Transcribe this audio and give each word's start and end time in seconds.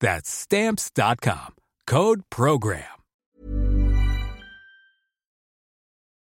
That's 0.00 0.30
stamps.com. 0.30 1.54
Code 1.86 2.22
program. 2.30 2.84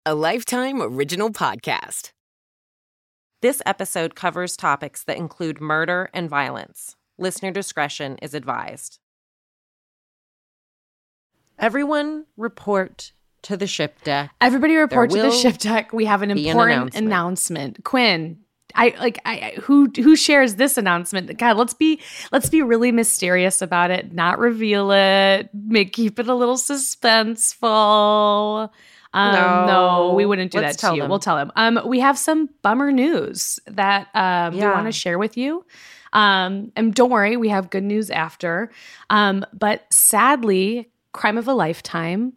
A 0.06 0.14
Lifetime 0.14 0.82
Original 0.82 1.30
Podcast. 1.30 2.12
This 3.40 3.62
episode 3.64 4.14
covers 4.14 4.56
topics 4.56 5.02
that 5.04 5.16
include 5.16 5.60
murder 5.60 6.10
and 6.12 6.28
violence. 6.28 6.96
Listener 7.18 7.50
discretion 7.50 8.18
is 8.20 8.34
advised. 8.34 8.98
Everyone 11.58 12.26
report 12.36 13.12
to 13.42 13.56
the 13.56 13.66
ship 13.66 14.02
deck. 14.02 14.30
Everybody 14.40 14.76
report 14.76 15.10
to 15.10 15.22
the 15.22 15.30
ship 15.30 15.58
deck. 15.58 15.92
We 15.92 16.06
have 16.06 16.22
an 16.22 16.34
be 16.34 16.48
an 16.48 16.50
important 16.50 16.94
announcement. 16.94 17.06
announcement. 17.06 17.84
Quinn, 17.84 18.38
I 18.74 18.94
like 18.98 19.20
I 19.24 19.54
who 19.62 19.90
who 19.96 20.16
shares 20.16 20.56
this 20.56 20.76
announcement? 20.76 21.36
God, 21.38 21.56
let's 21.56 21.74
be 21.74 22.00
let's 22.32 22.48
be 22.48 22.62
really 22.62 22.92
mysterious 22.92 23.62
about 23.62 23.90
it. 23.90 24.12
Not 24.12 24.38
reveal 24.38 24.90
it. 24.90 25.48
Make 25.54 25.92
keep 25.92 26.18
it 26.18 26.28
a 26.28 26.34
little 26.34 26.56
suspenseful. 26.56 28.70
Um, 29.12 29.32
no. 29.34 29.66
No. 29.66 30.14
we 30.14 30.26
wouldn't 30.26 30.50
do 30.50 30.58
Let's 30.58 30.76
that 30.76 30.80
tell 30.80 30.90
to 30.92 30.96
you. 30.96 31.02
them. 31.02 31.10
We'll 31.10 31.20
tell 31.20 31.36
them. 31.36 31.52
Um, 31.54 31.80
we 31.86 32.00
have 32.00 32.18
some 32.18 32.48
bummer 32.62 32.90
news 32.90 33.60
that 33.68 34.08
um, 34.14 34.54
we 34.54 34.60
Yeah. 34.60 34.72
want 34.74 34.86
to 34.86 34.92
share 34.92 35.18
with 35.18 35.36
you. 35.36 35.64
Um, 36.12 36.72
and 36.76 36.94
don't 36.94 37.10
worry, 37.10 37.36
we 37.36 37.48
have 37.48 37.70
good 37.70 37.82
news 37.84 38.10
after. 38.10 38.70
Um, 39.10 39.44
but 39.52 39.84
sadly, 39.92 40.90
Crime 41.12 41.38
of 41.38 41.46
a 41.46 41.54
Lifetime 41.54 42.32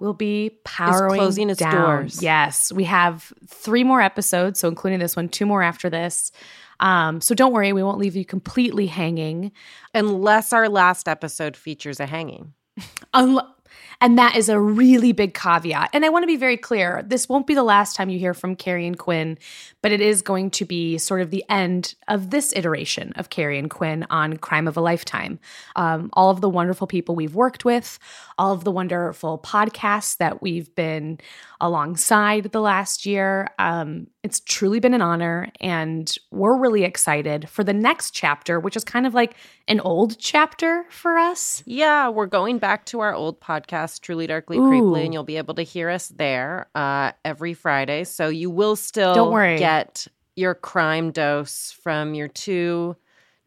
will 0.00 0.14
be 0.14 0.58
powering 0.64 1.20
closing 1.20 1.50
its 1.50 1.60
down. 1.60 1.74
doors. 1.74 2.22
Yes, 2.22 2.72
we 2.72 2.84
have 2.84 3.32
three 3.46 3.84
more 3.84 4.00
episodes, 4.00 4.58
so 4.58 4.66
including 4.66 4.98
this 4.98 5.14
one, 5.14 5.28
two 5.28 5.46
more 5.46 5.62
after 5.62 5.88
this. 5.88 6.32
Um, 6.80 7.20
so 7.20 7.34
don't 7.34 7.52
worry, 7.52 7.72
we 7.72 7.82
won't 7.82 7.98
leave 7.98 8.16
you 8.16 8.24
completely 8.24 8.86
hanging. 8.86 9.52
Unless 9.94 10.52
our 10.52 10.68
last 10.68 11.06
episode 11.06 11.56
features 11.56 12.00
a 12.00 12.06
hanging. 12.06 12.54
Unle- 13.14 13.46
and 14.00 14.18
that 14.18 14.36
is 14.36 14.48
a 14.48 14.60
really 14.60 15.12
big 15.12 15.34
caveat. 15.34 15.90
And 15.92 16.04
I 16.04 16.08
want 16.08 16.22
to 16.22 16.26
be 16.26 16.36
very 16.36 16.56
clear 16.56 17.02
this 17.06 17.28
won't 17.28 17.46
be 17.46 17.54
the 17.54 17.62
last 17.62 17.96
time 17.96 18.10
you 18.10 18.18
hear 18.18 18.34
from 18.34 18.56
Carrie 18.56 18.86
and 18.86 18.98
Quinn, 18.98 19.38
but 19.82 19.92
it 19.92 20.00
is 20.00 20.22
going 20.22 20.50
to 20.52 20.64
be 20.64 20.98
sort 20.98 21.20
of 21.20 21.30
the 21.30 21.44
end 21.48 21.94
of 22.08 22.30
this 22.30 22.52
iteration 22.56 23.12
of 23.16 23.30
Carrie 23.30 23.58
and 23.58 23.70
Quinn 23.70 24.06
on 24.10 24.36
Crime 24.36 24.68
of 24.68 24.76
a 24.76 24.80
Lifetime. 24.80 25.38
Um, 25.76 26.10
all 26.14 26.30
of 26.30 26.40
the 26.40 26.48
wonderful 26.48 26.86
people 26.86 27.14
we've 27.14 27.34
worked 27.34 27.64
with, 27.64 27.98
all 28.38 28.52
of 28.52 28.64
the 28.64 28.72
wonderful 28.72 29.38
podcasts 29.38 30.16
that 30.16 30.40
we've 30.42 30.74
been 30.74 31.18
alongside 31.60 32.44
the 32.44 32.60
last 32.60 33.04
year. 33.04 33.48
Um, 33.58 34.06
it's 34.22 34.40
truly 34.40 34.80
been 34.80 34.92
an 34.92 35.00
honor, 35.00 35.48
and 35.60 36.14
we're 36.30 36.58
really 36.58 36.84
excited 36.84 37.48
for 37.48 37.64
the 37.64 37.72
next 37.72 38.10
chapter, 38.10 38.60
which 38.60 38.76
is 38.76 38.84
kind 38.84 39.06
of 39.06 39.14
like 39.14 39.34
an 39.66 39.80
old 39.80 40.18
chapter 40.18 40.84
for 40.90 41.16
us. 41.16 41.62
Yeah, 41.64 42.08
we're 42.08 42.26
going 42.26 42.58
back 42.58 42.84
to 42.86 43.00
our 43.00 43.14
old 43.14 43.40
podcast, 43.40 44.00
Truly 44.02 44.26
Darkly 44.26 44.58
Ooh. 44.58 44.62
Creeply, 44.62 45.04
and 45.04 45.14
you'll 45.14 45.24
be 45.24 45.38
able 45.38 45.54
to 45.54 45.62
hear 45.62 45.88
us 45.88 46.08
there 46.08 46.68
uh, 46.74 47.12
every 47.24 47.54
Friday. 47.54 48.04
So 48.04 48.28
you 48.28 48.50
will 48.50 48.76
still 48.76 49.14
Don't 49.14 49.32
worry. 49.32 49.58
get 49.58 50.06
your 50.36 50.54
crime 50.54 51.12
dose 51.12 51.72
from 51.82 52.14
your 52.14 52.28
two, 52.28 52.96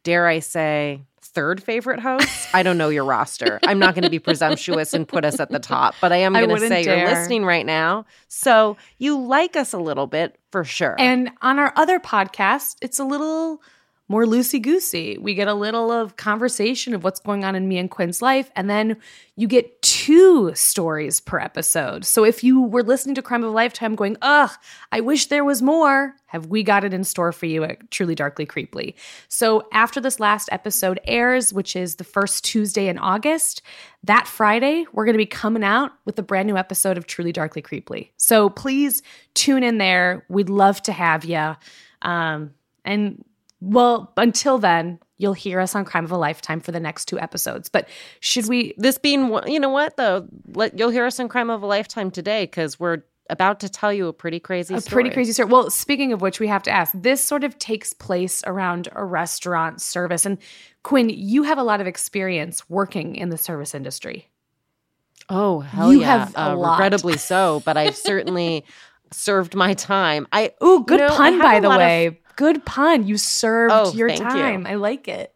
dare 0.04 0.28
I 0.28 0.40
say, 0.40 1.04
third 1.34 1.64
favorite 1.64 2.00
hosts. 2.00 2.48
I 2.54 2.64
don't 2.64 2.78
know 2.78 2.90
your 2.90 3.06
roster. 3.06 3.60
I'm 3.66 3.80
not 3.80 3.96
going 3.96 4.04
to 4.04 4.10
be 4.10 4.20
presumptuous 4.20 4.94
and 4.94 5.08
put 5.08 5.26
us 5.26 5.40
at 5.40 5.50
the 5.50 5.60
top, 5.60 5.96
but 6.02 6.12
I 6.12 6.18
am 6.18 6.34
going 6.34 6.50
to 6.50 6.60
say 6.60 6.84
dare. 6.84 6.98
you're 6.98 7.08
listening 7.10 7.46
right 7.46 7.66
now. 7.66 8.06
So 8.28 8.78
you 9.00 9.20
like 9.20 9.56
us 9.56 9.74
a 9.74 9.80
little 9.80 10.08
bit 10.08 10.38
for 10.52 10.64
sure. 10.64 10.96
And 11.00 11.32
on 11.42 11.60
our 11.60 11.74
other 11.76 12.00
podcast, 12.00 12.78
it's 12.82 13.00
a 13.00 13.04
little 13.04 13.62
more 14.08 14.26
loosey 14.26 14.62
goosey. 14.62 15.18
We 15.18 15.34
get 15.34 15.48
a 15.48 15.54
little 15.54 15.92
of 15.92 16.18
conversation 16.18 16.94
of 16.94 17.04
what's 17.04 17.20
going 17.20 17.44
on 17.44 17.56
in 17.56 17.68
me 17.68 17.78
and 17.78 17.90
Quinn's 17.90 18.22
life, 18.22 18.52
and 18.56 18.70
then 18.70 18.98
you 19.36 19.48
get 19.48 19.82
two 20.04 20.54
stories 20.54 21.22
per 21.22 21.40
episode. 21.40 22.04
So 22.04 22.26
if 22.26 22.44
you 22.44 22.62
were 22.62 22.84
listening 22.84 23.16
to 23.16 23.22
Crime 23.22 23.42
of 23.42 23.54
Lifetime 23.54 23.96
going, 23.96 24.18
ugh, 24.22 24.52
I 24.92 25.00
wish 25.00 25.28
there 25.28 25.46
was 25.46 25.62
more, 25.62 26.14
have 26.26 26.48
we 26.48 26.62
got 26.62 26.84
it 26.84 26.94
in 26.94 27.06
store 27.06 27.32
for 27.32 27.46
you 27.46 27.64
at 27.64 27.90
Truly 27.90 28.14
Darkly 28.14 28.46
Creeply? 28.46 28.96
So 29.30 29.66
after 29.72 30.02
this 30.02 30.20
last 30.20 30.50
episode 30.52 31.00
airs, 31.06 31.54
which 31.54 31.78
is 31.78 31.96
the 31.96 32.04
first 32.04 32.44
Tuesday 32.44 32.90
in 32.90 32.98
August, 32.98 33.62
that 34.04 34.28
Friday, 34.28 34.86
we're 34.92 35.06
going 35.06 35.14
to 35.14 35.18
be 35.18 35.26
coming 35.26 35.64
out 35.64 35.94
with 36.04 36.20
a 36.20 36.24
brand 36.24 36.48
new 36.48 36.58
episode 36.58 36.98
of 36.98 37.08
Truly 37.08 37.32
Darkly 37.32 37.62
Creeply. 37.62 38.10
So 38.18 38.50
please 38.50 39.04
tune 39.36 39.64
in 39.64 39.78
there. 39.78 40.26
We'd 40.28 40.50
love 40.50 40.82
to 40.82 40.92
have 40.92 41.24
you. 41.24 41.56
Um, 42.02 42.54
and 42.84 43.24
well, 43.64 44.12
until 44.18 44.58
then, 44.58 45.00
you'll 45.18 45.34
hear 45.34 45.60
us 45.60 45.74
on 45.76 45.86
Crime 45.86 46.04
of 46.06 46.12
a 46.12 46.18
Lifetime 46.18 46.60
for 46.60 46.72
the 46.72 46.80
next 46.80 47.06
two 47.06 47.20
episodes. 47.20 47.70
But 47.70 47.88
should 48.20 48.48
we? 48.48 48.74
this 48.78 48.98
being, 48.98 49.34
you 49.48 49.60
know 49.60 49.70
what 49.70 49.96
though, 49.98 50.28
Let, 50.54 50.78
you'll 50.78 50.90
hear 50.90 51.06
us 51.06 51.20
in 51.20 51.30
Crime 51.30 51.50
of 51.50 51.64
a 51.64 51.66
Lifetime 51.66 52.12
today 52.12 52.44
because 52.46 52.80
we're 52.80 53.04
about 53.30 53.62
to 53.62 53.70
tell 53.70 53.94
you 53.94 54.08
a 54.08 54.14
pretty 54.14 54.40
crazy 54.40 54.76
A 54.76 54.82
story. 54.82 54.94
pretty 55.04 55.14
crazy 55.14 55.32
story. 55.32 55.50
Well, 55.50 55.70
speaking 55.70 56.12
of 56.12 56.22
which, 56.22 56.42
we 56.42 56.48
have 56.48 56.64
to 56.64 56.72
ask. 56.72 56.92
This 56.94 57.24
sort 57.24 57.46
of 57.46 57.58
takes 57.58 57.94
place 57.94 58.44
around 58.46 58.90
a 58.92 59.06
restaurant 59.06 59.82
service, 59.82 60.26
and 60.26 60.38
Quinn, 60.84 61.10
you 61.10 61.44
have 61.44 61.58
a 61.58 61.64
lot 61.64 61.80
of 61.80 61.88
experience 61.88 62.70
working 62.70 63.16
in 63.16 63.30
the 63.30 63.38
service 63.38 63.74
industry. 63.74 64.30
Oh 65.30 65.62
hell 65.62 65.94
You 65.94 66.02
yeah! 66.02 66.18
have 66.20 66.36
a 66.36 66.42
uh, 66.52 66.56
lot. 66.56 66.74
Regrettably 66.80 67.18
so, 67.18 67.62
but 67.66 67.78
I've 67.78 67.96
certainly 67.96 68.66
served 69.12 69.56
my 69.56 69.74
time. 69.74 70.28
I 70.34 70.52
Ooh, 70.62 70.84
good 70.86 71.00
you 71.00 71.08
know, 71.08 71.16
pun, 71.16 71.34
have 71.34 71.42
by 71.42 71.60
the 71.62 71.70
lot 71.70 71.76
of- 71.82 71.88
way. 71.88 72.20
Good 72.36 72.66
pun. 72.66 73.08
You 73.08 73.18
served 73.18 73.74
Oh, 73.74 73.94
your 73.94 74.10
thank 74.10 74.22
you. 74.22 74.26
time. 74.26 74.68
I 74.68 74.76
like 74.76 75.08
it. 75.08 75.34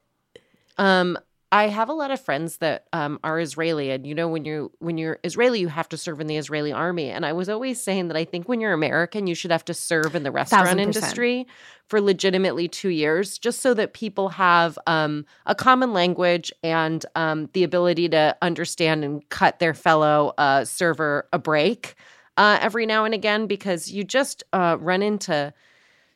um, 0.78 1.18
I 1.50 1.70
have 1.70 1.88
a 1.88 1.94
lot 1.94 2.12
of 2.12 2.20
friends 2.20 2.58
that 2.58 2.88
um, 2.92 3.22
are 3.24 3.40
Israeli, 3.40 3.90
and 3.92 4.06
you 4.06 4.14
know 4.14 4.28
when 4.28 4.44
you 4.44 4.70
when 4.80 4.98
you're 4.98 5.18
Israeli, 5.24 5.62
you 5.62 5.70
have 5.70 5.88
to 5.90 5.98
serve 5.98 6.20
in 6.20 6.28
the 6.28 6.36
Israeli 6.36 6.74
army. 6.74 7.10
And 7.10 7.26
I 7.26 7.32
was 7.32 7.48
always 7.48 7.82
saying 7.82 8.10
that 8.10 8.18
I 8.18 8.26
think 8.26 8.50
when 8.50 8.60
you're 8.60 8.74
American, 8.74 9.28
you 9.28 9.34
should 9.34 9.52
have 9.52 9.64
to 9.66 9.74
serve 9.74 10.14
in 10.14 10.24
the 10.24 10.32
restaurant 10.32 10.78
industry 10.82 11.48
for 11.88 12.02
legitimately 12.02 12.68
two 12.68 12.90
years, 12.90 13.38
just 13.38 13.62
so 13.62 13.74
that 13.76 13.94
people 13.94 14.28
have 14.28 14.78
um, 14.88 15.26
a 15.46 15.56
common 15.56 15.94
language 15.94 16.52
and 16.64 17.06
um, 17.16 17.50
the 17.54 17.64
ability 17.64 18.10
to 18.10 18.36
understand 18.42 19.06
and 19.06 19.28
cut 19.30 19.60
their 19.60 19.74
fellow 19.74 20.34
uh, 20.38 20.66
server 20.66 21.30
a 21.32 21.40
break 21.40 21.96
uh, 22.36 22.60
every 22.62 22.86
now 22.86 23.06
and 23.06 23.14
again, 23.14 23.48
because 23.48 23.90
you 23.90 24.04
just 24.04 24.44
uh, 24.52 24.76
run 24.82 25.02
into 25.02 25.54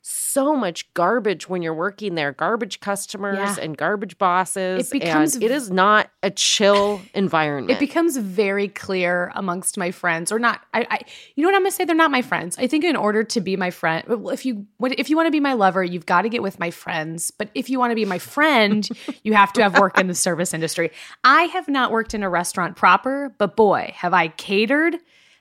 so 0.01 0.55
much 0.55 0.91
garbage 0.93 1.47
when 1.47 1.61
you're 1.61 1.73
working 1.73 2.15
there 2.15 2.31
garbage 2.31 2.79
customers 2.79 3.37
Yeah. 3.37 3.63
and 3.63 3.77
garbage 3.77 4.17
bosses 4.17 4.87
It 4.91 4.99
becomes 4.99 5.35
and 5.35 5.43
it 5.43 5.51
is 5.51 5.69
not 5.69 6.09
a 6.23 6.31
chill 6.31 7.01
environment 7.13 7.71
It 7.71 7.79
becomes 7.79 8.17
very 8.17 8.67
clear 8.67 9.31
amongst 9.35 9.77
my 9.77 9.91
friends, 9.91 10.31
or 10.31 10.39
not. 10.39 10.61
I, 10.73 10.87
I 10.89 10.99
you 11.35 11.43
know 11.43 11.49
what 11.49 11.55
I'm 11.55 11.61
gonna 11.61 11.71
say? 11.71 11.85
They're 11.85 11.95
not 11.95 12.11
my 12.11 12.21
friends. 12.21 12.57
I 12.57 12.67
think 12.67 12.83
in 12.83 12.95
order 12.95 13.23
to 13.23 13.41
be 13.41 13.55
my 13.55 13.69
friend, 13.69 14.03
if 14.31 14.45
you 14.45 14.65
if 14.81 15.09
you 15.09 15.15
want 15.15 15.27
to 15.27 15.31
be 15.31 15.39
my 15.39 15.53
lover, 15.53 15.83
you've 15.83 16.05
got 16.05 16.23
to 16.23 16.29
get 16.29 16.41
with 16.41 16.59
my 16.59 16.71
friends. 16.71 17.31
But 17.31 17.49
if 17.53 17.69
you 17.69 17.77
want 17.79 17.91
to 17.91 17.95
be 17.95 18.05
my 18.05 18.19
friend, 18.19 18.87
you 19.23 19.33
have 19.33 19.53
to 19.53 19.61
have 19.63 19.77
worked 19.77 19.99
in 19.99 20.07
the 20.07 20.15
service 20.15 20.53
industry. 20.53 20.91
I 21.23 21.43
have 21.43 21.67
not 21.67 21.91
worked 21.91 22.13
in 22.13 22.23
a 22.23 22.29
restaurant 22.29 22.75
proper, 22.75 23.33
but 23.37 23.55
boy, 23.55 23.93
have 23.95 24.13
I 24.13 24.29
catered. 24.29 24.95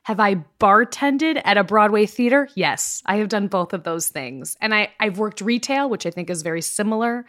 Have 0.05 0.19
I 0.21 0.37
bartended 0.59 1.41
at 1.45 1.59
a 1.59 1.65
Broadway 1.65 2.07
theater? 2.07 2.49
Yes, 2.55 3.03
I 3.07 3.17
have 3.17 3.29
done 3.29 3.49
both 3.49 3.73
of 3.73 3.85
those 3.85 4.09
things. 4.09 4.57
And 4.61 4.75
I, 4.75 4.91
I've 4.99 5.19
worked 5.19 5.41
retail, 5.41 5.89
which 5.91 6.07
I 6.07 6.11
think 6.11 6.31
is 6.31 6.43
very 6.43 6.63
similar 6.63 7.25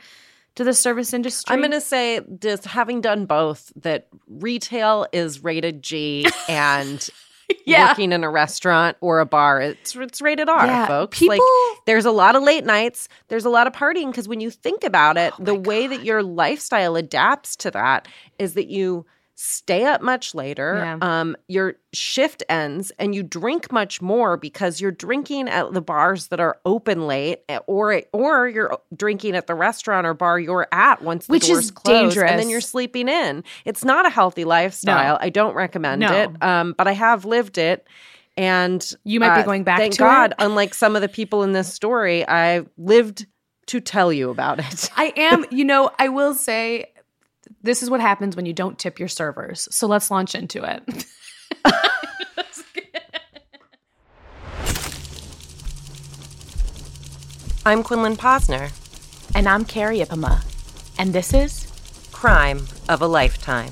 to 0.55 0.63
the 0.65 0.73
service 0.73 1.13
industry. 1.13 1.53
i'm 1.53 1.59
going 1.61 1.71
to 1.71 1.79
say 1.79 2.19
just 2.39 2.65
having 2.65 2.99
done 2.99 3.25
both 3.25 3.71
that 3.77 4.07
retail 4.27 5.07
is 5.13 5.41
rated 5.41 5.81
g 5.81 6.25
and 6.49 7.09
Yeah. 7.65 7.87
working 7.89 8.11
in 8.11 8.23
a 8.25 8.29
restaurant 8.29 8.97
or 8.99 9.19
a 9.21 9.25
bar. 9.25 9.61
It's 9.61 9.95
it's 9.95 10.21
rated 10.21 10.49
R, 10.49 10.65
Yeah, 10.65 10.87
folks. 10.87 11.19
people- 11.19 11.35
like 11.37 11.77
there's 11.85 12.03
a 12.05 12.11
lot 12.11 12.35
of 12.35 12.43
late 12.43 12.65
nights, 12.65 13.07
there's 13.29 13.45
a 13.45 13.49
lot 13.49 13.65
of 13.67 13.71
partying 13.73 14.11
because 14.11 14.27
when 14.27 14.41
you 14.41 14.49
think 14.49 14.83
about 14.83 15.15
it, 15.17 15.33
Oh 15.39 15.43
the 15.43 15.55
way 15.55 15.87
that 15.87 16.03
your 16.03 16.21
lifestyle 16.21 16.95
adapts 16.97 17.55
to 17.57 17.71
that 17.71 18.07
is 18.39 18.53
that 18.55 18.67
you 18.67 19.05
stay 19.35 19.85
up 19.85 20.01
much 20.01 20.35
later. 20.35 20.75
Yeah. 20.77 20.97
Um, 21.01 21.35
your 21.47 21.75
shift 21.93 22.43
ends 22.49 22.91
and 22.99 23.15
you 23.15 23.23
drink 23.23 23.71
much 23.71 24.01
more 24.01 24.37
because 24.37 24.79
you're 24.79 24.91
drinking 24.91 25.49
at 25.49 25.73
the 25.73 25.81
bars 25.81 26.27
that 26.27 26.39
are 26.39 26.59
open 26.65 27.07
late, 27.07 27.39
eh, 27.49 27.59
or 27.67 28.01
or 28.13 28.47
you're 28.47 28.77
drinking 28.95 29.35
at 29.35 29.47
the 29.47 29.55
restaurant 29.55 30.05
or 30.05 30.13
bar 30.13 30.39
you're 30.39 30.67
at 30.71 31.01
once 31.01 31.27
the 31.27 31.31
Which 31.31 31.47
doors 31.47 31.65
is 31.65 31.71
close, 31.71 32.15
and 32.17 32.39
then 32.39 32.49
you're 32.49 32.61
sleeping 32.61 33.07
in. 33.07 33.43
It's 33.65 33.83
not 33.83 34.05
a 34.05 34.09
healthy 34.09 34.45
lifestyle. 34.45 35.17
I 35.19 35.29
don't 35.29 35.55
recommend 35.55 36.01
No. 36.01 36.11
it, 36.11 36.43
um, 36.43 36.75
but 36.77 36.87
I 36.87 36.93
have 36.93 37.25
lived 37.25 37.57
it. 37.57 37.87
And 38.37 38.81
You 39.03 39.19
might 39.19 39.35
be 39.35 39.41
uh, 39.41 39.45
going 39.45 39.63
back 39.63 39.77
Thank 39.79 39.93
to 39.93 39.99
God, 39.99 40.31
it. 40.31 40.37
unlike 40.39 40.73
some 40.73 40.95
of 40.95 41.01
the 41.01 41.09
people 41.09 41.43
in 41.43 41.51
this 41.51 41.71
story, 41.73 42.27
I 42.27 42.65
lived 42.77 43.25
to 43.67 43.81
tell 43.81 44.11
you 44.13 44.29
about 44.29 44.59
it. 44.59 44.89
I 44.95 45.11
am, 45.17 45.45
you 45.51 45.65
know, 45.65 45.91
I 45.99 46.07
will 46.07 46.33
say 46.33 46.85
this 47.63 47.83
is 47.83 47.89
what 47.89 48.01
happens 48.01 48.35
when 48.35 48.45
you 48.45 48.53
don't 48.53 48.77
tip 48.79 48.99
your 48.99 49.07
servers. 49.07 49.67
So 49.71 49.87
let's 49.87 50.11
launch 50.11 50.35
into 50.35 50.63
it. 50.63 51.05
I'm 57.63 57.83
Quinlan 57.83 58.15
Posner. 58.15 58.71
and 59.35 59.47
I'm 59.47 59.65
Carrie 59.65 59.99
Ipama. 59.99 60.43
And 60.97 61.13
this 61.13 61.33
is 61.33 61.67
Crime 62.11 62.65
of 62.89 63.01
a 63.01 63.07
lifetime. 63.07 63.71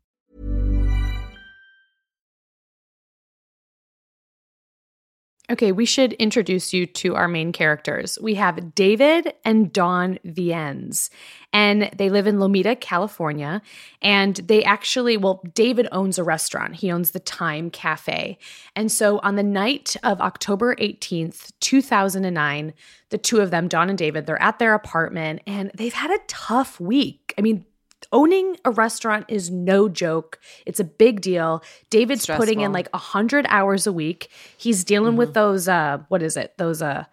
Okay, 5.51 5.73
we 5.73 5.85
should 5.85 6.13
introduce 6.13 6.71
you 6.71 6.85
to 6.85 7.15
our 7.15 7.27
main 7.27 7.51
characters. 7.51 8.17
We 8.21 8.35
have 8.35 8.73
David 8.73 9.33
and 9.43 9.73
Dawn 9.73 10.17
Viens, 10.23 11.09
and 11.51 11.89
they 11.93 12.09
live 12.09 12.25
in 12.25 12.37
Lomita, 12.37 12.79
California. 12.79 13.61
And 14.01 14.37
they 14.37 14.63
actually, 14.63 15.17
well, 15.17 15.43
David 15.53 15.89
owns 15.91 16.17
a 16.17 16.23
restaurant. 16.23 16.75
He 16.75 16.89
owns 16.89 17.11
the 17.11 17.19
Thyme 17.19 17.69
Cafe. 17.69 18.37
And 18.77 18.89
so 18.89 19.19
on 19.23 19.35
the 19.35 19.43
night 19.43 19.97
of 20.03 20.21
October 20.21 20.73
18th, 20.75 21.51
2009, 21.59 22.73
the 23.09 23.17
two 23.17 23.41
of 23.41 23.51
them, 23.51 23.67
Dawn 23.67 23.89
and 23.89 23.97
David, 23.97 24.27
they're 24.27 24.41
at 24.41 24.57
their 24.57 24.73
apartment 24.73 25.41
and 25.45 25.69
they've 25.75 25.93
had 25.93 26.11
a 26.11 26.19
tough 26.27 26.79
week. 26.79 27.33
I 27.37 27.41
mean, 27.41 27.65
owning 28.11 28.57
a 28.65 28.71
restaurant 28.71 29.25
is 29.27 29.49
no 29.49 29.89
joke. 29.89 30.39
It's 30.65 30.79
a 30.79 30.83
big 30.83 31.21
deal. 31.21 31.63
David's 31.89 32.25
putting 32.25 32.61
in 32.61 32.71
Stressful. 32.71 32.73
like 32.73 32.89
100 32.93 33.45
hours 33.49 33.87
a 33.87 33.93
week. 33.93 34.29
He's 34.57 34.83
dealing 34.83 35.15
with 35.15 35.33
those 35.33 35.67
uh 35.67 35.99
what 36.07 36.21
is 36.21 36.37
it? 36.37 36.57
Those 36.57 36.81
uh 36.81 37.05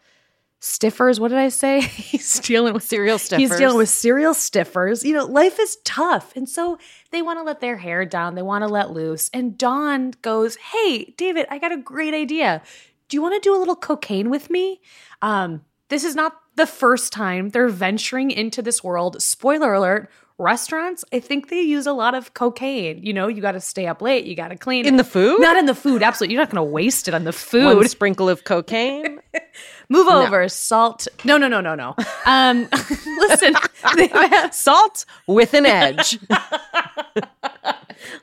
stiffers, 0.60 1.20
what 1.20 1.28
did 1.28 1.38
I 1.38 1.48
say? 1.48 1.80
He's 1.80 2.40
dealing 2.40 2.74
with 2.74 2.82
Cereal 2.82 3.18
stiffers. 3.18 3.50
He's 3.50 3.56
dealing 3.56 3.76
with 3.76 3.88
serial 3.88 4.34
stiffers. 4.34 5.04
You 5.04 5.14
know, 5.14 5.24
life 5.24 5.58
is 5.60 5.76
tough. 5.84 6.34
And 6.36 6.48
so 6.48 6.78
they 7.10 7.22
want 7.22 7.38
to 7.38 7.44
let 7.44 7.60
their 7.60 7.76
hair 7.76 8.04
down. 8.04 8.34
They 8.34 8.42
want 8.42 8.62
to 8.62 8.68
let 8.68 8.90
loose. 8.90 9.30
And 9.32 9.56
Dawn 9.56 10.14
goes, 10.22 10.56
Hey, 10.56 11.14
David, 11.16 11.46
I 11.50 11.58
got 11.58 11.72
a 11.72 11.76
great 11.76 12.14
idea. 12.14 12.62
Do 13.08 13.16
you 13.16 13.22
want 13.22 13.40
to 13.40 13.46
do 13.46 13.56
a 13.56 13.58
little 13.58 13.76
cocaine 13.76 14.30
with 14.30 14.50
me? 14.50 14.80
Um, 15.22 15.64
this 15.88 16.04
is 16.04 16.14
not 16.14 16.34
the 16.56 16.66
first 16.66 17.12
time 17.12 17.50
they're 17.50 17.68
venturing 17.68 18.30
into 18.30 18.60
this 18.60 18.84
world. 18.84 19.22
Spoiler 19.22 19.72
alert. 19.72 20.10
Restaurants, 20.38 21.04
I 21.12 21.18
think 21.18 21.48
they 21.48 21.60
use 21.62 21.86
a 21.86 21.92
lot 21.92 22.14
of 22.14 22.32
cocaine. 22.32 23.02
You 23.02 23.12
know, 23.12 23.26
you 23.26 23.42
got 23.42 23.52
to 23.52 23.60
stay 23.60 23.86
up 23.88 24.00
late, 24.00 24.24
you 24.24 24.36
got 24.36 24.48
to 24.48 24.56
clean 24.56 24.86
In 24.86 24.94
it. 24.94 24.98
the 24.98 25.04
food? 25.04 25.40
Not 25.40 25.56
in 25.56 25.66
the 25.66 25.74
food, 25.74 26.00
absolutely. 26.02 26.34
You're 26.34 26.42
not 26.42 26.50
going 26.50 26.64
to 26.64 26.70
waste 26.72 27.08
it 27.08 27.14
on 27.14 27.24
the 27.24 27.32
food. 27.32 27.76
One 27.76 27.88
sprinkle 27.88 28.28
of 28.28 28.44
cocaine. 28.44 29.20
Move 29.88 30.06
over, 30.06 30.48
salt. 30.48 31.08
No, 31.24 31.38
no, 31.38 31.48
no, 31.48 31.60
no, 31.60 31.74
no. 31.74 31.96
Um, 32.24 32.68
listen, 33.18 33.54
have- 33.82 34.54
Salt 34.54 35.04
with 35.26 35.54
an 35.54 35.66
edge. 35.66 36.18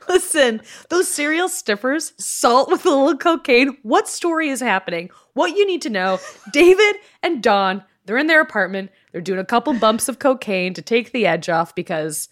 listen. 0.07 0.62
Those 0.89 1.07
cereal 1.07 1.50
stiffers, 1.50 2.13
salt 2.17 2.69
with 2.69 2.86
a 2.86 2.89
little 2.89 3.17
cocaine. 3.17 3.77
What 3.84 4.07
story 4.07 4.50
is 4.50 4.62
happening? 4.62 5.10
What 5.34 5.55
you 5.57 5.65
need 5.67 5.81
to 5.84 5.89
know? 5.89 6.19
David 6.53 6.95
and 7.24 7.43
Dawn, 7.43 7.84
they're 8.05 8.17
in 8.17 8.27
their 8.27 8.41
apartment. 8.41 8.91
They're 9.12 9.21
doing 9.21 9.39
a 9.39 9.45
couple 9.45 9.74
bumps 9.74 10.07
of 10.09 10.19
cocaine 10.19 10.74
to 10.75 10.81
take 10.81 11.12
the 11.12 11.25
edge 11.25 11.50
off 11.50 11.74
because 11.75 12.29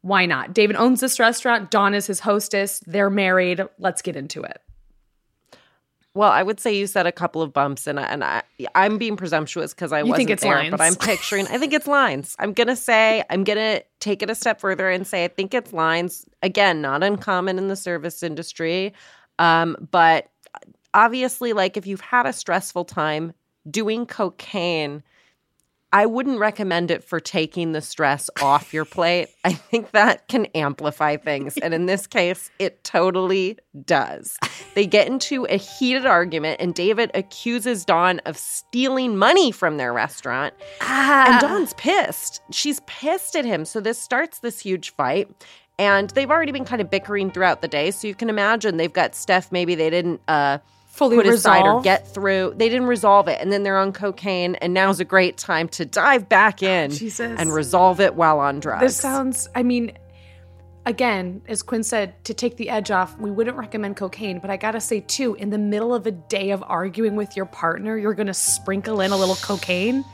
why 0.00 0.26
not? 0.26 0.52
David 0.52 0.76
owns 0.76 1.00
this 1.00 1.20
restaurant. 1.20 1.70
Dawn 1.70 1.94
is 1.94 2.06
his 2.06 2.20
hostess. 2.20 2.80
They're 2.86 3.10
married. 3.10 3.60
Let's 3.78 4.02
get 4.02 4.16
into 4.16 4.42
it. 4.42 4.60
Well, 6.14 6.30
I 6.30 6.42
would 6.42 6.60
say 6.60 6.76
you 6.76 6.86
said 6.86 7.06
a 7.06 7.12
couple 7.12 7.40
of 7.40 7.54
bumps, 7.54 7.86
and 7.86 7.98
and 7.98 8.22
I, 8.22 8.42
I'm 8.74 8.98
being 8.98 9.16
presumptuous 9.16 9.72
because 9.72 9.92
I 9.92 10.00
You 10.00 10.06
wasn't 10.06 10.16
think 10.18 10.30
it's 10.30 10.42
there, 10.42 10.56
lines. 10.56 10.70
but 10.70 10.80
I'm 10.82 10.94
picturing. 10.94 11.46
I 11.46 11.56
think 11.56 11.72
it's 11.72 11.86
lines. 11.86 12.36
I'm 12.38 12.52
gonna 12.52 12.76
say 12.76 13.24
I'm 13.30 13.44
gonna 13.44 13.80
take 13.98 14.22
it 14.22 14.28
a 14.28 14.34
step 14.34 14.60
further 14.60 14.90
and 14.90 15.06
say 15.06 15.24
I 15.24 15.28
think 15.28 15.54
it's 15.54 15.72
lines. 15.72 16.26
Again, 16.42 16.82
not 16.82 17.02
uncommon 17.02 17.56
in 17.56 17.68
the 17.68 17.76
service 17.76 18.22
industry, 18.22 18.92
um, 19.38 19.74
but 19.90 20.28
obviously, 20.92 21.54
like 21.54 21.78
if 21.78 21.86
you've 21.86 22.02
had 22.02 22.26
a 22.26 22.32
stressful 22.34 22.84
time 22.84 23.32
doing 23.70 24.06
cocaine. 24.06 25.02
I 25.94 26.06
wouldn't 26.06 26.38
recommend 26.38 26.90
it 26.90 27.04
for 27.04 27.20
taking 27.20 27.72
the 27.72 27.82
stress 27.82 28.30
off 28.40 28.72
your 28.72 28.86
plate. 28.86 29.28
I 29.44 29.52
think 29.52 29.90
that 29.90 30.26
can 30.26 30.46
amplify 30.54 31.18
things. 31.18 31.58
And 31.58 31.74
in 31.74 31.84
this 31.84 32.06
case, 32.06 32.50
it 32.58 32.82
totally 32.82 33.58
does. 33.84 34.38
They 34.74 34.86
get 34.86 35.06
into 35.06 35.44
a 35.50 35.56
heated 35.56 36.06
argument, 36.06 36.62
and 36.62 36.74
David 36.74 37.10
accuses 37.12 37.84
Dawn 37.84 38.20
of 38.20 38.38
stealing 38.38 39.18
money 39.18 39.52
from 39.52 39.76
their 39.76 39.92
restaurant. 39.92 40.54
And 40.80 41.40
Dawn's 41.42 41.74
pissed. 41.74 42.40
She's 42.50 42.80
pissed 42.86 43.36
at 43.36 43.44
him. 43.44 43.66
So 43.66 43.78
this 43.78 43.98
starts 43.98 44.38
this 44.38 44.60
huge 44.60 44.94
fight. 44.94 45.30
And 45.78 46.10
they've 46.10 46.30
already 46.30 46.52
been 46.52 46.64
kind 46.64 46.80
of 46.80 46.90
bickering 46.90 47.30
throughout 47.30 47.60
the 47.60 47.68
day. 47.68 47.90
So 47.90 48.06
you 48.06 48.14
can 48.14 48.30
imagine 48.30 48.76
they've 48.76 48.92
got 48.92 49.14
stuff 49.14 49.50
maybe 49.52 49.74
they 49.74 49.90
didn't 49.90 50.20
uh, 50.28 50.58
Fully 50.92 51.16
put 51.16 51.26
aside 51.26 51.64
or 51.64 51.80
get 51.80 52.06
through. 52.06 52.52
They 52.54 52.68
didn't 52.68 52.86
resolve 52.86 53.26
it, 53.26 53.40
and 53.40 53.50
then 53.50 53.62
they're 53.62 53.78
on 53.78 53.94
cocaine, 53.94 54.56
and 54.56 54.74
now's 54.74 55.00
a 55.00 55.06
great 55.06 55.38
time 55.38 55.68
to 55.70 55.86
dive 55.86 56.28
back 56.28 56.62
oh, 56.62 56.66
in 56.66 56.90
Jesus. 56.90 57.34
and 57.38 57.52
resolve 57.52 57.98
it 57.98 58.14
while 58.14 58.38
on 58.38 58.60
drugs. 58.60 58.82
This 58.82 58.96
sounds, 58.98 59.48
I 59.54 59.62
mean, 59.62 59.96
again, 60.84 61.40
as 61.48 61.62
Quinn 61.62 61.82
said, 61.82 62.22
to 62.26 62.34
take 62.34 62.58
the 62.58 62.68
edge 62.68 62.90
off, 62.90 63.18
we 63.18 63.30
wouldn't 63.30 63.56
recommend 63.56 63.96
cocaine. 63.96 64.38
But 64.38 64.50
I 64.50 64.58
gotta 64.58 64.80
say, 64.80 65.00
too, 65.00 65.34
in 65.36 65.48
the 65.48 65.56
middle 65.56 65.94
of 65.94 66.06
a 66.06 66.10
day 66.10 66.50
of 66.50 66.62
arguing 66.66 67.16
with 67.16 67.38
your 67.38 67.46
partner, 67.46 67.96
you're 67.96 68.12
gonna 68.12 68.34
sprinkle 68.34 69.00
in 69.00 69.12
a 69.12 69.16
little 69.16 69.36
cocaine. 69.36 70.04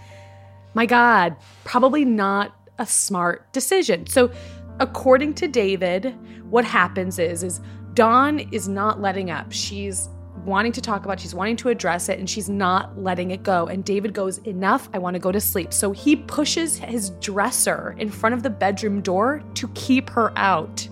My 0.74 0.86
God, 0.86 1.34
probably 1.64 2.04
not 2.04 2.54
a 2.78 2.86
smart 2.86 3.52
decision. 3.52 4.06
So, 4.06 4.30
according 4.78 5.34
to 5.34 5.48
David, 5.48 6.14
what 6.48 6.64
happens 6.64 7.18
is, 7.18 7.42
is 7.42 7.60
Dawn 7.94 8.38
is 8.38 8.68
not 8.68 9.00
letting 9.00 9.28
up. 9.28 9.50
She's 9.50 10.08
wanting 10.44 10.72
to 10.72 10.80
talk 10.80 11.04
about, 11.04 11.20
she's 11.20 11.34
wanting 11.34 11.56
to 11.56 11.68
address 11.68 12.08
it, 12.08 12.18
and 12.18 12.28
she's 12.28 12.48
not 12.48 12.98
letting 12.98 13.30
it 13.30 13.42
go. 13.42 13.66
And 13.66 13.84
David 13.84 14.14
goes, 14.14 14.38
Enough, 14.38 14.88
I 14.92 14.98
want 14.98 15.14
to 15.14 15.20
go 15.20 15.32
to 15.32 15.40
sleep. 15.40 15.72
So 15.72 15.92
he 15.92 16.16
pushes 16.16 16.76
his 16.78 17.10
dresser 17.20 17.94
in 17.98 18.10
front 18.10 18.34
of 18.34 18.42
the 18.42 18.50
bedroom 18.50 19.00
door 19.00 19.42
to 19.54 19.68
keep 19.68 20.10
her 20.10 20.32
out. 20.36 20.88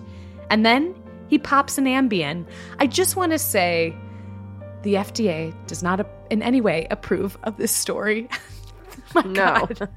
And 0.49 0.65
then 0.65 0.95
he 1.27 1.37
pops 1.37 1.77
an 1.77 1.85
Ambien. 1.85 2.45
I 2.79 2.87
just 2.87 3.15
want 3.15 3.31
to 3.31 3.39
say 3.39 3.95
the 4.83 4.95
FDA 4.95 5.53
does 5.67 5.83
not 5.83 6.07
in 6.29 6.41
any 6.41 6.61
way 6.61 6.87
approve 6.89 7.37
of 7.43 7.57
this 7.57 7.71
story. 7.71 8.29
My 9.15 9.21
no. 9.21 9.33
God. 9.33 9.89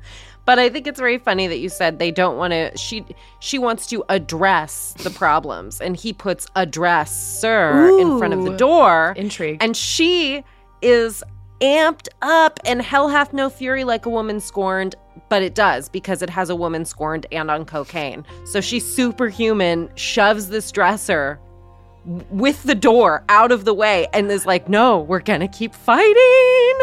But 0.45 0.59
I 0.59 0.69
think 0.69 0.87
it's 0.87 0.99
very 0.99 1.19
funny 1.19 1.47
that 1.47 1.59
you 1.59 1.69
said 1.69 1.99
they 1.99 2.11
don't 2.11 2.37
want 2.37 2.53
to 2.53 2.77
she 2.77 3.05
she 3.41 3.59
wants 3.59 3.87
to 3.89 4.05
address 4.09 4.95
the 4.99 5.11
problems 5.11 5.81
and 5.81 5.97
he 5.97 6.13
puts 6.13 6.47
addresser 6.57 8.01
in 8.01 8.19
front 8.19 8.35
of 8.35 8.45
the 8.45 8.57
door. 8.57 9.15
Intrigue. 9.17 9.59
And 9.61 9.77
she 9.77 10.45
is 10.83 11.23
amped 11.61 12.09
up 12.23 12.59
and 12.65 12.81
hell 12.81 13.09
hath 13.09 13.33
no 13.33 13.51
fury 13.51 13.85
like 13.85 14.07
a 14.07 14.11
woman 14.11 14.41
scorned, 14.41 14.95
but 15.29 15.43
it 15.43 15.55
does 15.55 15.89
because 15.89 16.23
it 16.23 16.31
has 16.31 16.49
a 16.49 16.57
woman 16.57 16.85
scorned 16.85 17.27
and 17.31 17.51
on 17.51 17.65
cocaine. 17.65 18.25
So 18.47 18.61
she's 18.61 18.85
superhuman, 18.85 19.91
shoves 19.95 20.49
this 20.49 20.73
dresser 20.73 21.39
with 22.05 22.63
the 22.63 22.75
door 22.75 23.25
out 23.29 23.53
of 23.53 23.65
the 23.65 23.75
way 23.75 24.07
and 24.13 24.31
is 24.31 24.47
like, 24.47 24.69
no, 24.69 25.01
we're 25.01 25.21
gonna 25.21 25.49
keep 25.49 25.75
fighting. 25.75 26.79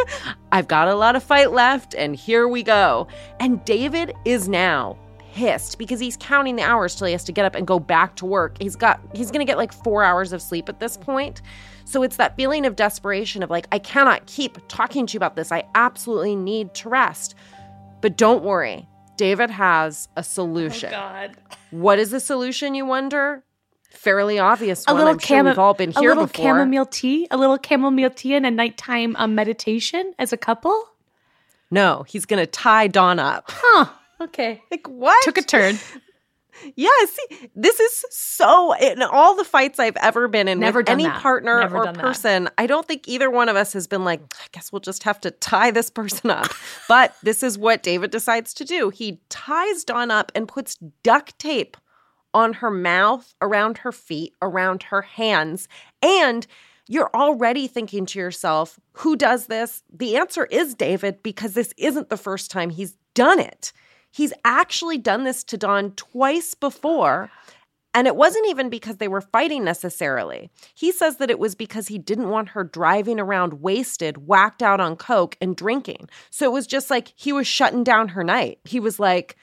I've 0.52 0.68
got 0.68 0.88
a 0.88 0.96
lot 0.96 1.16
of 1.16 1.24
fight 1.24 1.52
left, 1.52 1.96
and 1.96 2.16
here 2.16 2.48
we 2.48 2.64
go. 2.64 3.08
And 3.40 3.64
David 3.66 4.14
is 4.26 4.48
now 4.48 4.98
pissed 5.34 5.78
because 5.78 6.00
he's 6.00 6.18
counting 6.18 6.56
the 6.56 6.64
hours 6.64 6.96
till 6.96 7.08
he 7.08 7.14
has 7.14 7.24
to 7.24 7.32
get 7.32 7.46
up 7.46 7.56
and 7.56 7.68
go 7.68 7.80
back 7.80 8.16
to 8.18 8.26
work. 8.26 8.58
He's 8.60 8.76
got 8.76 9.00
he's 9.14 9.32
gonna 9.32 9.46
get 9.46 9.58
like 9.58 9.72
four 9.72 10.04
hours 10.04 10.34
of 10.34 10.42
sleep 10.42 10.70
at 10.70 10.80
this 10.80 10.98
point. 10.98 11.42
So 11.86 12.04
it's 12.04 12.18
that 12.18 12.36
feeling 12.36 12.66
of 12.66 12.76
desperation 12.76 13.42
of 13.44 13.50
like, 13.50 13.66
I 13.72 13.80
cannot 13.80 14.26
keep 14.26 14.58
talking 14.68 15.08
to 15.08 15.14
you 15.14 15.20
about 15.20 15.38
this. 15.38 15.54
I 15.54 15.64
absolutely 15.74 16.36
need 16.36 16.74
to 16.76 16.90
rest. 16.90 17.34
But 18.02 18.18
don't 18.18 18.44
worry, 18.44 18.90
David 19.16 19.50
has 19.50 20.10
a 20.18 20.20
oh 20.20 20.22
solution. 20.24 20.92
God. 20.92 21.38
What 21.72 21.98
is 21.98 22.12
the 22.12 22.20
solution, 22.20 22.76
you 22.76 22.86
wonder? 22.86 23.44
Fairly 23.90 24.38
obvious 24.40 24.84
A 24.88 24.92
one. 24.92 24.98
little 25.00 25.14
I'm 25.14 25.20
sure 25.20 25.44
we've 25.44 25.58
all 25.60 25.74
been 25.74 25.92
a 25.96 26.02
little 26.02 26.28
before. 26.28 26.44
chamomile 26.46 26.86
tea, 26.86 27.28
a 27.32 27.38
little 27.38 27.58
chamomile 27.64 28.10
tea 28.12 28.36
and 28.36 28.46
a 28.46 28.52
nighttime 28.52 29.16
um, 29.18 29.34
meditation 29.36 30.14
as 30.20 30.32
a 30.32 30.38
couple. 30.38 30.90
No, 31.72 32.04
he's 32.08 32.26
gonna 32.26 32.46
tie 32.46 32.88
Dawn 32.88 33.20
up. 33.20 33.46
Huh. 33.50 33.86
Okay. 34.22 34.62
Like 34.72 34.88
what? 34.88 35.22
Took 35.24 35.38
a 35.38 35.42
turn. 35.42 35.78
Yeah, 36.76 36.90
see, 37.08 37.50
this 37.56 37.80
is 37.80 38.04
so 38.10 38.74
in 38.74 39.04
all 39.04 39.36
the 39.36 39.44
fights 39.44 39.78
I've 39.78 39.96
ever 39.98 40.28
been 40.28 40.48
in 40.48 40.60
Never 40.60 40.80
with 40.80 40.90
any 40.90 41.04
that. 41.04 41.22
partner 41.22 41.60
Never 41.60 41.78
or 41.78 41.84
done 41.84 41.94
that. 41.94 42.02
person. 42.02 42.50
I 42.58 42.66
don't 42.66 42.88
think 42.88 43.08
either 43.08 43.30
one 43.30 43.48
of 43.48 43.56
us 43.56 43.74
has 43.74 43.86
been 43.86 44.04
like, 44.04 44.22
I 44.34 44.48
guess 44.54 44.72
we'll 44.72 44.80
just 44.80 45.04
have 45.04 45.22
to 45.22 45.30
tie 45.30 45.70
this 45.70 45.92
person 45.92 46.32
up. 46.32 46.48
but 46.88 47.16
this 47.22 47.44
is 47.44 47.60
what 47.60 47.84
David 47.84 48.10
decides 48.10 48.56
to 48.56 48.66
do. 48.66 48.90
He 48.90 49.22
ties 49.30 49.84
Dawn 49.84 50.10
up 50.10 50.32
and 50.34 50.48
puts 50.48 50.78
duct 51.04 51.38
tape 51.38 51.78
on 52.38 52.54
her 52.54 52.70
mouth, 52.70 53.34
around 53.42 53.80
her 53.80 53.92
feet, 53.92 54.36
around 54.44 54.84
her 54.84 55.02
hands, 55.02 55.68
and 56.04 56.46
you're 56.88 57.10
already 57.14 57.68
thinking 57.68 58.06
to 58.06 58.20
yourself, 58.20 58.80
who 58.94 59.16
does 59.16 59.48
this? 59.48 59.82
The 59.92 60.16
answer 60.16 60.46
is 60.46 60.76
David, 60.76 61.24
because 61.24 61.54
this 61.54 61.74
isn't 61.78 62.10
the 62.10 62.16
first 62.16 62.52
time 62.52 62.70
he's 62.70 62.96
done 63.16 63.40
it. 63.40 63.74
He's 64.12 64.34
actually 64.46 65.00
done 65.00 65.24
this 65.24 65.44
to 65.46 65.58
Dawn 65.58 65.92
twice 65.96 66.54
before. 66.54 67.30
And 67.94 68.06
it 68.06 68.16
wasn't 68.16 68.48
even 68.48 68.70
because 68.70 68.98
they 68.98 69.08
were 69.08 69.22
fighting 69.22 69.64
necessarily. 69.64 70.52
He 70.76 70.92
says 70.92 71.18
that 71.18 71.32
it 71.32 71.40
was 71.40 71.56
because 71.56 71.88
he 71.88 71.98
didn't 71.98 72.30
want 72.30 72.50
her 72.50 72.64
driving 72.64 73.20
around 73.20 73.54
wasted, 73.62 74.28
whacked 74.28 74.62
out 74.62 74.80
on 74.80 74.96
Coke, 74.96 75.36
and 75.42 75.56
drinking. 75.56 76.08
So 76.30 76.46
it 76.46 76.54
was 76.54 76.68
just 76.68 76.92
like 76.92 77.12
he 77.16 77.34
was 77.34 77.48
shutting 77.48 77.84
down 77.84 78.10
her 78.10 78.24
night. 78.24 78.60
He 78.66 78.80
was 78.80 79.00
like, 79.00 79.36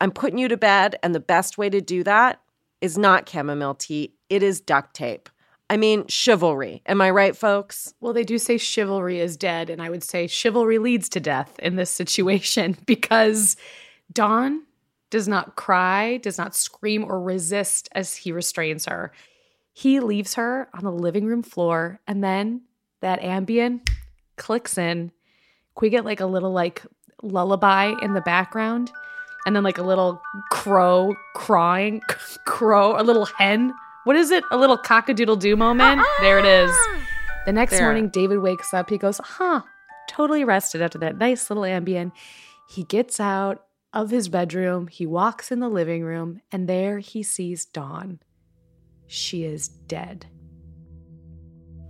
I'm 0.00 0.10
putting 0.10 0.38
you 0.38 0.48
to 0.48 0.56
bed. 0.56 0.96
And 1.02 1.14
the 1.14 1.20
best 1.20 1.58
way 1.58 1.68
to 1.70 1.80
do 1.80 2.02
that 2.04 2.40
is 2.80 2.96
not 2.96 3.28
chamomile 3.28 3.74
tea, 3.74 4.14
it 4.28 4.42
is 4.42 4.60
duct 4.60 4.94
tape. 4.94 5.28
I 5.68 5.76
mean, 5.76 6.06
chivalry. 6.08 6.82
Am 6.86 7.00
I 7.00 7.10
right, 7.10 7.36
folks? 7.36 7.94
Well, 8.00 8.12
they 8.12 8.24
do 8.24 8.38
say 8.38 8.58
chivalry 8.58 9.20
is 9.20 9.36
dead, 9.36 9.70
and 9.70 9.80
I 9.80 9.88
would 9.88 10.02
say 10.02 10.26
chivalry 10.26 10.78
leads 10.78 11.08
to 11.10 11.20
death 11.20 11.56
in 11.60 11.76
this 11.76 11.90
situation 11.90 12.76
because 12.86 13.56
Dawn 14.12 14.64
does 15.10 15.28
not 15.28 15.54
cry, 15.56 16.16
does 16.16 16.38
not 16.38 16.56
scream 16.56 17.04
or 17.04 17.20
resist 17.20 17.88
as 17.92 18.16
he 18.16 18.32
restrains 18.32 18.86
her. 18.86 19.12
He 19.72 20.00
leaves 20.00 20.34
her 20.34 20.68
on 20.74 20.82
the 20.82 20.90
living 20.90 21.26
room 21.26 21.42
floor, 21.42 22.00
and 22.06 22.24
then 22.24 22.62
that 23.00 23.20
Ambien 23.20 23.86
clicks 24.36 24.76
in. 24.76 25.12
We 25.80 25.88
get 25.88 26.04
like 26.04 26.20
a 26.20 26.26
little 26.26 26.52
like 26.52 26.82
lullaby 27.22 27.94
in 28.02 28.14
the 28.14 28.20
background? 28.20 28.90
And 29.46 29.56
then 29.56 29.62
like 29.62 29.78
a 29.78 29.82
little 29.82 30.20
crow 30.50 31.14
crying, 31.34 32.02
crow, 32.46 33.00
a 33.00 33.02
little 33.02 33.24
hen. 33.26 33.72
What 34.04 34.16
is 34.16 34.30
it? 34.30 34.44
A 34.50 34.56
little 34.56 34.78
cockadoodle 34.78 35.38
doo 35.40 35.56
moment? 35.56 36.00
Ah, 36.02 36.16
there 36.20 36.38
it 36.38 36.44
is. 36.44 36.70
Ah. 36.72 36.96
The 37.46 37.52
next 37.52 37.72
There. 37.72 37.82
morning, 37.82 38.08
David 38.10 38.40
wakes 38.40 38.74
up. 38.74 38.90
He 38.90 38.98
goes, 38.98 39.18
huh, 39.22 39.62
totally 40.08 40.44
rested 40.44 40.82
after 40.82 40.98
that 40.98 41.16
nice 41.18 41.48
little 41.48 41.62
Ambien. 41.64 42.12
He 42.68 42.84
gets 42.84 43.18
out 43.18 43.64
of 43.92 44.10
his 44.10 44.28
bedroom. 44.28 44.86
He 44.88 45.06
walks 45.06 45.50
in 45.50 45.58
the 45.60 45.68
living 45.68 46.02
room, 46.04 46.40
and 46.52 46.68
there 46.68 46.98
he 46.98 47.22
sees 47.22 47.64
Dawn. 47.64 48.20
She 49.06 49.44
is 49.44 49.68
dead. 49.68 50.26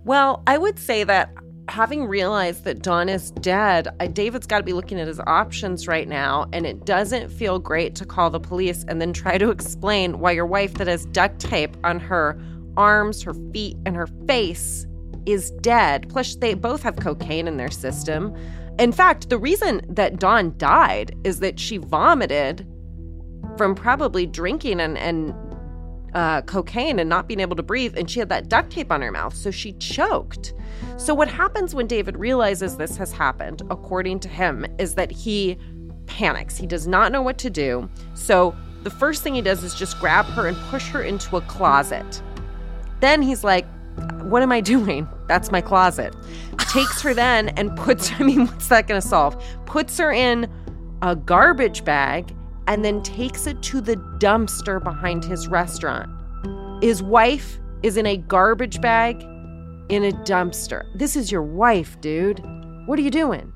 Well, 0.03 0.41
I 0.47 0.57
would 0.57 0.79
say 0.79 1.03
that 1.03 1.31
having 1.67 2.05
realized 2.05 2.63
that 2.65 2.81
Dawn 2.81 3.09
is 3.09 3.31
dead, 3.31 3.87
David's 4.13 4.47
got 4.47 4.57
to 4.57 4.63
be 4.63 4.73
looking 4.73 4.99
at 4.99 5.07
his 5.07 5.19
options 5.21 5.87
right 5.87 6.07
now, 6.07 6.47
and 6.53 6.65
it 6.65 6.85
doesn't 6.85 7.29
feel 7.29 7.59
great 7.59 7.95
to 7.95 8.05
call 8.05 8.29
the 8.29 8.39
police 8.39 8.83
and 8.87 9.01
then 9.01 9.13
try 9.13 9.37
to 9.37 9.49
explain 9.49 10.19
why 10.19 10.31
your 10.31 10.45
wife 10.45 10.73
that 10.75 10.87
has 10.87 11.05
duct 11.07 11.39
tape 11.39 11.75
on 11.83 11.99
her 11.99 12.39
arms, 12.77 13.21
her 13.23 13.33
feet, 13.53 13.77
and 13.85 13.95
her 13.95 14.07
face 14.27 14.85
is 15.25 15.51
dead. 15.61 16.09
Plus, 16.09 16.35
they 16.35 16.53
both 16.53 16.83
have 16.83 16.95
cocaine 16.97 17.47
in 17.47 17.57
their 17.57 17.71
system. 17.71 18.35
In 18.79 18.91
fact, 18.91 19.29
the 19.29 19.37
reason 19.37 19.81
that 19.89 20.19
Dawn 20.19 20.55
died 20.57 21.15
is 21.23 21.39
that 21.39 21.59
she 21.59 21.77
vomited 21.77 22.65
from 23.57 23.75
probably 23.75 24.25
drinking 24.25 24.79
and, 24.79 24.97
and 24.97 25.35
uh, 26.13 26.41
cocaine 26.41 26.99
and 26.99 27.09
not 27.09 27.27
being 27.27 27.39
able 27.39 27.55
to 27.55 27.63
breathe, 27.63 27.97
and 27.97 28.09
she 28.09 28.19
had 28.19 28.29
that 28.29 28.49
duct 28.49 28.71
tape 28.71 28.91
on 28.91 29.01
her 29.01 29.11
mouth, 29.11 29.35
so 29.35 29.51
she 29.51 29.73
choked. 29.73 30.53
So, 30.97 31.13
what 31.13 31.27
happens 31.27 31.73
when 31.73 31.87
David 31.87 32.17
realizes 32.17 32.77
this 32.77 32.97
has 32.97 33.11
happened, 33.11 33.61
according 33.69 34.19
to 34.21 34.29
him, 34.29 34.65
is 34.77 34.95
that 34.95 35.11
he 35.11 35.57
panics. 36.05 36.57
He 36.57 36.67
does 36.67 36.87
not 36.87 37.11
know 37.11 37.21
what 37.21 37.37
to 37.39 37.49
do. 37.49 37.89
So, 38.13 38.55
the 38.83 38.89
first 38.89 39.23
thing 39.23 39.35
he 39.35 39.41
does 39.41 39.63
is 39.63 39.73
just 39.75 39.99
grab 39.99 40.25
her 40.25 40.47
and 40.47 40.57
push 40.57 40.89
her 40.89 41.03
into 41.03 41.37
a 41.37 41.41
closet. 41.41 42.21
Then 42.99 43.21
he's 43.21 43.43
like, 43.43 43.65
What 44.23 44.41
am 44.41 44.51
I 44.51 44.61
doing? 44.61 45.07
That's 45.27 45.51
my 45.51 45.61
closet. 45.61 46.15
Takes 46.71 47.01
her 47.01 47.13
then 47.13 47.49
and 47.49 47.75
puts, 47.77 48.11
I 48.19 48.23
mean, 48.23 48.47
what's 48.47 48.67
that 48.67 48.87
going 48.87 49.01
to 49.01 49.07
solve? 49.07 49.41
Puts 49.65 49.97
her 49.97 50.11
in 50.11 50.49
a 51.01 51.15
garbage 51.15 51.83
bag 51.83 52.35
and 52.67 52.83
then 52.85 53.01
takes 53.03 53.47
it 53.47 53.61
to 53.63 53.81
the 53.81 53.95
dumpster 54.19 54.83
behind 54.83 55.23
his 55.23 55.47
restaurant. 55.47 56.09
His 56.83 57.03
wife 57.03 57.59
is 57.83 57.97
in 57.97 58.05
a 58.05 58.17
garbage 58.17 58.81
bag 58.81 59.21
in 59.89 60.03
a 60.05 60.11
dumpster. 60.11 60.85
This 60.95 61.15
is 61.15 61.31
your 61.31 61.43
wife, 61.43 61.99
dude. 62.01 62.39
What 62.85 62.97
are 62.97 63.01
you 63.01 63.11
doing? 63.11 63.51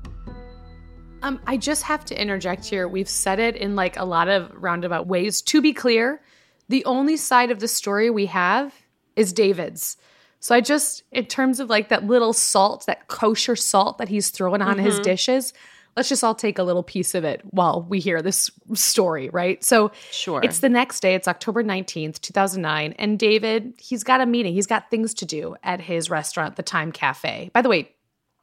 Um, 1.22 1.40
I 1.46 1.56
just 1.56 1.82
have 1.84 2.04
to 2.06 2.20
interject 2.20 2.64
here. 2.66 2.86
We've 2.86 3.08
said 3.08 3.40
it 3.40 3.56
in 3.56 3.74
like 3.74 3.96
a 3.96 4.04
lot 4.04 4.28
of 4.28 4.50
roundabout 4.54 5.06
ways. 5.06 5.42
To 5.42 5.62
be 5.62 5.72
clear, 5.72 6.20
the 6.68 6.84
only 6.84 7.16
side 7.16 7.50
of 7.50 7.60
the 7.60 7.68
story 7.68 8.10
we 8.10 8.26
have 8.26 8.74
is 9.16 9.32
David's. 9.32 9.96
So 10.40 10.54
I 10.54 10.60
just, 10.60 11.02
in 11.10 11.24
terms 11.24 11.58
of 11.58 11.70
like 11.70 11.88
that 11.88 12.04
little 12.04 12.32
salt, 12.32 12.84
that 12.86 13.08
kosher 13.08 13.56
salt 13.56 13.98
that 13.98 14.08
he's 14.08 14.30
throwing 14.30 14.62
on 14.62 14.78
his 14.78 15.00
dishes, 15.00 15.52
let's 15.96 16.08
just 16.08 16.22
all 16.22 16.34
take 16.34 16.58
a 16.58 16.62
little 16.62 16.82
piece 16.82 17.14
of 17.14 17.24
it 17.24 17.40
while 17.50 17.86
we 17.88 18.00
hear 18.00 18.20
this 18.22 18.50
story, 18.74 19.28
right? 19.30 19.62
So 19.64 19.90
Sure. 20.10 20.40
it's 20.42 20.60
the 20.60 20.68
next 20.68 21.00
day, 21.00 21.14
it's 21.14 21.26
October 21.28 21.62
19th, 21.64 22.20
2009, 22.20 22.94
and 22.98 23.18
David, 23.18 23.74
he's 23.78 24.04
got 24.04 24.20
a 24.20 24.26
meeting, 24.26 24.52
he's 24.54 24.66
got 24.66 24.90
things 24.90 25.14
to 25.14 25.24
do 25.24 25.56
at 25.62 25.80
his 25.80 26.10
restaurant, 26.10 26.56
the 26.56 26.62
Thyme 26.62 26.92
Cafe. 26.92 27.50
By 27.54 27.62
the 27.62 27.68
way, 27.68 27.90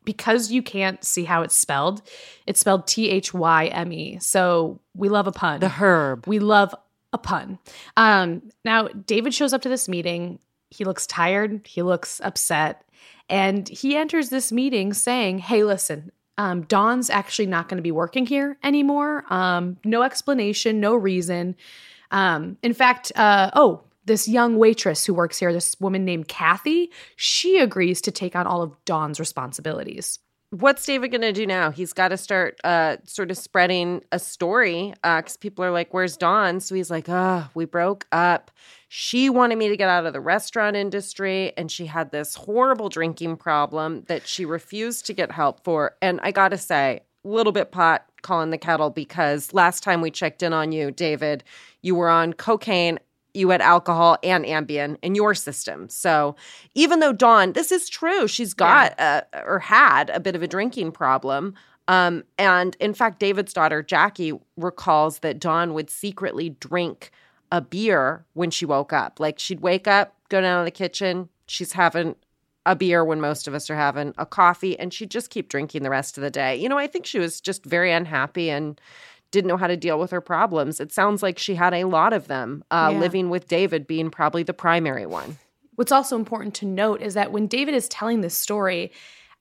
because 0.05 0.51
you 0.51 0.61
can't 0.61 1.03
see 1.03 1.23
how 1.23 1.43
it's 1.43 1.55
spelled, 1.55 2.01
it's 2.45 2.59
spelled 2.59 2.87
T 2.87 3.09
H 3.09 3.33
Y 3.33 3.67
M 3.67 3.93
E. 3.93 4.17
So 4.19 4.81
we 4.95 5.07
love 5.09 5.27
a 5.27 5.31
pun. 5.31 5.59
the 5.61 5.69
herb. 5.69 6.27
We 6.27 6.39
love 6.39 6.75
a 7.13 7.17
pun. 7.17 7.59
Um, 7.95 8.41
now, 8.65 8.87
David 8.87 9.33
shows 9.33 9.53
up 9.53 9.61
to 9.61 9.69
this 9.69 9.87
meeting. 9.87 10.39
He 10.71 10.83
looks 10.83 11.05
tired. 11.07 11.61
He 11.67 11.83
looks 11.83 12.19
upset. 12.23 12.83
And 13.29 13.69
he 13.69 13.95
enters 13.95 14.29
this 14.29 14.51
meeting 14.51 14.93
saying, 14.93 15.37
Hey, 15.39 15.63
listen, 15.63 16.11
um, 16.37 16.63
Dawn's 16.63 17.09
actually 17.09 17.45
not 17.45 17.69
going 17.69 17.77
to 17.77 17.83
be 17.83 17.91
working 17.91 18.25
here 18.25 18.57
anymore. 18.63 19.25
Um, 19.29 19.77
no 19.83 20.01
explanation, 20.01 20.79
no 20.79 20.95
reason. 20.95 21.55
Um, 22.11 22.57
in 22.63 22.73
fact, 22.73 23.11
uh, 23.15 23.51
oh, 23.53 23.83
this 24.05 24.27
young 24.27 24.57
waitress 24.57 25.05
who 25.05 25.13
works 25.13 25.39
here, 25.39 25.53
this 25.53 25.79
woman 25.79 26.05
named 26.05 26.27
Kathy, 26.27 26.91
she 27.15 27.59
agrees 27.59 28.01
to 28.01 28.11
take 28.11 28.35
on 28.35 28.47
all 28.47 28.61
of 28.61 28.75
Dawn's 28.85 29.19
responsibilities. 29.19 30.19
What's 30.53 30.85
David 30.85 31.09
going 31.09 31.21
to 31.21 31.33
do 31.33 31.47
now? 31.47 31.71
He's 31.71 31.93
got 31.93 32.09
to 32.09 32.17
start 32.17 32.59
uh, 32.63 32.97
sort 33.05 33.31
of 33.31 33.37
spreading 33.39 34.03
a 34.11 34.19
story 34.19 34.93
because 35.01 35.35
people 35.35 35.65
are 35.65 35.71
like, 35.71 35.91
Where's 35.95 36.15
Dawn? 36.15 36.59
So 36.59 36.75
he's 36.75 36.91
like, 36.91 37.09
Oh, 37.09 37.49
we 37.55 37.65
broke 37.65 38.05
up. 38.11 38.51
She 38.87 39.31
wanted 39.31 39.57
me 39.57 39.69
to 39.69 39.75
get 39.75 39.89
out 39.89 40.05
of 40.05 40.13
the 40.13 40.21
restaurant 40.21 40.75
industry, 40.75 41.53
and 41.57 41.71
she 41.71 41.87
had 41.87 42.11
this 42.11 42.35
horrible 42.35 42.89
drinking 42.89 43.37
problem 43.37 44.03
that 44.07 44.27
she 44.27 44.45
refused 44.45 45.07
to 45.07 45.13
get 45.13 45.31
help 45.31 45.63
for. 45.63 45.95
And 46.03 46.19
I 46.21 46.29
got 46.29 46.49
to 46.49 46.59
say, 46.59 47.01
little 47.23 47.51
bit 47.51 47.71
pot 47.71 48.05
calling 48.21 48.51
the 48.51 48.57
kettle 48.59 48.91
because 48.91 49.53
last 49.53 49.81
time 49.81 50.01
we 50.01 50.11
checked 50.11 50.43
in 50.43 50.53
on 50.53 50.71
you, 50.71 50.91
David, 50.91 51.43
you 51.81 51.95
were 51.95 52.09
on 52.09 52.33
cocaine 52.33 52.99
you 53.33 53.49
had 53.49 53.61
alcohol 53.61 54.17
and 54.23 54.45
Ambien 54.45 54.97
in 55.01 55.15
your 55.15 55.33
system. 55.33 55.89
So 55.89 56.35
even 56.75 56.99
though 56.99 57.13
Dawn, 57.13 57.53
this 57.53 57.71
is 57.71 57.89
true, 57.89 58.27
she's 58.27 58.53
got 58.53 58.99
a, 58.99 59.25
or 59.45 59.59
had 59.59 60.09
a 60.11 60.19
bit 60.19 60.35
of 60.35 60.43
a 60.43 60.47
drinking 60.47 60.91
problem. 60.91 61.55
Um, 61.87 62.23
and 62.37 62.77
in 62.79 62.93
fact, 62.93 63.19
David's 63.19 63.53
daughter 63.53 63.83
Jackie 63.83 64.33
recalls 64.55 65.19
that 65.19 65.39
Dawn 65.39 65.73
would 65.73 65.89
secretly 65.89 66.49
drink 66.49 67.11
a 67.51 67.61
beer 67.61 68.25
when 68.33 68.51
she 68.51 68.65
woke 68.65 68.93
up. 68.93 69.19
Like 69.19 69.39
she'd 69.39 69.59
wake 69.59 69.87
up, 69.87 70.15
go 70.29 70.41
down 70.41 70.61
to 70.61 70.65
the 70.65 70.71
kitchen, 70.71 71.29
she's 71.47 71.73
having 71.73 72.15
a 72.65 72.75
beer 72.75 73.03
when 73.03 73.19
most 73.19 73.47
of 73.47 73.53
us 73.53 73.69
are 73.69 73.75
having 73.75 74.13
a 74.17 74.25
coffee, 74.25 74.79
and 74.79 74.93
she'd 74.93 75.11
just 75.11 75.29
keep 75.29 75.49
drinking 75.49 75.83
the 75.83 75.89
rest 75.89 76.17
of 76.17 76.21
the 76.21 76.31
day. 76.31 76.55
You 76.55 76.69
know, 76.69 76.77
I 76.77 76.87
think 76.87 77.05
she 77.05 77.19
was 77.19 77.41
just 77.41 77.65
very 77.65 77.91
unhappy 77.91 78.49
and 78.49 78.79
didn't 79.33 79.49
know 79.49 79.57
how 79.57 79.67
to 79.67 79.75
deal 79.75 79.99
with 79.99 80.11
her 80.11 80.21
problems. 80.21 80.79
It 80.79 80.93
sounds 80.93 81.21
like 81.21 81.37
she 81.37 81.55
had 81.55 81.73
a 81.73 81.83
lot 81.83 82.13
of 82.13 82.27
them, 82.27 82.63
uh, 82.71 82.89
Yeah. 82.93 82.99
living 82.99 83.29
with 83.29 83.47
David 83.49 83.85
being 83.87 84.09
probably 84.09 84.43
the 84.43 84.53
primary 84.53 85.05
one. 85.05 85.37
What's 85.75 85.91
also 85.91 86.15
important 86.15 86.53
to 86.55 86.65
note 86.67 87.01
is 87.01 87.15
that 87.15 87.31
when 87.31 87.47
David 87.47 87.73
is 87.73 87.89
telling 87.89 88.21
this 88.21 88.37
story, 88.37 88.91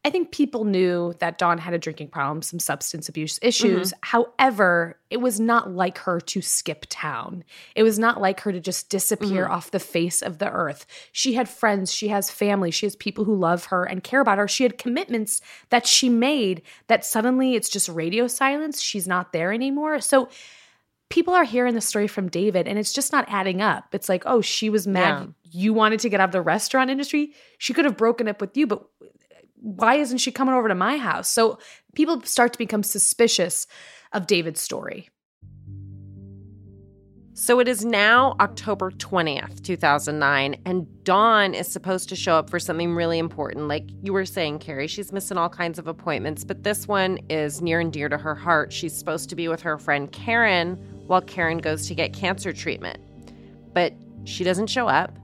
I 0.05 0.11
think 0.11 0.33
people 0.33 0.65
knew 0.65 1.15
that 1.21 1.39
Dawn 1.39 1.59
had 1.59 1.75
a 1.75 1.79
drinking 1.79 2.09
problem, 2.09 2.43
some 2.43 2.59
substance 2.59 3.09
abuse 3.09 3.39
issues. 3.41 3.93
Mm-hmm. 3.93 3.99
However, 4.03 4.99
it 5.11 5.19
was 5.19 5.39
not 5.39 5.71
like 5.71 5.99
her 5.99 6.21
to 6.21 6.43
skip 6.43 6.87
town. 6.89 7.45
It 7.77 7.85
was 7.85 8.01
not 8.01 8.21
like 8.21 8.41
her 8.41 8.51
to 8.51 8.59
just 8.59 8.91
disappear 8.91 9.45
mm-hmm. 9.45 9.53
off 9.53 9.71
the 9.71 9.79
face 9.79 10.21
of 10.21 10.39
the 10.39 10.51
earth. 10.51 10.87
She 11.13 11.35
had 11.35 11.49
friends, 11.49 11.93
she 11.93 12.09
has 12.09 12.33
family, 12.33 12.73
she 12.73 12.87
has 12.87 12.97
people 12.97 13.25
who 13.25 13.37
love 13.37 13.67
her 13.67 13.85
and 13.85 14.03
care 14.03 14.21
about 14.21 14.39
her. 14.39 14.49
She 14.49 14.65
had 14.65 14.77
commitments 14.77 15.41
that 15.71 15.87
she 15.87 16.09
made 16.09 16.63
that 16.89 17.05
suddenly 17.05 17.55
it's 17.55 17.69
just 17.69 17.89
radio 17.89 18.27
silence. 18.27 18.81
She's 18.81 19.07
not 19.07 19.33
there 19.33 19.53
anymore. 19.53 20.01
So 20.01 20.29
people 21.13 21.35
are 21.35 21.45
hearing 21.45 21.75
the 21.75 21.81
story 21.81 22.09
from 22.09 22.31
David 22.31 22.67
and 22.67 22.79
it's 22.79 22.93
just 22.93 23.13
not 23.13 23.27
adding 23.29 23.61
up. 23.61 23.95
It's 23.95 24.09
like, 24.09 24.23
oh, 24.25 24.41
she 24.41 24.71
was 24.71 24.87
mad. 24.87 25.35
You 25.51 25.75
wanted 25.75 26.01
to 26.01 26.09
get 26.09 26.21
out 26.21 26.31
of 26.31 26.33
the 26.33 26.41
restaurant 26.41 26.89
industry. 26.89 27.35
She 27.59 27.75
could 27.75 27.85
have 27.85 27.99
broken 27.99 28.29
up 28.29 28.41
with 28.41 28.57
you, 28.57 28.67
but 28.67 28.83
why 29.63 29.95
isn't 29.95 30.19
she 30.19 30.33
coming 30.33 30.55
over 30.55 30.69
to 30.69 30.75
my 30.75 30.97
house? 30.97 31.29
So 31.29 31.59
people 31.95 32.21
start 32.23 32.53
to 32.53 32.59
become 32.59 32.83
suspicious 32.83 33.67
of 34.13 34.27
David's 34.27 34.61
story. 34.61 35.09
So 37.35 37.61
it 37.61 37.69
is 37.69 37.83
now 37.83 38.37
October 38.41 38.91
20th, 38.91 39.63
2009, 39.63 40.57
and 40.67 40.87
Dawn 41.03 41.55
is 41.55 41.67
supposed 41.67 42.11
to 42.11 42.17
show 42.17 42.35
up 42.35 42.51
for 42.51 42.61
something 42.61 42.95
really 42.95 43.19
important. 43.19 43.69
Like 43.69 43.89
you 44.03 44.13
were 44.13 44.27
saying, 44.27 44.59
Carrie, 44.59 44.87
she's 44.87 45.13
missing 45.13 45.39
all 45.39 45.49
kinds 45.49 45.79
of 45.79 45.87
appointments, 45.87 46.45
but 46.45 46.63
this 46.63 46.87
one 46.87 47.19
is 47.31 47.63
near 47.63 47.81
and 47.81 47.91
dear 47.91 48.11
to 48.11 48.19
her 48.19 48.35
heart. 48.35 48.71
She's 48.71 48.97
supposed 48.97 49.31
to 49.31 49.37
be 49.37 49.49
with 49.49 49.63
her 49.63 49.79
friend 49.79 50.13
Karen 50.13 50.75
while 51.07 51.23
Karen 51.23 51.59
goes 51.59 51.89
to 51.89 51.95
get 51.95 52.13
cancer 52.13 52.53
treatment. 52.53 52.99
But 53.73 53.95
she 54.25 54.45
doesn't 54.45 54.67
show 54.67 54.87
up. 54.87 55.17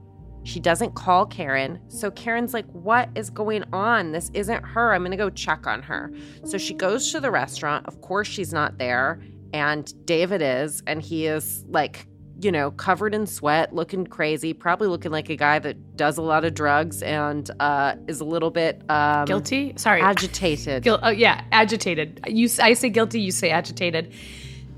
She 0.49 0.59
doesn't 0.59 0.95
call 0.95 1.27
Karen. 1.27 1.79
So 1.89 2.09
Karen's 2.09 2.55
like, 2.55 2.65
What 2.71 3.09
is 3.13 3.29
going 3.29 3.63
on? 3.71 4.11
This 4.13 4.31
isn't 4.33 4.63
her. 4.63 4.93
I'm 4.93 5.01
going 5.01 5.11
to 5.11 5.17
go 5.17 5.29
check 5.29 5.67
on 5.67 5.83
her. 5.83 6.11
So 6.43 6.57
she 6.57 6.73
goes 6.73 7.11
to 7.11 7.19
the 7.19 7.29
restaurant. 7.29 7.85
Of 7.85 8.01
course, 8.01 8.27
she's 8.27 8.51
not 8.51 8.79
there. 8.79 9.21
And 9.53 9.93
David 10.05 10.41
is. 10.41 10.81
And 10.87 11.03
he 11.03 11.27
is 11.27 11.63
like, 11.67 12.07
you 12.41 12.51
know, 12.51 12.71
covered 12.71 13.13
in 13.13 13.27
sweat, 13.27 13.75
looking 13.75 14.07
crazy, 14.07 14.53
probably 14.53 14.87
looking 14.87 15.11
like 15.11 15.29
a 15.29 15.35
guy 15.35 15.59
that 15.59 15.95
does 15.95 16.17
a 16.17 16.23
lot 16.23 16.43
of 16.45 16.55
drugs 16.55 17.03
and 17.03 17.51
uh, 17.59 17.95
is 18.07 18.19
a 18.19 18.25
little 18.25 18.49
bit 18.49 18.81
um, 18.89 19.25
Guilty? 19.25 19.73
Sorry. 19.75 20.01
agitated. 20.01 20.83
Guil- 20.83 20.99
oh, 21.03 21.09
yeah, 21.09 21.43
agitated. 21.51 22.21
You, 22.25 22.49
I 22.59 22.73
say 22.73 22.89
guilty, 22.89 23.21
you 23.21 23.31
say 23.31 23.51
agitated. 23.51 24.13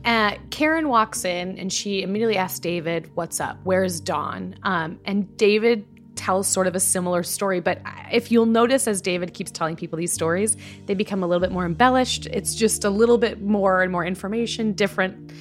Uh, 0.03 0.35
Karen 0.49 0.89
walks 0.89 1.25
in 1.25 1.57
and 1.59 1.71
she 1.71 2.01
immediately 2.01 2.37
asks 2.37 2.59
David, 2.59 3.11
What's 3.15 3.39
up? 3.39 3.59
Where's 3.63 3.99
Dawn? 3.99 4.55
Um, 4.63 4.99
and 5.05 5.35
David 5.37 5.85
tells 6.15 6.47
sort 6.47 6.67
of 6.67 6.75
a 6.75 6.79
similar 6.79 7.23
story. 7.23 7.59
But 7.59 7.81
if 8.11 8.31
you'll 8.31 8.45
notice, 8.45 8.87
as 8.87 9.01
David 9.01 9.33
keeps 9.33 9.51
telling 9.51 9.75
people 9.75 9.97
these 9.97 10.13
stories, 10.13 10.57
they 10.85 10.93
become 10.93 11.23
a 11.23 11.27
little 11.27 11.39
bit 11.39 11.51
more 11.51 11.65
embellished. 11.65 12.27
It's 12.27 12.55
just 12.55 12.83
a 12.83 12.89
little 12.89 13.17
bit 13.17 13.41
more 13.41 13.81
and 13.81 13.91
more 13.91 14.05
information, 14.05 14.73
different 14.73 15.31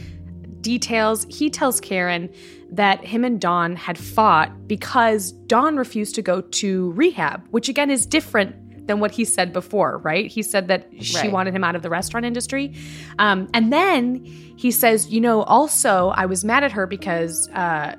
details. 0.63 1.27
He 1.29 1.51
tells 1.51 1.81
Karen 1.81 2.33
that 2.71 3.05
him 3.05 3.25
and 3.25 3.41
Dawn 3.41 3.77
had 3.77 3.99
fought 3.99 4.69
because 4.69 5.33
Dawn 5.33 5.77
refused 5.77 6.15
to 6.15 6.23
go 6.23 6.41
to 6.41 6.93
rehab, 6.93 7.47
which 7.51 7.69
again 7.69 7.91
is 7.91 8.07
different 8.07 8.60
than 8.91 9.01
what 9.01 9.13
he 9.13 9.25
said 9.25 9.53
before, 9.53 9.99
right? 9.99 10.27
He 10.27 10.43
said 10.43 10.69
that 10.69 10.89
she 11.01 11.17
Right. 11.17 11.33
wanted 11.33 11.55
him 11.55 11.65
out 11.65 11.77
of 11.77 11.83
the 11.83 11.91
restaurant 11.91 12.27
industry. 12.27 12.75
Um, 13.19 13.49
and 13.55 13.73
then 13.73 14.25
he 14.57 14.71
says, 14.71 15.09
you 15.15 15.21
know, 15.21 15.43
also, 15.43 16.13
I 16.23 16.27
was 16.27 16.45
mad 16.45 16.63
at 16.65 16.73
her 16.73 16.87
because. 16.87 17.49
Uh, 17.51 17.95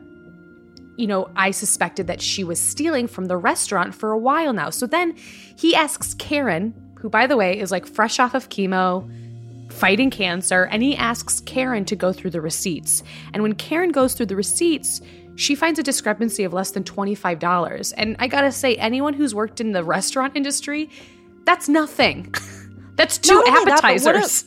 you 0.98 1.08
know, 1.08 1.30
I 1.36 1.50
suspected 1.52 2.06
that 2.08 2.22
she 2.22 2.44
was 2.44 2.60
stealing 2.60 3.08
from 3.08 3.26
the 3.26 3.38
restaurant 3.38 3.96
for 3.96 4.12
a 4.12 4.18
while 4.20 4.54
now. 4.54 4.70
So 4.70 4.86
then 4.86 5.16
he 5.58 5.74
asks 5.74 6.14
Karen, 6.16 6.74
who, 7.00 7.10
by 7.10 7.26
the 7.26 7.36
way, 7.38 7.58
is 7.58 7.72
like 7.72 7.88
fresh 7.88 8.20
off 8.20 8.36
of 8.36 8.50
chemo, 8.50 9.10
fighting 9.72 10.12
cancer, 10.12 10.68
and 10.70 10.84
he 10.84 10.96
asks 10.96 11.40
Karen 11.40 11.86
to 11.86 11.96
go 11.96 12.14
through 12.14 12.32
the 12.32 12.42
receipts. 12.42 13.02
And 13.34 13.42
when 13.42 13.54
Karen 13.56 13.92
goes 13.92 14.14
through 14.14 14.28
the 14.28 14.36
receipts, 14.36 15.02
she 15.42 15.56
finds 15.56 15.80
a 15.80 15.84
discrepancy 15.84 16.44
of 16.44 16.54
less 16.54 16.72
than 16.72 16.84
$25. 16.84 17.94
And 17.98 18.16
I 18.20 18.28
gotta 18.28 18.52
say, 18.52 18.76
anyone 18.76 19.14
who's 19.14 19.34
worked 19.34 19.60
in 19.60 19.72
the 19.72 19.84
restaurant 19.84 20.36
industry, 20.36 20.90
that's 21.46 21.68
nothing. 21.68 22.34
that's 22.96 23.18
two 23.18 23.34
only 23.34 23.50
that, 23.50 23.64
but 23.66 23.84
what 23.84 23.84
a- 23.84 23.88
appetizers. 24.20 24.46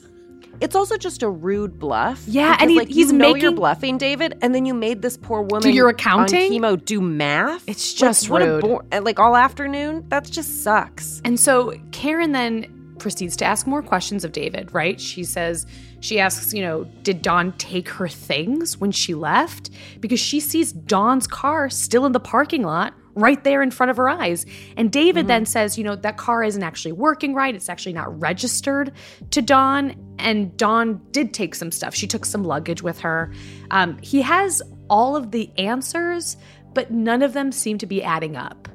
It's 0.60 0.76
also 0.76 0.96
just 0.96 1.24
a 1.24 1.28
rude 1.28 1.80
bluff. 1.80 2.22
Yeah, 2.28 2.52
because, 2.52 2.62
and 2.62 2.70
he- 2.70 2.78
like, 2.78 2.88
he's 2.88 3.10
you 3.10 3.18
know 3.18 3.34
you're 3.34 3.50
bluffing, 3.50 3.98
David, 3.98 4.38
and 4.40 4.54
then 4.54 4.64
you 4.66 4.72
made 4.72 5.02
this 5.02 5.16
poor 5.16 5.42
woman 5.42 5.62
do 5.62 5.72
your 5.72 5.88
accounting? 5.88 6.52
chemo 6.52 6.82
do 6.82 7.00
math. 7.00 7.64
It's 7.68 7.92
Like, 8.00 8.08
just 8.10 8.30
what 8.30 8.42
a 8.42 8.46
rude. 8.46 8.60
bor- 8.62 8.84
like 9.02 9.18
all 9.18 9.34
afternoon. 9.34 10.04
That 10.10 10.24
just 10.24 10.62
sucks. 10.62 11.20
And 11.24 11.40
so 11.40 11.74
Karen 11.90 12.30
then 12.30 12.66
proceeds 13.04 13.36
to 13.36 13.44
ask 13.44 13.66
more 13.66 13.82
questions 13.82 14.24
of 14.24 14.32
David, 14.32 14.72
right? 14.72 14.98
She 14.98 15.24
says, 15.24 15.66
she 16.00 16.18
asks, 16.18 16.54
you 16.54 16.62
know, 16.62 16.84
did 17.02 17.20
Dawn 17.20 17.52
take 17.58 17.86
her 17.90 18.08
things 18.08 18.78
when 18.78 18.92
she 18.92 19.12
left? 19.12 19.68
Because 20.00 20.18
she 20.18 20.40
sees 20.40 20.72
Dawn's 20.72 21.26
car 21.26 21.68
still 21.68 22.06
in 22.06 22.12
the 22.12 22.18
parking 22.18 22.62
lot 22.62 22.94
right 23.14 23.44
there 23.44 23.62
in 23.62 23.70
front 23.70 23.90
of 23.90 23.98
her 23.98 24.08
eyes. 24.08 24.46
And 24.78 24.90
David 24.90 25.28
then 25.28 25.44
says, 25.44 25.76
you 25.76 25.84
know, 25.84 25.96
that 25.96 26.16
car 26.16 26.42
isn't 26.42 26.62
actually 26.62 26.92
working 26.92 27.34
right. 27.34 27.54
It's 27.54 27.68
actually 27.68 27.92
not 27.92 28.18
registered 28.18 28.90
to 29.32 29.42
Dawn. 29.42 29.94
And 30.18 30.56
Dawn 30.56 31.02
did 31.10 31.34
take 31.34 31.54
some 31.54 31.70
stuff. 31.70 31.94
She 31.94 32.06
took 32.06 32.24
some 32.24 32.42
luggage 32.42 32.82
with 32.82 33.00
her. 33.00 33.30
Um, 33.70 33.98
he 33.98 34.22
has 34.22 34.62
all 34.88 35.14
of 35.14 35.30
the 35.30 35.50
answers, 35.58 36.38
but 36.72 36.90
none 36.90 37.20
of 37.20 37.34
them 37.34 37.52
seem 37.52 37.76
to 37.78 37.86
be 37.86 38.02
adding 38.02 38.34
up. 38.34 38.66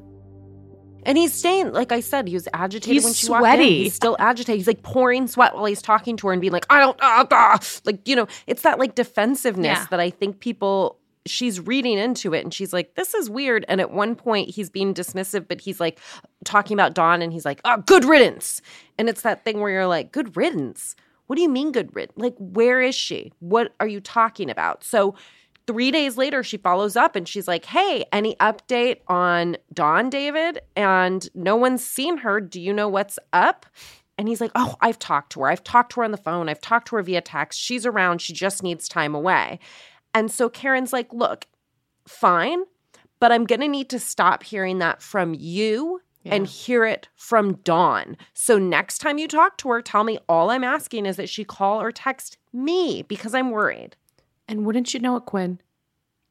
And 1.05 1.17
he's 1.17 1.33
staying, 1.33 1.71
like 1.73 1.91
I 1.91 1.99
said, 2.01 2.27
he 2.27 2.33
was 2.33 2.47
agitated 2.53 2.93
He's 2.93 3.03
when 3.03 3.13
she 3.13 3.29
walked 3.29 3.43
in. 3.45 3.51
sweaty. 3.51 3.83
He's 3.83 3.93
still 3.95 4.15
agitated. 4.19 4.57
He's 4.57 4.67
like 4.67 4.83
pouring 4.83 5.27
sweat 5.27 5.55
while 5.55 5.65
he's 5.65 5.81
talking 5.81 6.17
to 6.17 6.27
her 6.27 6.33
and 6.33 6.41
being 6.41 6.53
like, 6.53 6.65
I 6.69 6.79
don't, 6.79 6.97
ah, 7.01 7.25
ah. 7.31 7.59
like, 7.85 8.07
you 8.07 8.15
know, 8.15 8.27
it's 8.47 8.61
that 8.63 8.79
like 8.79 8.95
defensiveness 8.95 9.77
Yeah. 9.79 9.85
that 9.91 9.99
I 9.99 10.09
think 10.09 10.39
people, 10.39 10.97
she's 11.25 11.59
reading 11.59 11.97
into 11.97 12.33
it 12.33 12.43
and 12.43 12.53
she's 12.53 12.73
like, 12.73 12.95
this 12.95 13.13
is 13.13 13.29
weird. 13.29 13.65
And 13.67 13.79
at 13.81 13.91
one 13.91 14.15
point, 14.15 14.49
he's 14.49 14.69
being 14.69 14.93
dismissive, 14.93 15.47
but 15.47 15.61
he's 15.61 15.79
like 15.79 15.99
talking 16.43 16.75
about 16.75 16.93
Dawn 16.93 17.21
and 17.21 17.31
he's 17.33 17.45
like, 17.45 17.61
oh, 17.65 17.77
good 17.85 18.05
riddance. 18.05 18.61
And 18.97 19.07
it's 19.09 19.21
that 19.21 19.43
thing 19.45 19.59
where 19.61 19.71
you're 19.71 19.87
like, 19.87 20.11
good 20.11 20.35
riddance. 20.35 20.95
What 21.27 21.35
do 21.35 21.41
you 21.43 21.49
mean 21.49 21.71
good 21.71 21.95
riddance? 21.95 22.17
Like, 22.17 22.35
where 22.39 22.81
is 22.81 22.95
she? 22.95 23.31
What 23.39 23.73
are 23.79 23.87
you 23.87 24.01
talking 24.01 24.49
about? 24.49 24.83
So, 24.83 25.15
three 25.69 25.91
days 25.91 26.17
later, 26.17 26.41
she 26.41 26.57
follows 26.57 26.95
up 26.95 27.15
and 27.15 27.27
she's 27.27 27.47
like, 27.47 27.65
Hey, 27.65 28.03
any 28.11 28.35
update 28.37 29.01
on 29.07 29.55
Dawn, 29.71 30.09
David? 30.09 30.61
And 30.75 31.29
no 31.35 31.55
one's 31.55 31.85
seen 31.85 32.17
her. 32.17 32.41
Do 32.41 32.59
you 32.59 32.73
know 32.73 32.89
what's 32.89 33.19
up? 33.33 33.67
And 34.17 34.27
he's 34.27 34.41
like, 34.41 34.49
Oh, 34.55 34.77
I've 34.81 34.97
talked 34.97 35.33
to 35.33 35.41
her. 35.41 35.47
I've 35.47 35.63
talked 35.63 35.91
to 35.91 35.99
her 35.99 36.05
on 36.05 36.09
the 36.09 36.17
phone. 36.17 36.49
I've 36.49 36.59
talked 36.59 36.87
to 36.87 36.95
her 36.95 37.03
via 37.03 37.21
text. 37.21 37.59
She's 37.59 37.85
around. 37.85 38.19
She 38.19 38.33
just 38.33 38.63
needs 38.63 38.87
time 38.87 39.13
away. 39.13 39.59
And 40.15 40.31
so 40.31 40.49
Karen's 40.49 40.91
like, 40.91 41.13
Look, 41.13 41.45
fine, 42.07 42.63
but 43.19 43.31
I'm 43.31 43.45
going 43.45 43.61
to 43.61 43.67
need 43.67 43.91
to 43.91 43.99
stop 43.99 44.41
hearing 44.41 44.79
that 44.79 45.03
from 45.03 45.35
you 45.37 46.01
and 46.25 46.47
hear 46.47 46.83
it 46.83 47.09
from 47.15 47.57
Dawn. 47.57 48.17
So 48.33 48.57
next 48.57 48.97
time 48.97 49.19
you 49.19 49.27
talk 49.27 49.57
to 49.59 49.69
her, 49.69 49.83
tell 49.83 50.03
me 50.03 50.17
all 50.27 50.49
I'm 50.49 50.63
asking 50.63 51.05
is 51.05 51.17
that 51.17 51.29
she 51.29 51.43
call 51.43 51.79
or 51.79 51.91
text 51.91 52.37
me 52.51 53.03
because 53.03 53.35
I'm 53.35 53.51
worried. 53.51 53.95
And 54.49 54.65
wouldn't 54.65 54.93
you 54.93 54.99
know 54.99 55.15
it, 55.15 55.25
Quinn? 55.25 55.61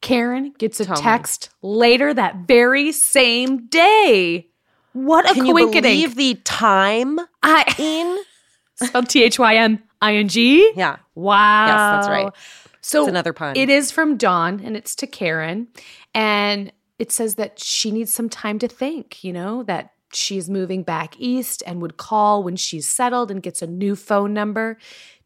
Karen 0.02 0.52
gets 0.59 0.78
a 0.81 0.85
Tell 0.85 0.96
me. 0.96 1.02
text 1.02 1.50
later 1.62 2.12
that 2.12 2.46
very 2.46 2.92
same 2.92 3.66
day. 3.68 4.48
What 4.92 5.28
a 5.31 5.35
Can 5.35 5.46
you 5.46 5.52
coincidence. 5.54 5.83
believe 5.83 6.14
the 6.16 6.35
time 6.44 7.18
I 7.42 7.64
in? 7.78 8.18
spelled 8.88 9.09
T 9.09 9.22
H 9.24 9.38
Y 9.38 9.54
M 9.57 9.83
I 10.02 10.14
N 10.16 10.28
G. 10.28 10.72
Yeah. 10.76 10.96
Wow. 11.14 11.66
Yes, 11.66 11.76
that's 12.07 12.09
right. 12.09 12.33
So 12.81 13.02
It's 13.02 13.09
another 13.09 13.33
pun. 13.33 13.57
It 13.57 13.68
is 13.68 13.90
from 13.90 14.16
Dawn 14.16 14.61
and 14.64 14.76
it's 14.76 14.94
to 14.96 15.07
Karen. 15.07 15.68
And 16.14 16.72
it 16.98 17.12
says 17.12 17.35
that 17.37 17.59
she 17.61 17.90
needs 17.90 18.12
some 18.12 18.28
time 18.28 18.59
to 18.61 18.68
think, 18.68 19.22
you 19.22 19.33
know, 19.33 19.62
that 19.64 19.92
she's 20.12 20.48
moving 20.48 20.83
back 20.85 21.14
east 21.18 21.62
and 21.66 21.83
would 21.83 21.96
call 21.96 22.42
when 22.42 22.57
she's 22.57 22.88
settled 22.88 23.31
and 23.31 23.42
gets 23.42 23.62
a 23.62 23.66
new 23.66 23.94
phone 23.94 24.33
number 24.33 24.78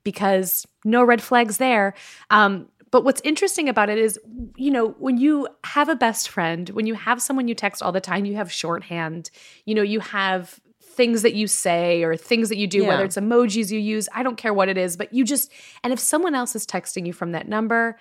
because 0.02 0.66
no 0.84 1.04
red 1.04 1.22
flags 1.22 1.58
there. 1.58 1.94
Um, 2.30 2.68
but 2.92 3.02
what's 3.02 3.20
interesting 3.24 3.68
about 3.68 3.88
it 3.88 3.98
is, 3.98 4.20
you 4.56 4.70
know, 4.70 4.90
when 4.98 5.16
you 5.16 5.48
have 5.64 5.88
a 5.88 5.96
best 5.96 6.28
friend, 6.28 6.68
when 6.70 6.86
you 6.86 6.94
have 6.94 7.20
someone 7.20 7.48
you 7.48 7.54
text 7.54 7.82
all 7.82 7.90
the 7.90 8.00
time, 8.00 8.24
you 8.24 8.36
have 8.36 8.52
shorthand, 8.52 9.30
you 9.64 9.74
know, 9.74 9.82
you 9.82 9.98
have 9.98 10.60
things 10.80 11.22
that 11.22 11.32
you 11.34 11.46
say 11.46 12.02
or 12.04 12.16
things 12.16 12.50
that 12.50 12.58
you 12.58 12.66
do, 12.66 12.82
Yeah. 12.82 12.88
whether 12.88 13.04
it's 13.04 13.16
emojis 13.16 13.70
you 13.70 13.78
use, 13.80 14.08
I 14.14 14.22
don't 14.22 14.36
care 14.36 14.52
what 14.52 14.68
it 14.68 14.76
is, 14.76 14.96
but 14.96 15.12
you 15.12 15.24
just, 15.24 15.50
and 15.82 15.92
if 15.92 15.98
someone 15.98 16.34
else 16.34 16.54
is 16.54 16.66
texting 16.66 17.06
you 17.06 17.14
from 17.14 17.32
that 17.32 17.48
number, 17.48 17.98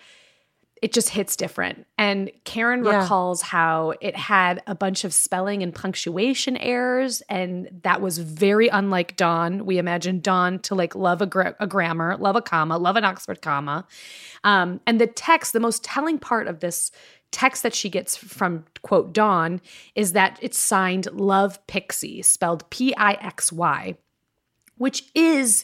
it 0.81 0.93
just 0.93 1.09
hits 1.09 1.35
different. 1.35 1.85
And 1.97 2.31
Karen 2.43 2.83
Yeah. 2.83 3.01
recalls 3.01 3.43
how 3.43 3.93
it 4.01 4.15
had 4.15 4.63
a 4.65 4.73
bunch 4.73 5.03
of 5.03 5.13
spelling 5.13 5.61
and 5.61 5.73
punctuation 5.75 6.57
errors, 6.57 7.21
and 7.29 7.69
that 7.83 8.01
was 8.01 8.17
very 8.17 8.67
unlike 8.67 9.15
Dawn. 9.15 9.65
We 9.65 9.77
imagine 9.77 10.21
Dawn 10.21 10.57
to 10.59 10.73
like 10.75 10.95
love 10.95 11.21
a, 11.21 11.27
gra- 11.27 11.55
a 11.59 11.67
grammar, 11.67 12.17
love 12.17 12.35
a 12.35 12.41
comma, 12.41 12.77
love 12.79 12.95
an 12.95 13.05
Oxford 13.05 13.41
comma. 13.41 13.85
Um, 14.43 14.81
and 14.87 14.99
the 14.99 15.05
text, 15.07 15.53
the 15.53 15.59
most 15.59 15.83
telling 15.83 16.17
part 16.17 16.47
of 16.47 16.61
this 16.61 16.91
text 17.31 17.63
that 17.63 17.75
she 17.75 17.87
gets 17.89 18.17
from 18.17 18.65
quote 18.81 19.13
Dawn 19.13 19.61
is 19.95 20.13
that 20.13 20.39
it's 20.41 20.59
signed 20.59 21.07
Love 21.13 21.65
Pixie, 21.67 22.21
spelled 22.23 22.67
P 22.71 22.93
I 22.97 23.13
X 23.13 23.53
Y, 23.53 23.95
which 24.77 25.03
is 25.13 25.63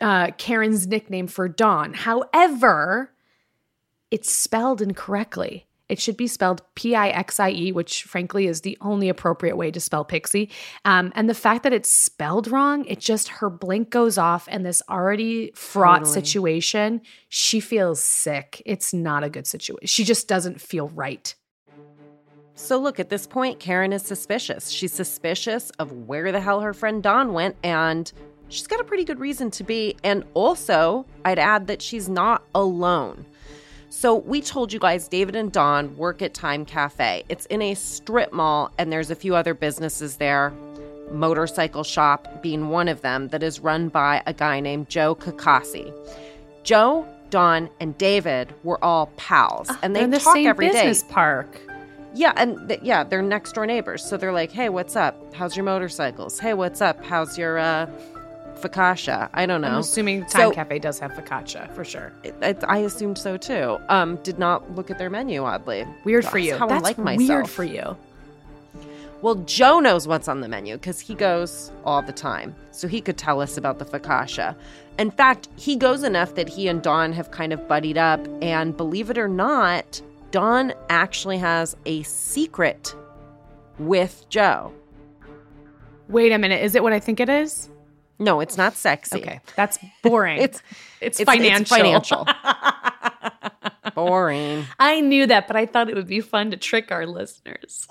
uh, 0.00 0.32
Karen's 0.38 0.86
nickname 0.88 1.28
for 1.28 1.48
Dawn. 1.48 1.92
However, 1.94 3.10
it's 4.10 4.32
spelled 4.32 4.80
incorrectly. 4.80 5.66
It 5.86 6.00
should 6.00 6.16
be 6.16 6.26
spelled 6.26 6.62
P 6.74 6.94
I 6.94 7.08
X 7.08 7.38
I 7.38 7.50
E, 7.50 7.70
which 7.70 8.04
frankly 8.04 8.46
is 8.46 8.62
the 8.62 8.78
only 8.80 9.10
appropriate 9.10 9.56
way 9.56 9.70
to 9.70 9.80
spell 9.80 10.04
pixie. 10.04 10.50
Um, 10.86 11.12
and 11.14 11.28
the 11.28 11.34
fact 11.34 11.62
that 11.62 11.74
it's 11.74 11.94
spelled 11.94 12.48
wrong, 12.48 12.86
it 12.86 13.00
just, 13.00 13.28
her 13.28 13.50
blink 13.50 13.90
goes 13.90 14.16
off, 14.16 14.48
and 14.50 14.64
this 14.64 14.82
already 14.88 15.52
fraught 15.54 16.04
Totally. 16.04 16.14
situation, 16.14 17.02
she 17.28 17.60
feels 17.60 18.02
sick. 18.02 18.62
It's 18.64 18.94
not 18.94 19.24
a 19.24 19.28
good 19.28 19.46
situation. 19.46 19.86
She 19.86 20.04
just 20.04 20.26
doesn't 20.26 20.58
feel 20.58 20.88
right. 20.88 21.34
So, 22.54 22.78
look, 22.78 22.98
at 22.98 23.10
this 23.10 23.26
point, 23.26 23.60
Karen 23.60 23.92
is 23.92 24.02
suspicious. 24.02 24.70
She's 24.70 24.92
suspicious 24.92 25.68
of 25.78 25.92
where 25.92 26.32
the 26.32 26.40
hell 26.40 26.60
her 26.60 26.72
friend 26.72 27.02
Dawn 27.02 27.34
went, 27.34 27.56
and 27.62 28.10
she's 28.48 28.66
got 28.66 28.80
a 28.80 28.84
pretty 28.84 29.04
good 29.04 29.20
reason 29.20 29.50
to 29.50 29.64
be. 29.64 29.96
And 30.02 30.24
also, 30.32 31.04
I'd 31.26 31.38
add 31.38 31.66
that 31.66 31.82
she's 31.82 32.08
not 32.08 32.42
alone. 32.54 33.26
So, 34.04 34.16
we 34.16 34.42
told 34.42 34.70
you 34.70 34.78
guys 34.78 35.08
David 35.08 35.34
and 35.34 35.50
Dawn 35.50 35.96
work 35.96 36.20
at 36.20 36.36
Thyme 36.36 36.66
Cafe. 36.66 37.24
It's 37.30 37.46
in 37.46 37.62
a 37.62 37.72
strip 37.72 38.34
mall, 38.34 38.70
and 38.76 38.92
there's 38.92 39.10
a 39.10 39.14
few 39.14 39.34
other 39.34 39.54
businesses 39.54 40.16
there, 40.16 40.52
Motorcycle 41.10 41.84
Shop 41.84 42.42
being 42.42 42.68
one 42.68 42.88
of 42.88 43.00
them, 43.00 43.28
that 43.28 43.42
is 43.42 43.60
run 43.60 43.88
by 43.88 44.22
a 44.26 44.34
guy 44.34 44.60
named 44.60 44.90
Joe 44.90 45.14
Kakasi. 45.14 45.90
Joe, 46.64 47.08
Dawn, 47.30 47.70
and 47.80 47.96
David 47.96 48.52
were 48.62 48.78
all 48.84 49.06
pals, 49.16 49.70
and 49.82 49.96
they 49.96 50.04
the 50.04 50.18
talk 50.18 50.36
every 50.36 50.66
day. 50.66 50.72
business 50.72 51.10
park. 51.10 51.58
Yeah, 52.14 52.34
and 52.36 52.68
th- 52.68 52.82
yeah, 52.82 53.04
they're 53.04 53.22
next 53.22 53.54
door 53.54 53.64
neighbors. 53.64 54.04
So 54.04 54.18
they're 54.18 54.34
like, 54.34 54.52
"Hey, 54.52 54.68
what's 54.68 54.96
up? 54.96 55.16
How's 55.32 55.56
your 55.56 55.64
motorcycles? 55.64 56.38
Hey, 56.38 56.52
what's 56.52 56.82
up? 56.82 57.02
How's 57.02 57.38
your 57.38 57.56
uh 57.56 57.86
focaccia? 58.60 59.28
I 59.34 59.46
don't 59.46 59.60
know. 59.60 59.68
I'm 59.68 59.78
assuming 59.80 60.24
Thyme 60.26 60.42
So- 60.42 60.50
Cafe 60.52 60.78
does 60.78 60.98
have 60.98 61.12
focaccia 61.12 61.70
for 61.72 61.84
sure. 61.84 62.12
It- 62.22 62.34
it- 62.42 62.64
I 62.66 62.78
assumed 62.78 63.18
so 63.18 63.36
too. 63.36 63.78
Um, 63.88 64.16
did 64.22 64.38
not 64.38 64.74
look 64.74 64.90
at 64.90 64.98
their 64.98 65.10
menu 65.10 65.44
oddly. 65.44 65.86
Weird 66.04 66.24
for 66.24 66.38
you. 66.38 66.56
How 66.56 66.66
That's 66.66 66.80
I 66.80 66.82
like 66.88 66.98
myself. 66.98 67.28
weird 67.28 67.48
for 67.48 67.64
you. 67.64 67.96
Well, 69.22 69.36
Joe 69.36 69.80
knows 69.80 70.06
what's 70.06 70.28
on 70.28 70.40
the 70.42 70.48
menu 70.48 70.74
because 70.76 71.00
he 71.00 71.14
goes 71.14 71.70
all 71.84 72.02
the 72.02 72.12
time. 72.12 72.54
So 72.72 72.86
he 72.88 73.00
could 73.00 73.16
tell 73.16 73.40
us 73.40 73.56
about 73.56 73.78
the 73.78 73.84
focaccia. 73.86 74.54
In 74.98 75.10
fact, 75.10 75.48
he 75.56 75.76
goes 75.76 76.02
enough 76.02 76.34
that 76.34 76.48
he 76.48 76.68
and 76.68 76.82
Dawn 76.82 77.12
have 77.14 77.30
kind 77.30 77.52
of 77.52 77.66
buddied 77.66 77.96
up. 77.96 78.20
And 78.42 78.76
believe 78.76 79.08
it 79.08 79.16
or 79.16 79.28
not, 79.28 80.02
Dawn 80.30 80.74
actually 80.90 81.38
has 81.38 81.74
a 81.86 82.02
secret 82.02 82.94
with 83.78 84.26
Joe. 84.28 84.72
Wait 86.08 86.30
a 86.30 86.38
minute. 86.38 86.62
Is 86.62 86.74
it 86.74 86.82
what 86.82 86.92
I 86.92 87.00
think 87.00 87.18
it 87.18 87.30
is? 87.30 87.70
No, 88.18 88.40
it's 88.40 88.56
not 88.56 88.74
sexy. 88.74 89.18
Okay, 89.18 89.40
that's 89.56 89.78
boring. 90.02 90.40
It's 90.42 90.62
it's, 91.00 91.20
it's 91.20 91.30
financial. 91.30 91.60
It's 91.60 91.70
financial. 91.70 92.26
Boring. 93.94 94.64
I 94.78 95.00
knew 95.00 95.26
that, 95.26 95.46
but 95.46 95.56
I 95.56 95.66
thought 95.66 95.88
it 95.88 95.94
would 95.94 96.08
be 96.08 96.20
fun 96.20 96.50
to 96.50 96.56
trick 96.56 96.90
our 96.90 97.06
listeners. 97.06 97.86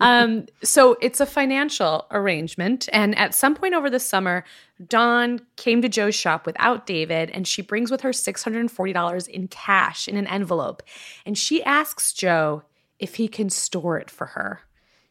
um, 0.00 0.46
so 0.62 0.96
it's 1.00 1.20
a 1.20 1.26
financial 1.26 2.06
arrangement. 2.10 2.88
And 2.92 3.16
at 3.16 3.34
some 3.34 3.54
point 3.54 3.74
over 3.74 3.90
the 3.90 4.00
summer, 4.00 4.44
Dawn 4.86 5.40
came 5.56 5.82
to 5.82 5.88
Joe's 5.88 6.14
shop 6.14 6.46
without 6.46 6.86
David, 6.86 7.30
and 7.30 7.46
she 7.46 7.62
brings 7.62 7.90
with 7.90 8.00
her 8.00 8.10
$640 8.10 9.28
in 9.28 9.48
cash 9.48 10.08
in 10.08 10.16
an 10.16 10.26
envelope. 10.26 10.82
And 11.26 11.36
she 11.36 11.62
asks 11.62 12.12
Joe 12.12 12.62
if 12.98 13.16
he 13.16 13.28
can 13.28 13.50
store 13.50 13.98
it 13.98 14.10
for 14.10 14.28
her. 14.28 14.60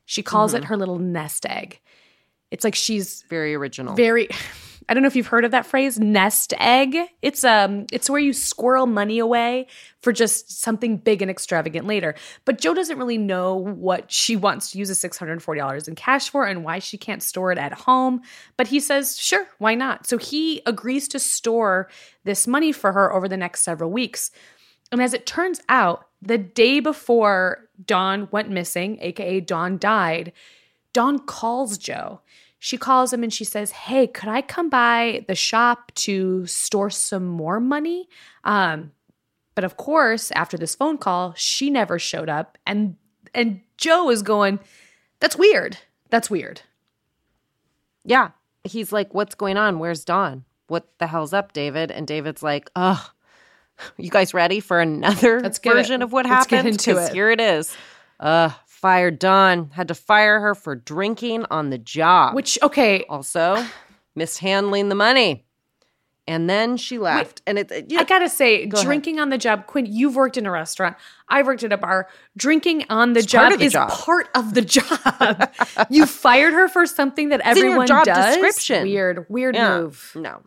She 0.05 0.21
calls 0.23 0.53
it 0.53 0.65
her 0.65 0.75
little 0.75 0.99
nest 0.99 1.45
egg. 1.45 1.79
It's 2.53 2.63
like 2.63 2.75
she's 2.75 3.23
Very 3.29 3.55
original. 3.55 3.95
very 3.95 4.29
I 4.89 4.93
don't 4.93 5.01
know 5.01 5.07
if 5.07 5.15
you've 5.15 5.27
heard 5.27 5.45
of 5.45 5.51
that 5.51 5.65
phrase 5.65 5.97
nest 5.97 6.53
egg. 6.59 6.95
It's 7.21 7.43
um 7.43 7.85
it's 7.91 8.09
where 8.09 8.19
you 8.19 8.31
squirrel 8.31 8.85
money 8.85 9.17
away 9.17 9.67
for 10.01 10.11
just 10.11 10.61
something 10.61 10.97
big 10.97 11.21
and 11.21 11.31
extravagant 11.31 11.87
later. 11.87 12.15
But 12.45 12.59
Joe 12.59 12.73
doesn't 12.73 12.97
really 12.97 13.17
know 13.17 13.55
what 13.55 14.11
she 14.11 14.35
wants 14.35 14.71
to 14.71 14.77
use 14.77 14.89
the 14.89 15.09
$640 15.09 15.87
in 15.87 15.95
cash 15.95 16.29
for 16.29 16.45
and 16.45 16.63
why 16.63 16.79
she 16.79 16.97
can't 16.97 17.23
store 17.23 17.51
it 17.51 17.57
at 17.57 17.73
home, 17.73 18.21
but 18.57 18.67
he 18.67 18.79
says, 18.79 19.17
"Sure, 19.17 19.47
why 19.57 19.73
not?" 19.73 20.05
So 20.05 20.17
he 20.17 20.61
agrees 20.65 21.07
to 21.09 21.19
store 21.19 21.89
this 22.23 22.45
money 22.45 22.71
for 22.71 22.91
her 22.91 23.11
over 23.11 23.27
the 23.27 23.37
next 23.37 23.61
several 23.61 23.89
weeks. 23.89 24.31
And 24.91 25.01
as 25.01 25.13
it 25.13 25.25
turns 25.25 25.59
out, 25.69 26.07
the 26.21 26.37
day 26.37 26.79
before 26.81 27.69
Dawn 27.83 28.27
went 28.31 28.49
missing, 28.49 28.99
aka 29.01 29.39
Dawn 29.39 29.77
died, 29.77 30.33
Dawn 30.93 31.19
calls 31.19 31.77
Joe. 31.77 32.21
She 32.63 32.77
calls 32.77 33.11
him 33.11 33.23
and 33.23 33.33
she 33.33 33.43
says, 33.43 33.71
Hey, 33.71 34.07
could 34.07 34.29
I 34.29 34.41
come 34.41 34.69
by 34.69 35.25
the 35.27 35.35
shop 35.35 35.91
to 35.95 36.47
store 36.47 36.89
some 36.89 37.25
more 37.25 37.59
money? 37.59 38.07
Um, 38.45 38.93
but 39.53 39.65
of 39.65 39.75
course, 39.75 40.31
after 40.31 40.57
this 40.57 40.73
phone 40.73 40.97
call, 40.97 41.33
she 41.35 41.69
never 41.69 41.99
showed 41.99 42.29
up. 42.29 42.57
And 42.65 42.95
and 43.35 43.59
Joe 43.75 44.09
is 44.09 44.21
going, 44.21 44.61
That's 45.19 45.35
weird. 45.35 45.77
That's 46.09 46.29
weird. 46.29 46.61
yeah. 48.05 48.29
He's 48.63 48.93
like, 48.93 49.13
What's 49.13 49.35
going 49.35 49.57
on? 49.57 49.77
Where's 49.77 50.05
Dawn? 50.05 50.45
What 50.67 50.87
the 50.99 51.07
hell's 51.07 51.33
up, 51.33 51.51
David? 51.51 51.91
And 51.91 52.07
David's 52.07 52.41
like, 52.41 52.69
Ugh. 52.77 53.09
You 53.97 54.09
guys 54.09 54.33
ready 54.33 54.61
for 54.61 54.79
another 54.79 55.41
version 55.41 56.01
it. 56.01 56.05
of 56.05 56.13
what 56.13 56.25
happened? 56.25 56.63
Let's 56.65 56.85
get 56.85 56.95
happened? 56.95 57.09
it. 57.09 57.13
here 57.13 57.29
it 57.29 57.41
is. 57.41 57.75
Uh, 58.21 58.51
fired 58.83 59.17
Dawn. 59.17 59.69
Had 59.73 59.87
to 59.87 59.95
fire 59.95 60.41
her 60.41 60.53
for 60.53 60.75
drinking 60.75 61.45
on 61.49 61.69
the 61.69 61.77
job. 61.77 62.35
Which, 62.35 62.59
okay, 62.61 63.05
also 63.09 63.65
mishandling 64.13 64.89
the 64.89 64.95
money. 64.95 65.45
And 66.27 66.49
then 66.49 66.75
she 66.77 66.97
left. 66.99 67.41
and 67.47 67.59
it, 67.59 67.91
you 67.91 67.99
I 67.99 68.03
gotta 68.03 68.29
say, 68.29 68.65
Go 68.65 68.75
ahead. 68.77 68.85
drinking 68.85 69.19
on 69.19 69.29
the 69.29 69.37
job, 69.37 69.67
Quinn, 69.67 69.85
you've 69.85 70.15
worked 70.15 70.37
in 70.37 70.45
a 70.45 70.51
restaurant. 70.51 70.95
I've 71.29 71.45
worked 71.47 71.63
at 71.63 71.71
a 71.73 71.77
bar. 71.77 72.07
Drinking 72.37 72.85
on 72.89 73.13
the 73.13 73.19
It's 73.19 73.27
job 73.31 73.49
part 73.49 73.59
the 73.59 73.65
is 73.65 73.73
job. 73.73 73.89
part 73.89 74.27
of 74.35 74.53
the 74.53 74.61
job. 74.77 75.51
you 75.89 76.05
fired 76.05 76.53
her 76.53 76.67
for 76.69 76.85
something 76.85 77.29
that 77.29 77.39
your 77.39 77.47
everyone 77.49 77.87
job 77.87 78.05
does. 78.05 78.35
description. 78.35 78.83
Weird, 78.83 79.25
weird 79.29 79.55
Yeah. 79.55 79.79
move. 79.79 80.11
No. 80.15 80.41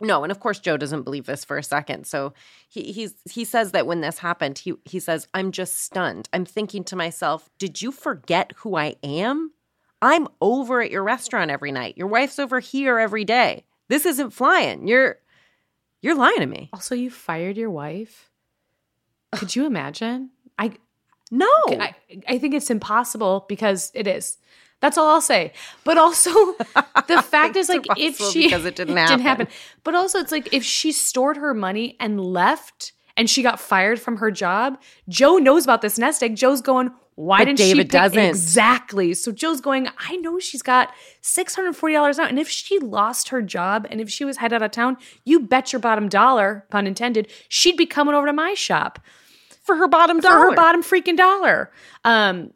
No, 0.00 0.22
and 0.22 0.30
of 0.30 0.40
course 0.40 0.60
Joe 0.60 0.76
doesn't 0.76 1.02
believe 1.02 1.26
this 1.26 1.44
for 1.44 1.58
a 1.58 1.62
second. 1.62 2.06
So 2.06 2.32
he 2.68 2.92
he's 2.92 3.14
he 3.30 3.44
says 3.44 3.72
that 3.72 3.86
when 3.86 4.00
this 4.00 4.18
happened, 4.18 4.58
he 4.58 4.74
he 4.84 5.00
says, 5.00 5.26
"I'm 5.34 5.50
just 5.52 5.74
stunned. 5.80 6.28
I'm 6.32 6.44
thinking 6.44 6.84
to 6.84 6.96
myself, 6.96 7.50
did 7.58 7.82
you 7.82 7.90
forget 7.90 8.52
who 8.58 8.76
I 8.76 8.96
am? 9.02 9.52
I'm 10.00 10.28
over 10.40 10.80
at 10.80 10.92
your 10.92 11.02
restaurant 11.02 11.50
every 11.50 11.72
night. 11.72 11.98
Your 11.98 12.06
wife's 12.06 12.38
over 12.38 12.60
here 12.60 12.98
every 12.98 13.24
day. 13.24 13.64
This 13.88 14.06
isn't 14.06 14.30
flying. 14.30 14.86
You're 14.86 15.18
you're 16.00 16.14
lying 16.14 16.40
to 16.40 16.46
me." 16.46 16.70
Also, 16.72 16.94
you 16.94 17.10
fired 17.10 17.56
your 17.56 17.70
wife. 17.70 18.30
Could 19.32 19.56
you 19.56 19.66
imagine? 19.66 20.30
I 20.58 20.72
No. 21.30 21.50
I, 21.68 21.94
I 22.26 22.38
think 22.38 22.54
it's 22.54 22.70
impossible 22.70 23.44
because 23.48 23.90
it 23.94 24.06
is. 24.06 24.38
That's 24.80 24.96
all 24.96 25.08
I'll 25.08 25.20
say. 25.20 25.52
But 25.84 25.98
also, 25.98 26.30
the 27.08 27.22
fact 27.22 27.56
is, 27.56 27.68
like, 27.68 27.84
if 27.96 28.16
she 28.18 28.44
because 28.44 28.64
it 28.64 28.76
didn't 28.76 28.96
happen. 29.20 29.48
But 29.84 29.94
also, 29.94 30.18
it's 30.18 30.32
like 30.32 30.52
if 30.54 30.62
she 30.64 30.92
stored 30.92 31.36
her 31.36 31.52
money 31.54 31.96
and 31.98 32.20
left, 32.20 32.92
and 33.16 33.28
she 33.28 33.42
got 33.42 33.58
fired 33.58 33.98
from 34.00 34.18
her 34.18 34.30
job. 34.30 34.78
Joe 35.08 35.38
knows 35.38 35.64
about 35.64 35.82
this 35.82 35.98
nest 35.98 36.22
egg. 36.22 36.36
Joe's 36.36 36.60
going. 36.60 36.92
Why 37.16 37.38
But 37.38 37.46
didn't 37.46 37.58
she 37.58 37.74
pick-" 37.74 37.88
doesn't. 37.90 38.16
exactly? 38.16 39.12
So 39.14 39.32
Joe's 39.32 39.60
going. 39.60 39.88
I 40.08 40.14
know 40.18 40.38
she's 40.38 40.62
got 40.62 40.92
six 41.20 41.56
hundred 41.56 41.74
forty 41.74 41.96
dollars 41.96 42.20
out, 42.20 42.28
and 42.30 42.38
if 42.38 42.48
she 42.48 42.78
lost 42.78 43.30
her 43.30 43.42
job 43.42 43.88
and 43.90 44.00
if 44.00 44.08
she 44.08 44.24
was 44.24 44.36
head 44.36 44.52
out 44.52 44.62
of 44.62 44.70
town, 44.70 44.96
you 45.24 45.40
bet 45.40 45.72
your 45.72 45.80
bottom 45.80 46.08
dollar, 46.08 46.64
pun 46.70 46.86
intended, 46.86 47.26
she'd 47.48 47.76
be 47.76 47.86
coming 47.86 48.14
over 48.14 48.28
to 48.28 48.32
my 48.32 48.54
shop 48.54 49.00
for 49.64 49.74
her 49.74 49.88
bottom 49.88 50.18
for 50.18 50.28
dollar. 50.28 50.50
her 50.50 50.54
bottom 50.54 50.80
freaking 50.84 51.16
dollar. 51.16 51.72
Um, 52.04 52.52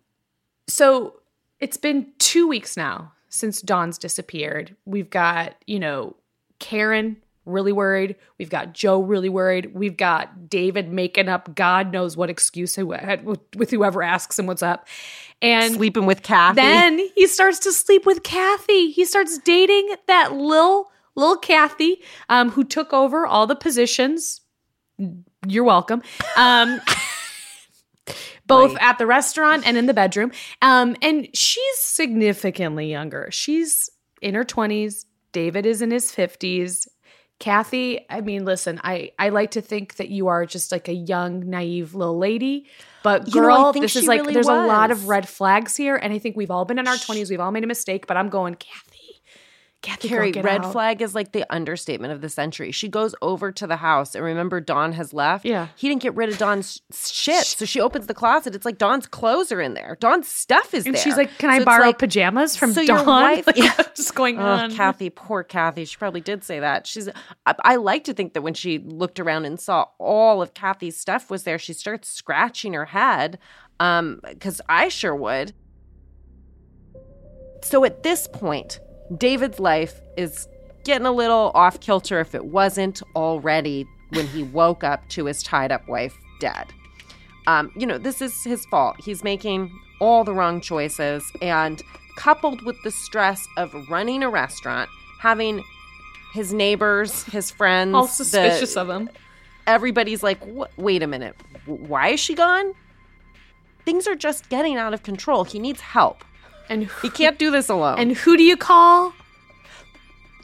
so 0.68 1.14
it's 1.62 1.76
been 1.76 2.08
two 2.18 2.48
weeks 2.48 2.76
now 2.76 3.12
since 3.28 3.62
Dawn's 3.62 3.96
disappeared. 3.96 4.76
We've 4.84 5.08
got, 5.08 5.54
you 5.64 5.78
know, 5.78 6.16
Karen 6.58 7.16
really 7.46 7.70
worried. 7.70 8.16
We've 8.36 8.50
got 8.50 8.72
Joe 8.72 9.00
really 9.00 9.28
worried. 9.28 9.72
We've 9.72 9.96
got 9.96 10.50
David 10.50 10.92
making 10.92 11.28
up 11.28 11.54
God 11.54 11.92
knows 11.92 12.16
what 12.16 12.30
excuse 12.30 12.76
with 12.76 13.70
whoever 13.70 14.02
asks 14.02 14.38
him 14.38 14.46
what's 14.46 14.62
up. 14.62 14.88
And 15.40 15.74
Sleeping 15.74 16.04
with 16.04 16.22
Kathy. 16.22 16.56
then 16.56 16.98
he 17.14 17.28
starts 17.28 17.60
to 17.60 17.72
sleep 17.72 18.06
with 18.06 18.24
Kathy. 18.24 18.90
He 18.90 19.04
starts 19.04 19.38
dating 19.38 19.94
that 20.08 20.32
little 20.32 20.90
little 21.14 21.36
Kathy, 21.36 22.00
um, 22.28 22.50
who 22.50 22.64
took 22.64 22.92
over 22.92 23.24
all 23.26 23.46
the 23.46 23.56
positions. 23.56 24.40
You're 25.46 25.64
welcome. 25.64 26.02
Um, 26.36 26.80
both 28.52 28.76
at 28.80 28.98
the 28.98 29.06
restaurant 29.06 29.66
and 29.66 29.76
in 29.76 29.86
the 29.86 29.94
bedroom. 29.94 30.32
Um, 30.60 30.96
and 31.02 31.28
she's 31.34 31.78
significantly 31.78 32.90
younger. 32.90 33.28
She's 33.30 33.90
in 34.20 34.34
her 34.34 34.44
20s. 34.44 35.04
David 35.32 35.66
is 35.66 35.82
in 35.82 35.90
his 35.90 36.12
50s. 36.12 36.86
Kathy, 37.38 38.06
I 38.08 38.20
mean, 38.20 38.44
listen, 38.44 38.80
I, 38.84 39.10
I 39.18 39.30
like 39.30 39.52
to 39.52 39.60
think 39.60 39.96
that 39.96 40.10
you 40.10 40.28
are 40.28 40.46
just 40.46 40.70
like 40.70 40.86
a 40.88 40.92
young, 40.92 41.50
naive 41.50 41.92
little 41.92 42.16
lady. 42.16 42.66
But 43.02 43.34
You 43.34 43.40
know, 43.40 43.48
girl, 43.48 43.72
this 43.72 43.96
is 43.96 44.06
like, 44.06 44.20
really 44.20 44.34
there's 44.34 44.46
a 44.46 44.66
lot 44.66 44.92
of 44.92 45.08
red 45.08 45.28
flags 45.28 45.76
here. 45.76 45.96
And 45.96 46.12
I 46.12 46.20
think 46.20 46.36
we've 46.36 46.52
all 46.52 46.64
been 46.64 46.78
in 46.78 46.86
our 46.86 46.94
20s. 46.94 47.30
We've 47.30 47.40
all 47.40 47.50
made 47.50 47.64
a 47.64 47.66
mistake. 47.66 48.06
But 48.06 48.16
I'm 48.16 48.28
going, 48.28 48.54
Kathy, 48.54 48.91
Kathy, 49.82 50.08
Carrie, 50.08 50.30
red 50.32 50.64
out. 50.64 50.70
flag 50.72 51.02
is 51.02 51.12
like 51.14 51.32
the 51.32 51.44
understatement 51.52 52.12
of 52.12 52.20
the 52.20 52.28
century. 52.28 52.70
She 52.70 52.88
goes 52.88 53.14
over 53.20 53.50
to 53.50 53.66
the 53.66 53.76
house 53.76 54.14
and 54.14 54.24
remember 54.24 54.60
Dawn 54.60 54.92
has 54.92 55.12
left. 55.12 55.44
Yeah. 55.44 55.66
He 55.76 55.88
didn't 55.88 56.02
get 56.02 56.14
rid 56.14 56.28
of 56.28 56.38
Dawn's 56.38 56.80
shit. 56.94 57.44
So 57.44 57.64
she 57.64 57.80
opens 57.80 58.06
the 58.06 58.14
closet. 58.14 58.54
It's 58.54 58.64
like 58.64 58.78
Dawn's 58.78 59.06
clothes 59.08 59.50
are 59.50 59.60
in 59.60 59.74
there. 59.74 59.96
Dawn's 60.00 60.28
stuff 60.28 60.72
is 60.72 60.86
And 60.86 60.94
there. 60.94 61.02
she's 61.02 61.16
like, 61.16 61.36
Can 61.38 61.50
So 61.50 61.62
I 61.62 61.64
borrow 61.64 61.86
like, 61.86 61.98
pajamas 61.98 62.56
from 62.56 62.72
so 62.72 62.84
wife- 63.04 63.46
Like, 63.46 63.56
Yeah. 63.56 63.72
what's 63.76 64.10
going 64.12 64.38
Oh, 64.38 64.42
on? 64.42 64.72
Kathy, 64.72 65.10
poor 65.10 65.42
Kathy. 65.42 65.84
She 65.84 65.96
probably 65.96 66.20
did 66.20 66.44
say 66.44 66.60
that. 66.60 66.86
She's. 66.86 67.08
I, 67.44 67.54
I 67.64 67.76
like 67.76 68.04
to 68.04 68.14
think 68.14 68.34
that 68.34 68.42
when 68.42 68.54
she 68.54 68.78
looked 68.78 69.18
around 69.18 69.46
and 69.46 69.58
saw 69.58 69.86
all 69.98 70.40
of 70.40 70.54
Kathy's 70.54 70.96
stuff 70.96 71.28
was 71.28 71.42
there, 71.42 71.58
she 71.58 71.72
starts 71.72 72.08
scratching 72.08 72.72
her 72.74 72.84
head. 72.86 73.38
Um, 73.80 74.20
because 74.28 74.60
I 74.68 74.88
sure 74.90 75.16
would. 75.16 75.54
So 77.62 77.84
at 77.84 78.02
this 78.02 78.26
point, 78.28 78.80
David's 79.16 79.58
life 79.60 80.00
is 80.16 80.48
getting 80.84 81.06
a 81.06 81.12
little 81.12 81.50
off 81.54 81.80
kilter 81.80 82.20
if 82.20 82.34
it 82.34 82.44
wasn't 82.46 83.02
already 83.14 83.86
when 84.10 84.26
he 84.26 84.42
woke 84.42 84.84
up 84.84 85.08
to 85.10 85.26
his 85.26 85.42
tied 85.42 85.72
up 85.72 85.86
wife 85.88 86.16
dead. 86.40 86.66
Um, 87.46 87.72
you 87.76 87.86
know, 87.86 87.98
this 87.98 88.20
is 88.22 88.44
his 88.44 88.64
fault. 88.66 88.96
He's 89.02 89.24
making 89.24 89.76
all 90.00 90.24
the 90.24 90.34
wrong 90.34 90.60
choices, 90.60 91.24
and 91.40 91.80
coupled 92.16 92.62
with 92.62 92.76
the 92.82 92.90
stress 92.90 93.46
of 93.56 93.72
running 93.88 94.22
a 94.22 94.28
restaurant, 94.28 94.88
having 95.20 95.62
his 96.34 96.52
neighbors, 96.52 97.22
his 97.24 97.50
friends, 97.58 97.94
all 97.94 98.06
the- 98.06 98.12
suspicious 98.12 98.76
of 98.76 98.88
him. 98.90 99.08
everybody's 99.66 100.22
like, 100.22 100.40
wait 100.76 101.02
a 101.02 101.06
minute, 101.06 101.36
why 101.66 102.08
is 102.08 102.20
she 102.20 102.34
gone? 102.34 102.72
Things 103.84 104.06
are 104.06 104.14
just 104.16 104.48
getting 104.48 104.76
out 104.76 104.92
of 104.94 105.02
control. 105.02 105.44
He 105.44 105.58
needs 105.58 105.80
help. 105.80 106.24
And 106.68 106.88
He 107.02 107.10
can't 107.10 107.38
do 107.38 107.50
this 107.50 107.68
alone. 107.68 107.98
And 107.98 108.12
who 108.16 108.36
do 108.36 108.42
you 108.42 108.56
call? 108.56 109.12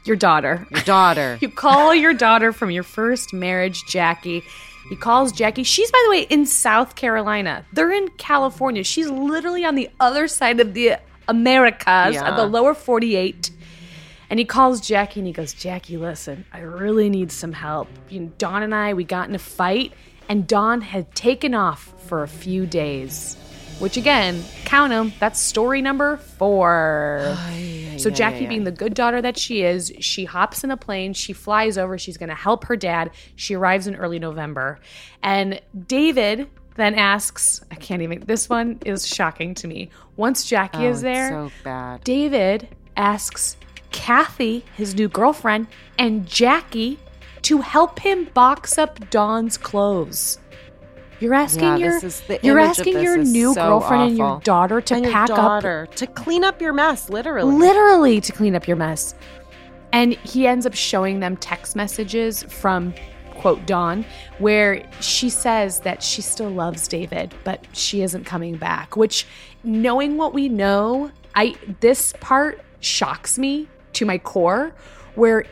Your 0.05 0.15
daughter. 0.15 0.65
your 0.71 0.81
daughter. 0.81 1.37
You 1.41 1.49
call 1.49 1.93
your 1.93 2.13
daughter 2.13 2.51
from 2.53 2.71
your 2.71 2.83
first 2.83 3.33
marriage, 3.33 3.83
Jackie. 3.87 4.43
He 4.89 4.95
calls 4.95 5.31
Jackie. 5.31 5.63
She's, 5.63 5.91
by 5.91 6.01
the 6.05 6.09
way, 6.11 6.21
in 6.23 6.45
South 6.45 6.95
Carolina. 6.95 7.63
They're 7.73 7.91
in 7.91 8.07
California. 8.17 8.83
She's 8.83 9.07
literally 9.09 9.63
on 9.65 9.75
the 9.75 9.89
other 9.99 10.27
side 10.27 10.59
of 10.59 10.73
the 10.73 10.93
Americas, 11.27 12.15
Yeah. 12.15 12.27
of 12.27 12.37
the 12.37 12.45
lower 12.45 12.73
48. 12.73 13.51
And 14.31 14.39
he 14.39 14.45
calls 14.45 14.79
Jackie 14.81 15.19
and 15.19 15.27
he 15.27 15.33
goes, 15.33 15.53
Jackie, 15.53 15.97
listen, 15.97 16.45
I 16.53 16.59
really 16.61 17.09
need 17.09 17.31
some 17.31 17.51
help. 17.53 17.87
You 18.09 18.21
know, 18.21 18.31
Dawn 18.37 18.63
and 18.63 18.73
I, 18.73 18.93
we 18.93 19.03
got 19.03 19.27
in 19.29 19.35
a 19.35 19.39
fight, 19.39 19.93
and 20.27 20.47
Dawn 20.47 20.81
had 20.81 21.13
taken 21.13 21.53
off 21.53 21.93
for 22.07 22.23
a 22.23 22.27
few 22.27 22.65
days. 22.65 23.37
Which 23.79 23.95
again, 23.95 24.43
count 24.65 24.89
them, 24.89 25.13
that's 25.19 25.39
story 25.39 25.81
number 25.81 26.17
four. 26.17 27.37
so 27.97 28.09
Jackie, 28.09 28.45
being 28.45 28.65
the 28.65 28.71
good 28.71 28.93
daughter 28.93 29.21
that 29.21 29.37
she 29.37 29.63
is, 29.63 29.93
she 30.01 30.25
hops 30.25 30.63
in 30.65 30.71
a 30.71 30.77
plane, 30.77 31.13
she 31.13 31.31
flies 31.31 31.77
over, 31.77 31.97
she's 31.97 32.17
gonna 32.17 32.35
help 32.35 32.65
her 32.65 32.75
dad. 32.75 33.11
She 33.35 33.55
arrives 33.55 33.87
in 33.87 33.95
early 33.95 34.19
November. 34.19 34.79
And 35.23 35.61
David 35.87 36.49
then 36.75 36.95
asks, 36.95 37.61
I 37.71 37.75
can't 37.75 38.01
even 38.01 38.21
this 38.25 38.49
one 38.49 38.79
is 38.85 39.07
shocking 39.07 39.53
to 39.55 39.67
me. 39.67 39.89
Once 40.17 40.45
Jackie 40.45 40.85
Oh, 40.87 40.89
is 40.91 41.01
there, 41.01 41.29
So 41.29 41.51
bad. 41.63 42.03
David 42.03 42.67
asks 42.97 43.55
Kathy, 43.91 44.65
his 44.75 44.93
new 44.95 45.07
girlfriend, 45.07 45.67
and 45.97 46.27
Jackie 46.27 46.99
to 47.43 47.59
help 47.59 47.99
him 47.99 48.25
box 48.33 48.77
up 48.77 49.09
Dawn's 49.09 49.57
clothes. 49.57 50.37
You're 51.19 51.33
asking 51.33 51.63
Yeah, 51.63 51.77
your 51.77 51.91
this 51.91 52.03
is 52.03 52.21
the 52.21 52.39
you're 52.43 52.59
asking 52.59 52.99
your 53.01 53.17
new 53.17 53.53
so 53.53 53.61
girlfriend 53.61 54.03
and 54.03 54.17
your 54.17 54.39
daughter 54.41 54.81
to 54.81 54.95
and 54.95 55.03
your 55.03 55.13
pack 55.13 55.27
daughter 55.27 55.87
to 55.95 56.07
clean 56.07 56.43
up 56.43 56.61
your 56.61 56.73
mess, 56.73 57.09
literally. 57.09 57.53
literally 57.53 58.21
to 58.21 58.31
clean 58.31 58.55
up 58.55 58.67
your 58.67 58.77
mess. 58.77 59.15
And 59.91 60.13
he 60.13 60.47
ends 60.47 60.65
up 60.65 60.75
showing 60.75 61.19
them 61.19 61.35
text 61.37 61.75
messages 61.75 62.43
from 62.43 62.93
quote 63.35 63.65
Dawn 63.65 64.05
where 64.37 64.85
she 65.01 65.29
says 65.29 65.79
that 65.81 66.03
she 66.03 66.21
still 66.21 66.49
loves 66.49 66.87
David, 66.87 67.33
but 67.43 67.65
she 67.73 68.01
isn't 68.01 68.25
coming 68.25 68.57
back, 68.57 68.95
which 68.95 69.25
knowing 69.63 70.17
what 70.17 70.33
we 70.33 70.49
know, 70.49 71.11
I 71.35 71.55
this 71.79 72.13
part 72.19 72.61
shocks 72.81 73.37
me 73.37 73.67
to 73.93 74.05
my 74.05 74.17
core 74.17 74.73
where 75.15 75.45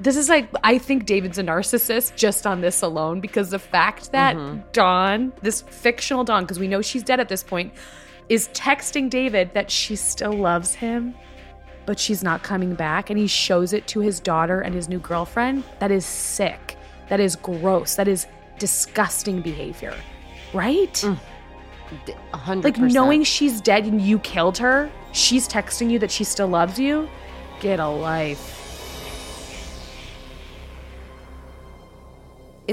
this 0.00 0.16
is 0.16 0.28
like 0.28 0.48
I 0.64 0.78
think 0.78 1.06
David's 1.06 1.38
a 1.38 1.42
narcissist 1.42 2.16
just 2.16 2.46
on 2.46 2.60
this 2.60 2.82
alone 2.82 3.20
because 3.20 3.50
the 3.50 3.58
fact 3.58 4.12
that 4.12 4.36
mm-hmm. 4.36 4.60
Dawn, 4.72 5.32
this 5.42 5.62
fictional 5.62 6.24
Dawn, 6.24 6.44
because 6.44 6.58
we 6.58 6.68
know 6.68 6.82
she's 6.82 7.02
dead 7.02 7.20
at 7.20 7.28
this 7.28 7.42
point, 7.42 7.72
is 8.28 8.48
texting 8.48 9.10
David 9.10 9.52
that 9.54 9.70
she 9.70 9.96
still 9.96 10.32
loves 10.32 10.74
him, 10.74 11.14
but 11.86 11.98
she's 11.98 12.22
not 12.22 12.42
coming 12.42 12.74
back, 12.74 13.10
and 13.10 13.18
he 13.18 13.26
shows 13.26 13.72
it 13.72 13.86
to 13.88 14.00
his 14.00 14.20
daughter 14.20 14.60
and 14.60 14.74
his 14.74 14.88
new 14.88 14.98
girlfriend. 14.98 15.64
That 15.78 15.90
is 15.90 16.06
sick. 16.06 16.76
That 17.08 17.20
is 17.20 17.36
gross. 17.36 17.96
That 17.96 18.08
is 18.08 18.26
disgusting 18.58 19.42
behavior. 19.42 19.94
Right? 20.54 20.94
Mm. 20.94 21.18
A 22.32 22.36
hundred 22.36 22.64
Like 22.64 22.78
knowing 22.78 23.22
she's 23.22 23.60
dead 23.60 23.84
and 23.84 24.00
you 24.00 24.18
killed 24.20 24.56
her, 24.58 24.90
she's 25.12 25.46
texting 25.46 25.90
you 25.90 25.98
that 25.98 26.10
she 26.10 26.24
still 26.24 26.48
loves 26.48 26.78
you. 26.78 27.08
Get 27.60 27.80
a 27.80 27.88
life. 27.88 28.61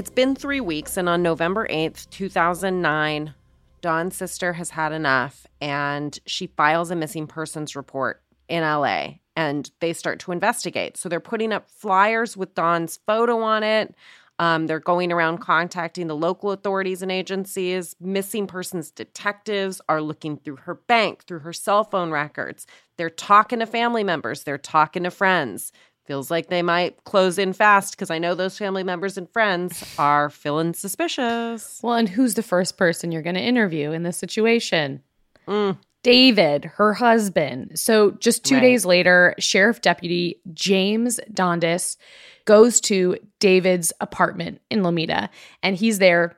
It's 0.00 0.08
been 0.08 0.34
three 0.34 0.62
weeks, 0.62 0.96
and 0.96 1.10
on 1.10 1.22
November 1.22 1.68
8th, 1.68 2.08
2009, 2.08 3.34
Dawn's 3.82 4.16
sister 4.16 4.54
has 4.54 4.70
had 4.70 4.92
enough 4.92 5.46
and 5.60 6.18
she 6.24 6.46
files 6.46 6.90
a 6.90 6.96
missing 6.96 7.26
persons 7.26 7.76
report 7.76 8.22
in 8.48 8.62
LA 8.62 9.16
and 9.36 9.70
they 9.80 9.92
start 9.92 10.18
to 10.20 10.32
investigate. 10.32 10.96
So 10.96 11.10
they're 11.10 11.20
putting 11.20 11.52
up 11.52 11.70
flyers 11.70 12.34
with 12.34 12.54
Dawn's 12.54 12.98
photo 13.06 13.42
on 13.42 13.62
it. 13.62 13.94
Um, 14.38 14.68
they're 14.68 14.80
going 14.80 15.12
around 15.12 15.42
contacting 15.42 16.06
the 16.06 16.16
local 16.16 16.50
authorities 16.50 17.02
and 17.02 17.12
agencies. 17.12 17.94
Missing 18.00 18.46
persons 18.46 18.90
detectives 18.90 19.82
are 19.86 20.00
looking 20.00 20.38
through 20.38 20.56
her 20.56 20.76
bank, 20.76 21.24
through 21.24 21.40
her 21.40 21.52
cell 21.52 21.84
phone 21.84 22.10
records. 22.10 22.66
They're 22.96 23.10
talking 23.10 23.58
to 23.58 23.66
family 23.66 24.02
members, 24.02 24.44
they're 24.44 24.56
talking 24.56 25.02
to 25.02 25.10
friends. 25.10 25.72
Feels 26.10 26.28
like 26.28 26.48
they 26.48 26.60
might 26.60 27.04
close 27.04 27.38
in 27.38 27.52
fast 27.52 27.92
because 27.94 28.10
I 28.10 28.18
know 28.18 28.34
those 28.34 28.58
family 28.58 28.82
members 28.82 29.16
and 29.16 29.30
friends 29.30 29.84
are 29.96 30.28
feeling 30.28 30.74
suspicious. 30.74 31.78
Well, 31.84 31.94
and 31.94 32.08
who's 32.08 32.34
the 32.34 32.42
first 32.42 32.76
person 32.76 33.12
you're 33.12 33.22
going 33.22 33.36
to 33.36 33.40
interview 33.40 33.92
in 33.92 34.02
this 34.02 34.16
situation? 34.16 35.04
Mm. 35.46 35.78
David, 36.02 36.64
her 36.64 36.94
husband. 36.94 37.78
So 37.78 38.10
just 38.10 38.44
two 38.44 38.56
Right. 38.56 38.62
days 38.62 38.84
later, 38.84 39.36
Sheriff 39.38 39.82
Deputy 39.82 40.40
James 40.52 41.20
Dondas 41.32 41.96
goes 42.44 42.80
to 42.80 43.16
David's 43.38 43.92
apartment 44.00 44.60
in 44.68 44.80
Lomita 44.82 45.28
and 45.62 45.76
he's 45.76 46.00
there 46.00 46.36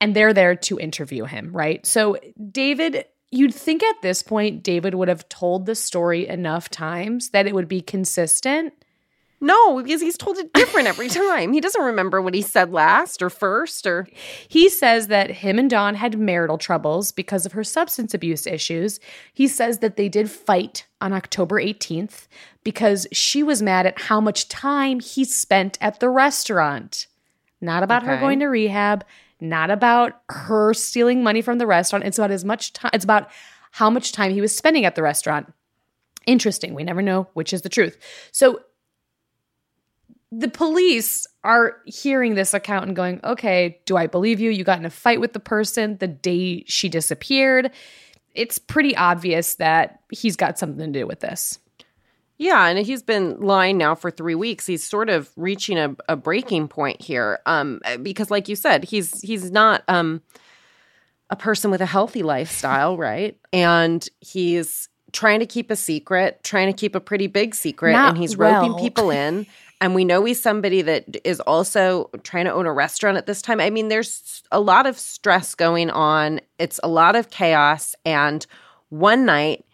and 0.00 0.16
they're 0.16 0.32
there 0.32 0.56
to 0.56 0.78
interview 0.78 1.26
him, 1.26 1.52
right? 1.52 1.84
So 1.84 2.16
David, 2.50 3.04
you'd 3.30 3.54
think 3.54 3.82
at 3.82 4.00
this 4.00 4.22
point 4.22 4.62
David 4.62 4.94
would 4.94 5.08
have 5.08 5.28
told 5.28 5.66
the 5.66 5.74
story 5.74 6.26
enough 6.26 6.70
times 6.70 7.28
that 7.30 7.46
it 7.46 7.54
would 7.54 7.68
be 7.68 7.82
consistent. 7.82 8.72
No, 9.42 9.82
because 9.82 10.00
he's 10.00 10.16
told 10.16 10.38
it 10.38 10.52
different 10.52 10.86
every 10.86 11.08
time. 11.08 11.52
He 11.52 11.60
doesn't 11.60 11.82
remember 11.82 12.22
what 12.22 12.32
he 12.32 12.42
said 12.42 12.72
last 12.72 13.20
or 13.20 13.28
first 13.28 13.88
or 13.88 14.06
He 14.46 14.68
says 14.68 15.08
that 15.08 15.30
him 15.30 15.58
and 15.58 15.68
Dawn 15.68 15.96
had 15.96 16.16
marital 16.16 16.58
troubles 16.58 17.10
because 17.10 17.44
of 17.44 17.50
her 17.52 17.64
substance 17.64 18.14
abuse 18.14 18.46
issues. 18.46 19.00
He 19.34 19.48
says 19.48 19.80
that 19.80 19.96
they 19.96 20.08
did 20.08 20.30
fight 20.30 20.86
on 21.00 21.12
October 21.12 21.60
18th 21.60 22.28
because 22.62 23.08
she 23.10 23.42
was 23.42 23.60
mad 23.60 23.84
at 23.84 24.02
how 24.02 24.20
much 24.20 24.48
time 24.48 25.00
he 25.00 25.24
spent 25.24 25.76
at 25.80 25.98
the 25.98 26.08
restaurant. 26.08 27.08
Not 27.60 27.82
about 27.82 28.04
her 28.04 28.18
going 28.18 28.38
to 28.40 28.46
rehab, 28.46 29.04
not 29.40 29.72
about 29.72 30.20
her 30.28 30.72
stealing 30.72 31.24
money 31.24 31.42
from 31.42 31.58
the 31.58 31.66
restaurant. 31.66 32.04
It's 32.04 32.18
about 32.18 32.30
as 32.30 32.44
much 32.44 32.72
time 32.72 32.92
it's 32.94 33.04
about 33.04 33.28
how 33.72 33.90
much 33.90 34.12
time 34.12 34.32
he 34.32 34.40
was 34.40 34.54
spending 34.54 34.84
at 34.84 34.94
the 34.94 35.02
restaurant. 35.02 35.52
Interesting. 36.26 36.74
We 36.74 36.84
never 36.84 37.02
know 37.02 37.28
which 37.34 37.52
is 37.52 37.62
the 37.62 37.68
truth. 37.68 37.98
So 38.30 38.60
the 40.32 40.48
police 40.48 41.26
are 41.44 41.76
hearing 41.84 42.34
this 42.34 42.54
account 42.54 42.86
and 42.86 42.96
going, 42.96 43.20
okay, 43.22 43.78
do 43.84 43.98
I 43.98 44.06
believe 44.06 44.40
you? 44.40 44.50
You 44.50 44.64
got 44.64 44.78
in 44.78 44.86
a 44.86 44.90
fight 44.90 45.20
with 45.20 45.34
the 45.34 45.40
person 45.40 45.98
the 45.98 46.08
day 46.08 46.64
she 46.66 46.88
disappeared. 46.88 47.70
It's 48.34 48.58
pretty 48.58 48.96
obvious 48.96 49.56
that 49.56 50.00
he's 50.10 50.36
got 50.36 50.58
something 50.58 50.90
to 50.90 51.00
do 51.00 51.06
with 51.06 51.20
this. 51.20 51.58
Yeah, 52.38 52.66
and 52.66 52.78
he's 52.78 53.02
been 53.02 53.40
lying 53.42 53.76
now 53.76 53.94
for 53.94 54.10
three 54.10 54.34
weeks. 54.34 54.66
He's 54.66 54.82
sort 54.82 55.10
of 55.10 55.30
reaching 55.36 55.78
a, 55.78 55.94
a 56.08 56.16
breaking 56.16 56.68
point 56.68 57.02
here, 57.02 57.38
um, 57.44 57.82
because, 58.02 58.30
like 58.30 58.48
you 58.48 58.56
said, 58.56 58.84
he's 58.84 59.20
he's 59.20 59.50
not 59.52 59.84
um, 59.86 60.22
a 61.30 61.36
person 61.36 61.70
with 61.70 61.82
a 61.82 61.86
healthy 61.86 62.22
lifestyle, 62.22 62.96
right? 62.96 63.38
And 63.52 64.08
he's 64.20 64.88
trying 65.12 65.40
to 65.40 65.46
keep 65.46 65.70
a 65.70 65.76
secret, 65.76 66.42
trying 66.42 66.72
to 66.72 66.76
keep 66.76 66.94
a 66.94 67.00
pretty 67.00 67.26
big 67.26 67.54
secret, 67.54 67.92
Not 67.92 68.08
and 68.10 68.18
he's 68.18 68.34
roping 68.34 68.72
well. 68.72 68.80
people 68.80 69.10
in. 69.10 69.46
And 69.82 69.96
we 69.96 70.04
know 70.04 70.24
he's 70.24 70.40
somebody 70.40 70.80
that 70.82 71.16
is 71.24 71.40
also 71.40 72.08
trying 72.22 72.44
to 72.44 72.52
own 72.52 72.66
a 72.66 72.72
restaurant 72.72 73.16
at 73.16 73.26
this 73.26 73.42
time. 73.42 73.60
I 73.60 73.68
mean, 73.68 73.88
there's 73.88 74.44
a 74.52 74.60
lot 74.60 74.86
of 74.86 74.96
stress 74.96 75.56
going 75.56 75.90
on. 75.90 76.40
It's 76.60 76.78
a 76.84 76.88
lot 76.88 77.16
of 77.16 77.30
chaos. 77.30 77.96
And 78.04 78.46
one 78.90 79.26
night, 79.26 79.64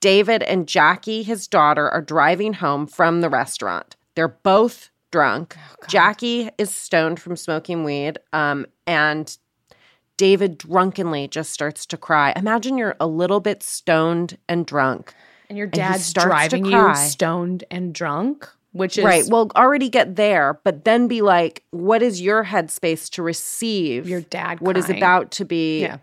David 0.00 0.42
and 0.42 0.66
Jackie, 0.66 1.22
his 1.22 1.46
daughter, 1.46 1.88
are 1.88 2.02
driving 2.02 2.54
home 2.54 2.88
from 2.88 3.20
the 3.20 3.30
restaurant. 3.30 3.94
They're 4.16 4.26
both 4.26 4.90
drunk. 5.12 5.56
Jackie 5.86 6.50
is 6.58 6.74
stoned 6.74 7.20
from 7.20 7.36
smoking 7.36 7.84
weed. 7.84 8.18
Um, 8.32 8.66
and 8.88 9.38
David 10.16 10.58
drunkenly 10.58 11.28
just 11.28 11.52
starts 11.52 11.86
to 11.86 11.96
cry. 11.96 12.32
Imagine 12.34 12.76
you're 12.76 12.96
a 12.98 13.06
little 13.06 13.38
bit 13.38 13.62
stoned 13.62 14.36
and 14.48 14.66
drunk. 14.66 15.14
And 15.48 15.56
your 15.56 15.68
dad's 15.68 16.06
starts 16.06 16.24
to 16.24 16.28
driving 16.28 16.64
you 16.64 16.72
cry. 16.72 16.94
stoned 16.94 17.62
and 17.70 17.94
drunk, 17.94 18.48
which 18.74 18.98
is 18.98 19.04
right. 19.04 19.24
Well, 19.28 19.50
already 19.56 19.88
get 19.88 20.16
there, 20.16 20.60
but 20.64 20.84
then 20.84 21.06
be 21.08 21.22
like, 21.22 21.62
what 21.70 22.02
is 22.02 22.20
your 22.20 22.44
headspace 22.44 23.08
to 23.10 23.22
receive 23.22 24.08
your 24.08 24.20
dad 24.20 24.60
what 24.60 24.76
is 24.76 24.90
about 24.90 25.30
to 25.32 25.44
be 25.44 25.82
Yeah. 25.82 25.98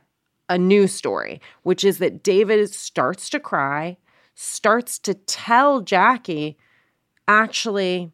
a 0.49 0.57
new 0.57 0.87
story, 0.87 1.41
which 1.63 1.83
is 1.83 1.97
that 1.99 2.23
David 2.23 2.73
starts 2.73 3.29
to 3.31 3.39
cry, 3.39 3.97
starts 4.35 4.97
to 4.99 5.13
tell 5.13 5.81
Jackie, 5.81 6.57
actually, 7.27 8.11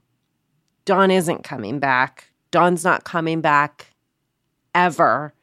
Dawn 0.86 1.12
isn't 1.12 1.44
coming 1.44 1.78
back. 1.80 2.32
Dawn's 2.50 2.84
not 2.84 3.04
coming 3.04 3.42
back 3.42 3.94
ever. 4.74 5.34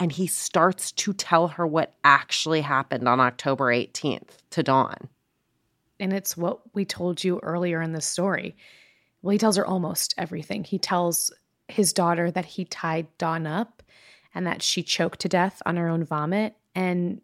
And 0.00 0.10
he 0.10 0.26
starts 0.26 0.90
to 0.92 1.12
tell 1.12 1.46
her 1.46 1.64
what 1.64 1.94
actually 2.02 2.62
happened 2.62 3.06
on 3.08 3.20
October 3.20 3.66
18th 3.66 4.38
to 4.50 4.62
Dawn. 4.64 5.08
And 6.00 6.12
it's 6.12 6.36
what 6.36 6.60
we 6.74 6.84
told 6.84 7.22
you 7.22 7.38
earlier 7.42 7.80
in 7.80 7.92
the 7.92 8.00
story. 8.00 8.56
Well, 9.22 9.32
he 9.32 9.38
tells 9.38 9.56
her 9.56 9.66
almost 9.66 10.14
everything. 10.18 10.64
He 10.64 10.78
tells 10.78 11.32
his 11.68 11.92
daughter 11.92 12.30
that 12.30 12.44
he 12.44 12.64
tied 12.64 13.06
Dawn 13.18 13.46
up 13.46 13.82
and 14.34 14.46
that 14.46 14.62
she 14.62 14.82
choked 14.82 15.20
to 15.20 15.28
death 15.28 15.62
on 15.64 15.76
her 15.76 15.88
own 15.88 16.04
vomit. 16.04 16.54
And 16.74 17.20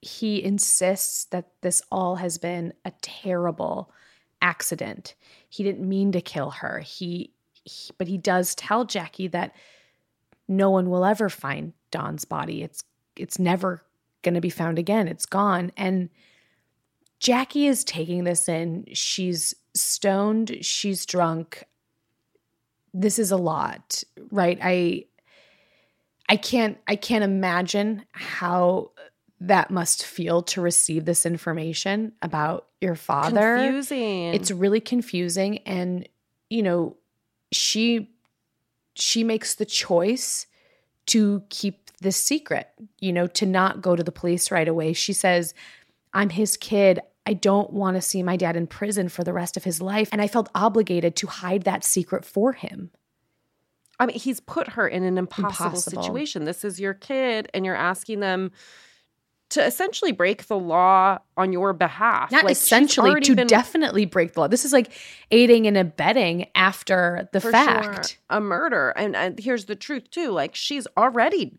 he 0.00 0.42
insists 0.42 1.24
that 1.26 1.48
this 1.62 1.82
all 1.90 2.16
has 2.16 2.38
been 2.38 2.74
a 2.84 2.92
terrible 3.00 3.90
accident. 4.42 5.14
He 5.48 5.62
didn't 5.62 5.88
mean 5.88 6.12
to 6.12 6.20
kill 6.20 6.50
her. 6.50 6.80
He, 6.80 7.32
he 7.64 7.90
but 7.96 8.08
he 8.08 8.18
does 8.18 8.54
tell 8.54 8.84
Jackie 8.84 9.28
that 9.28 9.56
no 10.46 10.70
one 10.70 10.90
will 10.90 11.04
ever 11.04 11.30
find 11.30 11.72
Dawn's 11.90 12.26
body. 12.26 12.62
It's 12.62 12.84
it's 13.16 13.38
never 13.38 13.82
going 14.22 14.34
to 14.34 14.40
be 14.40 14.50
found 14.50 14.78
again. 14.78 15.08
It's 15.08 15.26
gone. 15.26 15.72
And 15.76 16.10
Jackie 17.20 17.66
is 17.66 17.84
taking 17.84 18.24
this 18.24 18.48
in. 18.48 18.84
She's 18.92 19.54
stoned, 19.74 20.58
she's 20.60 21.06
drunk. 21.06 21.64
This 22.92 23.18
is 23.18 23.30
a 23.30 23.36
lot, 23.36 24.04
right? 24.30 24.58
I 24.62 25.06
I 26.28 26.36
can't 26.36 26.78
I 26.86 26.96
can't 26.96 27.24
imagine 27.24 28.04
how 28.12 28.92
that 29.40 29.70
must 29.70 30.04
feel 30.06 30.42
to 30.42 30.60
receive 30.60 31.04
this 31.04 31.26
information 31.26 32.12
about 32.22 32.68
your 32.80 32.94
father. 32.94 33.56
Confusing. 33.56 34.34
It's 34.34 34.50
really 34.50 34.80
confusing 34.80 35.58
and 35.58 36.08
you 36.50 36.62
know, 36.62 36.96
she 37.52 38.10
she 38.94 39.24
makes 39.24 39.54
the 39.56 39.64
choice 39.64 40.46
to 41.06 41.42
keep 41.50 41.90
this 42.00 42.16
secret, 42.16 42.68
you 43.00 43.12
know, 43.12 43.26
to 43.26 43.46
not 43.46 43.82
go 43.82 43.96
to 43.96 44.02
the 44.02 44.12
police 44.12 44.50
right 44.50 44.68
away. 44.68 44.92
She 44.92 45.12
says, 45.12 45.52
I'm 46.14 46.30
his 46.30 46.56
kid. 46.56 47.00
I 47.26 47.32
don't 47.34 47.72
want 47.72 47.96
to 47.96 48.00
see 48.02 48.22
my 48.22 48.36
dad 48.36 48.56
in 48.56 48.66
prison 48.66 49.08
for 49.08 49.24
the 49.24 49.32
rest 49.32 49.56
of 49.56 49.64
his 49.64 49.80
life. 49.82 50.08
And 50.12 50.20
I 50.22 50.28
felt 50.28 50.48
obligated 50.54 51.16
to 51.16 51.26
hide 51.26 51.62
that 51.64 51.82
secret 51.84 52.24
for 52.24 52.52
him. 52.52 52.90
I 53.98 54.06
mean, 54.06 54.18
he's 54.18 54.40
put 54.40 54.68
her 54.70 54.86
in 54.88 55.04
an 55.04 55.18
impossible, 55.18 55.66
Impossible. 55.70 56.02
situation. 56.02 56.44
This 56.44 56.64
is 56.64 56.80
your 56.80 56.94
kid, 56.94 57.48
and 57.54 57.64
you're 57.64 57.76
asking 57.76 58.20
them 58.20 58.50
to 59.50 59.64
essentially 59.64 60.10
break 60.10 60.46
the 60.48 60.58
law 60.58 61.18
on 61.36 61.52
your 61.52 61.72
behalf. 61.72 62.32
Not 62.32 62.44
Like, 62.44 62.52
essentially 62.52 63.20
to 63.20 63.36
been- 63.36 63.46
definitely 63.46 64.04
break 64.04 64.32
the 64.32 64.40
law. 64.40 64.48
This 64.48 64.64
is 64.64 64.72
like 64.72 64.90
aiding 65.30 65.66
and 65.68 65.76
abetting 65.78 66.46
after 66.56 67.28
the 67.32 67.40
for 67.40 67.52
fact. 67.52 68.08
sure, 68.10 68.16
a 68.30 68.40
murder. 68.40 68.90
And, 68.96 69.14
and 69.14 69.38
here's 69.38 69.66
the 69.66 69.76
truth 69.76 70.10
too: 70.10 70.30
like 70.32 70.54
she's 70.56 70.86
already 70.96 71.56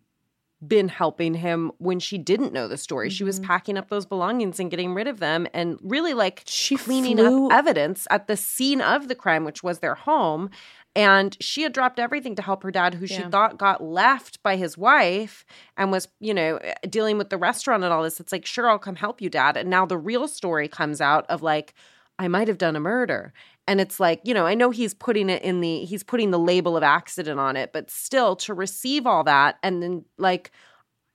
been 0.68 0.88
helping 0.88 1.34
him 1.36 1.72
when 1.78 2.00
she 2.00 2.18
didn't 2.18 2.54
know 2.54 2.68
the 2.68 2.78
story. 2.78 3.10
She 3.10 3.24
was 3.24 3.40
Mhm. 3.40 3.44
packing 3.46 3.78
up 3.78 3.90
those 3.90 4.06
belongings 4.06 4.60
and 4.60 4.70
getting 4.72 4.94
rid 4.94 5.08
of 5.08 5.20
them, 5.20 5.48
and 5.54 5.78
really 5.82 6.14
like 6.14 6.44
She 6.46 6.76
cleaning 6.78 7.18
flew- 7.18 7.48
up 7.48 7.54
evidence 7.54 8.08
at 8.10 8.28
the 8.28 8.38
scene 8.38 8.82
of 8.82 9.08
the 9.08 9.16
crime, 9.16 9.44
which 9.46 9.64
was 9.64 9.80
their 9.80 9.96
home. 9.96 10.50
And 10.98 11.36
she 11.42 11.64
had 11.64 11.74
dropped 11.74 12.00
everything 12.00 12.36
to 12.36 12.42
help 12.42 12.64
her 12.64 12.72
dad, 12.72 12.94
who 12.94 13.06
she 13.06 13.22
thought 13.24 13.58
got 13.58 13.84
left 13.84 14.42
by 14.44 14.56
his 14.56 14.78
wife 14.78 15.46
and 15.76 15.92
was, 15.92 16.08
you 16.22 16.34
know, 16.34 16.58
dealing 16.90 17.18
with 17.18 17.30
the 17.30 17.38
restaurant 17.38 17.84
and 17.84 17.92
all 17.92 18.02
this. 18.02 18.22
It's 18.22 18.32
like, 18.32 18.46
sure, 18.46 18.70
I'll 18.70 18.80
come 18.80 18.96
help 18.96 19.20
you, 19.20 19.30
dad. 19.30 19.58
And 19.58 19.70
now 19.70 19.86
the 19.86 19.98
real 19.98 20.26
story 20.26 20.70
comes 20.70 21.02
out 21.02 21.26
of 21.28 21.42
like, 21.42 21.74
I 22.18 22.30
might 22.30 22.48
have 22.48 22.58
done 22.58 22.78
a 22.78 22.80
murder. 22.80 23.34
And 23.68 23.82
it's 23.82 24.00
like, 24.00 24.22
you 24.24 24.34
know, 24.34 24.46
I 24.46 24.54
know 24.54 24.70
he's 24.70 24.94
putting 24.94 25.30
it 25.30 25.42
in 25.42 25.62
the, 25.62 25.86
he's 25.86 26.04
putting 26.04 26.32
the 26.32 26.40
label 26.40 26.78
of 26.78 26.84
accident 26.84 27.40
on 27.40 27.58
it, 27.58 27.74
but 27.74 27.90
still 27.90 28.36
to 28.38 28.54
receive 28.54 29.08
all 29.08 29.24
that 29.24 29.58
and 29.64 29.82
then 29.82 30.06
like, 30.18 30.52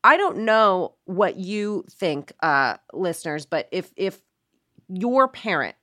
I 0.03 0.17
don't 0.17 0.39
know 0.39 0.95
what 1.05 1.37
you 1.37 1.85
think, 1.91 2.33
uh, 2.41 2.77
listeners, 2.93 3.47
but 3.47 3.69
if, 3.71 3.93
if 3.97 4.21
your 4.89 5.29
parent 5.29 5.77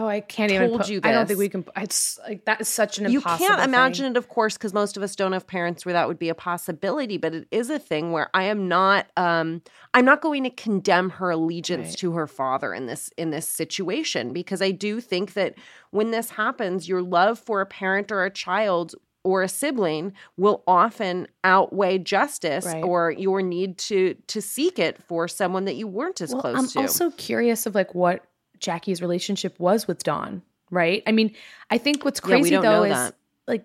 Oh, 0.00 0.06
I 0.06 0.20
can't 0.20 0.50
even. 0.52 0.68
told 0.68 0.80
put- 0.82 0.90
you 0.90 1.00
I 1.02 1.12
don't 1.12 1.26
think 1.26 1.38
we 1.38 1.48
can. 1.48 1.64
It's 1.76 2.18
like 2.28 2.44
that 2.46 2.60
is 2.60 2.68
such 2.68 2.98
an 2.98 3.10
you 3.10 3.20
can't 3.20 3.62
imagine 3.62 4.04
thing. 4.04 4.12
it 4.12 4.16
of 4.16 4.28
course 4.28 4.54
because 4.56 4.72
most 4.74 4.96
of 4.96 5.02
us 5.02 5.14
don't 5.16 5.32
have 5.32 5.46
parents 5.46 5.84
where 5.86 5.92
that 5.92 6.08
would 6.08 6.18
be 6.18 6.28
a 6.28 6.34
possibility 6.34 7.16
but 7.18 7.34
it 7.34 7.48
is 7.50 7.70
a 7.70 7.78
thing 7.78 8.12
where 8.12 8.28
i 8.34 8.44
am 8.44 8.68
not 8.68 9.06
um 9.16 9.62
i'm 9.94 10.04
not 10.04 10.20
going 10.20 10.42
to 10.44 10.50
condemn 10.50 11.10
her 11.10 11.30
allegiance 11.30 11.88
Right. 11.90 11.98
to 11.98 12.12
her 12.12 12.26
father 12.26 12.72
in 12.74 12.86
this 12.86 13.10
in 13.16 13.30
this 13.30 13.46
situation 13.48 14.32
because 14.32 14.60
i 14.62 14.70
do 14.70 15.00
think 15.00 15.34
that 15.34 15.54
when 15.90 16.10
this 16.10 16.30
happens 16.30 16.88
your 16.88 17.02
love 17.02 17.38
for 17.38 17.60
a 17.60 17.66
parent 17.66 18.10
or 18.12 18.24
a 18.24 18.30
child 18.30 18.94
or 19.22 19.42
a 19.42 19.48
sibling 19.48 20.12
will 20.36 20.62
often 20.66 21.26
outweigh 21.44 21.98
justice 21.98 22.66
Right. 22.66 22.84
or 22.84 23.10
your 23.10 23.40
need 23.42 23.78
to 23.78 24.14
to 24.26 24.40
seek 24.42 24.78
it 24.78 25.02
for 25.02 25.28
someone 25.28 25.64
that 25.64 25.76
you 25.76 25.86
weren't 25.86 26.20
as 26.20 26.32
Well, 26.32 26.40
close 26.42 26.56
I'm 26.58 26.68
to 26.68 26.80
also 26.80 27.10
curious 27.12 27.64
of 27.66 27.74
like 27.74 27.94
what 27.94 28.22
Jackie's 28.64 29.00
relationship 29.02 29.58
was 29.60 29.86
with 29.86 30.02
Dawn, 30.02 30.42
right? 30.70 31.02
I 31.06 31.12
mean, 31.12 31.34
I 31.70 31.78
think 31.78 32.04
what's 32.04 32.20
Yeah, 32.24 32.36
we 32.36 32.40
crazy 32.40 32.50
don't 32.50 32.62
though 32.62 32.78
know 32.80 32.84
is 32.84 32.92
that. 32.94 33.14
like 33.46 33.64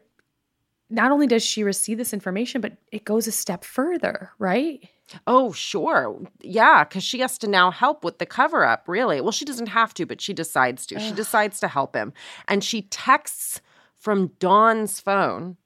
not 0.90 1.12
only 1.12 1.28
does 1.28 1.44
she 1.44 1.64
receive 1.64 1.98
this 1.98 2.14
information, 2.14 2.62
but 2.62 2.74
it 2.92 3.06
goes 3.06 3.28
a 3.28 3.32
step 3.32 3.64
further, 3.64 4.32
right? 4.40 4.88
Oh, 5.26 5.52
sure. 5.52 6.20
Yeah, 6.42 6.84
because 6.84 7.04
she 7.04 7.20
has 7.20 7.38
to 7.40 7.48
now 7.48 7.72
help 7.72 8.04
with 8.04 8.20
the 8.20 8.28
cover 8.28 8.64
up, 8.64 8.84
really. 8.88 9.22
Well, 9.22 9.32
she 9.32 9.46
doesn't 9.46 9.68
have 9.68 9.94
to, 9.96 10.06
but 10.06 10.22
she 10.22 10.34
decides 10.34 10.86
to. 10.88 11.00
She 11.00 11.12
decides 11.12 11.60
to 11.62 11.68
help 11.68 11.96
him. 11.96 12.14
And 12.48 12.64
she 12.64 12.84
texts 12.84 13.60
from 13.96 14.28
Dawn's 14.40 15.00
phone 15.00 15.58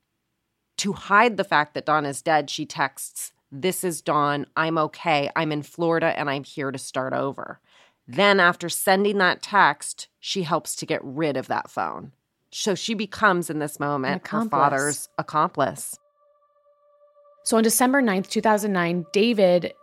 to 0.78 0.94
hide 0.94 1.36
the 1.38 1.44
fact 1.44 1.74
that 1.74 1.86
Dawn 1.86 2.06
is 2.06 2.22
dead. 2.22 2.50
She 2.50 2.66
texts, 2.66 3.34
This 3.52 3.84
is 3.84 4.02
Dawn. 4.02 4.46
I'm 4.56 4.78
okay. 4.78 5.30
I'm 5.36 5.52
in 5.52 5.62
Florida 5.62 6.18
and 6.18 6.30
I'm 6.30 6.46
here 6.46 6.72
to 6.72 6.80
start 6.80 7.12
over. 7.14 7.60
Then, 8.08 8.40
after 8.40 8.70
sending 8.70 9.18
that 9.20 9.42
text, 9.42 10.10
she 10.20 10.44
helps 10.44 10.76
to 10.78 10.86
get 10.86 11.00
rid 11.04 11.38
of 11.38 11.48
that 11.48 11.70
phone. 11.70 12.12
So 12.52 12.76
she 12.76 12.94
becomes, 12.94 13.50
in 13.50 13.60
this 13.60 13.80
moment, 13.80 14.28
her 14.28 14.46
father's 14.46 15.10
accomplice. 15.18 15.98
So 17.46 17.58
on 17.58 17.64
December 17.64 18.02
9th, 18.02 18.30
2009, 18.30 19.06
David 19.12 19.74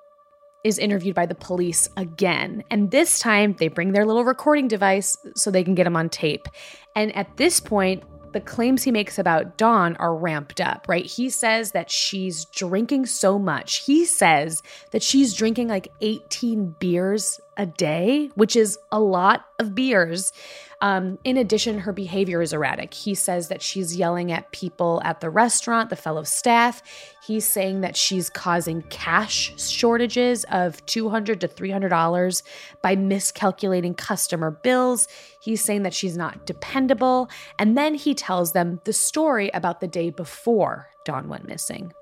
is 0.64 0.79
interviewed 0.79 1.14
by 1.14 1.27
the 1.27 1.35
police 1.35 1.89
again. 1.97 2.62
And 2.71 2.91
this 2.91 3.18
time 3.18 3.57
they 3.59 3.68
bring 3.68 3.93
their 3.93 4.07
little 4.07 4.25
recording 4.25 4.68
device 4.68 5.16
so 5.35 5.51
they 5.51 5.64
can 5.64 5.75
get 5.75 5.87
him 5.87 5.97
on 5.97 6.09
tape. 6.11 6.47
And 6.95 7.14
at 7.16 7.37
this 7.39 7.61
point, 7.61 8.03
the 8.33 8.41
claims 8.41 8.85
he 8.85 8.93
makes 8.93 9.18
about 9.18 9.59
Dawn 9.59 9.97
are 9.97 10.14
ramped 10.14 10.61
up, 10.61 10.87
right? 10.89 11.05
He 11.05 11.31
says 11.31 11.73
that 11.73 11.91
she's 11.91 12.45
drinking 12.47 13.07
so 13.07 13.39
much. 13.39 13.79
He 13.79 14.05
says 14.05 14.62
that 14.93 15.03
she's 15.03 15.35
drinking 15.35 15.68
like 15.68 15.89
18 16.01 16.77
beers 16.79 17.41
a 17.61 17.67
day, 17.67 18.31
which 18.37 18.57
is 18.57 18.79
a 18.91 18.99
lot 18.99 19.45
of 19.59 19.75
beers. 19.75 20.33
Um, 20.81 21.19
in 21.25 21.37
addition, 21.37 21.81
her 21.81 21.93
behavior 21.93 22.41
is 22.41 22.55
erratic. 22.55 22.95
He 22.95 23.15
says 23.15 23.49
that 23.49 23.61
she's 23.61 23.95
yelling 23.95 24.33
at 24.33 24.51
people 24.51 25.03
at 25.05 25.21
the 25.21 25.29
restaurant, 25.29 25.91
the 25.91 25.97
fellow 25.97 26.23
staff. 26.23 26.83
He's 27.23 27.47
saying 27.47 27.83
that 27.83 27.99
she's 27.99 28.31
causing 28.31 28.81
cash 28.89 29.53
shortages 29.61 30.45
of 30.45 30.85
$200 30.87 31.39
to 31.41 31.49
$300 31.49 32.43
by 32.81 32.97
miscalculating 32.97 33.93
customer 33.93 34.51
bills. 34.51 35.07
He's 35.43 35.63
saying 35.63 35.83
that 35.83 35.93
she's 35.93 36.17
not 36.17 36.47
dependable. 36.47 37.29
And 37.59 37.77
then 37.77 37.95
he 37.95 38.15
tells 38.15 38.53
them 38.53 38.81
the 38.85 38.95
story 38.95 39.51
about 39.53 39.81
the 39.81 39.89
day 39.89 40.09
before 40.09 40.89
Dawn 41.05 41.29
went 41.29 41.47
missing. 41.47 41.93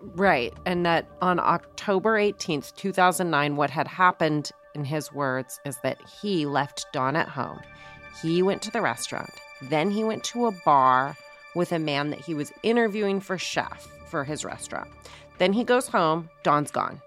Right. 0.00 0.54
And 0.64 0.86
that 0.86 1.08
on 1.20 1.40
October 1.40 2.18
18th, 2.18 2.76
2009, 2.76 3.56
what 3.56 3.70
had 3.70 3.88
happened, 3.88 4.52
in 4.78 4.84
his 4.84 5.12
words, 5.12 5.60
is 5.66 5.76
that 5.82 5.98
he 6.22 6.46
left 6.46 6.86
Dawn 6.92 7.16
at 7.16 7.28
home. 7.28 7.60
He 8.22 8.42
went 8.42 8.62
to 8.62 8.70
the 8.70 8.80
restaurant. 8.80 9.30
Then 9.62 9.90
he 9.90 10.04
went 10.04 10.24
to 10.24 10.46
a 10.46 10.52
bar 10.64 11.16
with 11.54 11.72
a 11.72 11.78
man 11.78 12.10
that 12.10 12.20
he 12.20 12.34
was 12.34 12.52
interviewing 12.62 13.20
for 13.20 13.36
chef 13.36 13.86
for 14.06 14.24
his 14.24 14.44
restaurant. 14.44 14.88
Then 15.38 15.52
he 15.52 15.64
goes 15.64 15.88
home. 15.88 16.30
Dawn's 16.42 16.70
gone. 16.70 17.02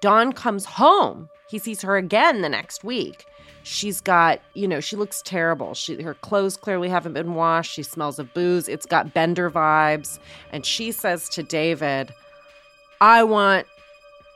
Dawn 0.00 0.32
comes 0.32 0.64
home. 0.64 1.28
He 1.48 1.58
sees 1.58 1.82
her 1.82 1.96
again 1.96 2.42
the 2.42 2.48
next 2.48 2.84
week. 2.84 3.24
She's 3.62 4.00
got, 4.00 4.40
you 4.54 4.66
know, 4.66 4.80
she 4.80 4.96
looks 4.96 5.22
terrible. 5.22 5.74
She 5.74 6.02
her 6.02 6.14
clothes 6.14 6.56
clearly 6.56 6.88
haven't 6.88 7.12
been 7.12 7.34
washed. 7.34 7.72
She 7.72 7.82
smells 7.82 8.18
of 8.18 8.32
booze. 8.34 8.68
It's 8.68 8.86
got 8.86 9.14
Bender 9.14 9.50
vibes. 9.50 10.18
And 10.50 10.66
she 10.66 10.90
says 10.90 11.28
to 11.30 11.42
David, 11.42 12.12
I 13.00 13.22
want 13.22 13.66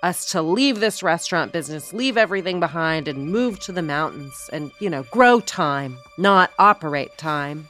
us 0.03 0.27
to 0.33 0.43
leave 0.43 0.81
this 0.81 1.03
restaurant 1.03 1.53
business, 1.53 1.93
leave 1.93 2.17
everything 2.17 2.61
behind, 2.61 3.09
and 3.09 3.31
move 3.31 3.59
to 3.61 3.73
the 3.73 3.83
mountains 3.83 4.51
and, 4.53 4.71
you 4.79 4.91
know, 4.91 5.03
grow 5.05 5.41
thyme, 5.41 5.99
not 6.19 6.51
operate 6.59 7.13
Thyme. 7.15 7.69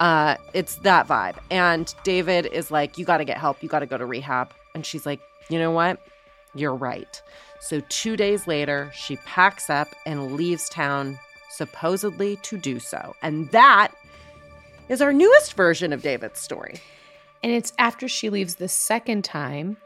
Uh, 0.00 0.36
it's 0.54 0.76
that 0.76 1.06
vibe. 1.06 1.36
And 1.50 1.94
David 2.02 2.46
is 2.46 2.70
like, 2.70 2.96
You 2.96 3.04
got 3.04 3.18
to 3.18 3.24
get 3.24 3.36
help. 3.36 3.62
You 3.62 3.68
got 3.68 3.80
to 3.80 3.86
go 3.86 3.98
to 3.98 4.06
rehab. 4.06 4.50
And 4.74 4.84
she's 4.84 5.04
like, 5.04 5.20
You 5.50 5.58
know 5.58 5.70
what? 5.70 6.00
You're 6.54 6.74
right. 6.74 7.22
So, 7.60 7.82
two 7.90 8.16
days 8.16 8.46
later, 8.46 8.90
she 8.94 9.16
packs 9.18 9.68
up 9.68 9.88
and 10.06 10.32
leaves 10.32 10.68
town, 10.70 11.18
supposedly 11.50 12.36
to 12.36 12.56
do 12.56 12.80
so. 12.80 13.14
And 13.22 13.50
that 13.50 13.92
is 14.88 15.02
our 15.02 15.12
newest 15.12 15.52
version 15.52 15.92
of 15.92 16.00
David's 16.00 16.40
story. 16.40 16.80
And 17.42 17.52
it's 17.52 17.72
after 17.78 18.08
she 18.08 18.30
leaves 18.30 18.54
the 18.54 18.68
second 18.68 19.24
time 19.24 19.76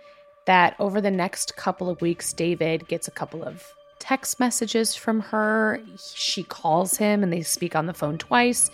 that 0.47 0.77
over 0.79 1.01
the 1.01 1.11
next 1.11 1.57
couple 1.57 1.89
of 1.89 2.01
weeks, 2.01 2.33
David 2.33 2.87
gets 2.89 3.09
a 3.09 3.13
couple 3.13 3.43
of 3.43 3.73
text 3.99 4.39
messages 4.39 4.95
from 4.95 5.21
her. 5.21 5.81
She 5.97 6.43
calls 6.43 6.99
him 6.99 7.23
and 7.23 7.33
they 7.33 7.43
speak 7.43 7.75
on 7.75 7.87
the 7.87 7.95
phone 7.95 8.19
twice. 8.19 8.71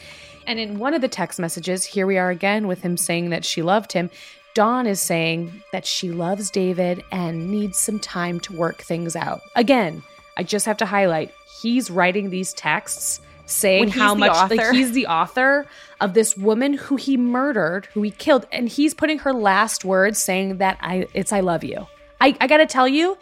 And 0.46 0.58
in 0.58 0.78
one 0.78 0.94
of 0.94 1.00
the 1.00 1.08
text 1.08 1.38
messages, 1.38 1.84
here 1.84 2.06
we 2.06 2.18
are 2.18 2.30
again 2.30 2.66
with 2.66 2.82
him 2.82 2.96
saying 2.96 3.30
that 3.30 3.44
she 3.44 3.62
loved 3.62 3.92
him. 3.92 4.10
Dawn 4.54 4.86
is 4.86 5.00
saying 5.00 5.62
that 5.70 5.86
she 5.86 6.10
loves 6.10 6.50
David 6.50 7.04
and 7.12 7.50
needs 7.50 7.78
some 7.78 8.00
time 8.00 8.40
to 8.40 8.56
work 8.56 8.82
things 8.82 9.14
out. 9.14 9.40
Again, 9.54 10.02
I 10.36 10.42
just 10.42 10.66
have 10.66 10.78
to 10.78 10.86
highlight 10.86 11.32
he's 11.62 11.90
writing 11.90 12.30
these 12.30 12.52
texts 12.52 13.20
saying 13.50 13.88
how 13.88 14.14
much 14.14 14.30
author. 14.30 14.54
like 14.54 14.74
he's 14.74 14.92
the 14.92 15.06
author 15.06 15.66
of 16.00 16.14
this 16.14 16.36
woman 16.36 16.74
who 16.74 16.96
he 16.96 17.16
murdered, 17.16 17.86
who 17.86 18.02
he 18.02 18.10
killed, 18.10 18.46
and 18.52 18.68
he's 18.68 18.94
putting 18.94 19.18
her 19.20 19.32
last 19.32 19.84
words 19.84 20.18
saying 20.18 20.58
that 20.58 20.78
I 20.80 21.06
it's 21.14 21.32
I 21.32 21.40
love 21.40 21.64
you. 21.64 21.86
I, 22.20 22.36
I 22.40 22.46
gotta 22.46 22.66
tell 22.66 22.88
you, 22.88 23.16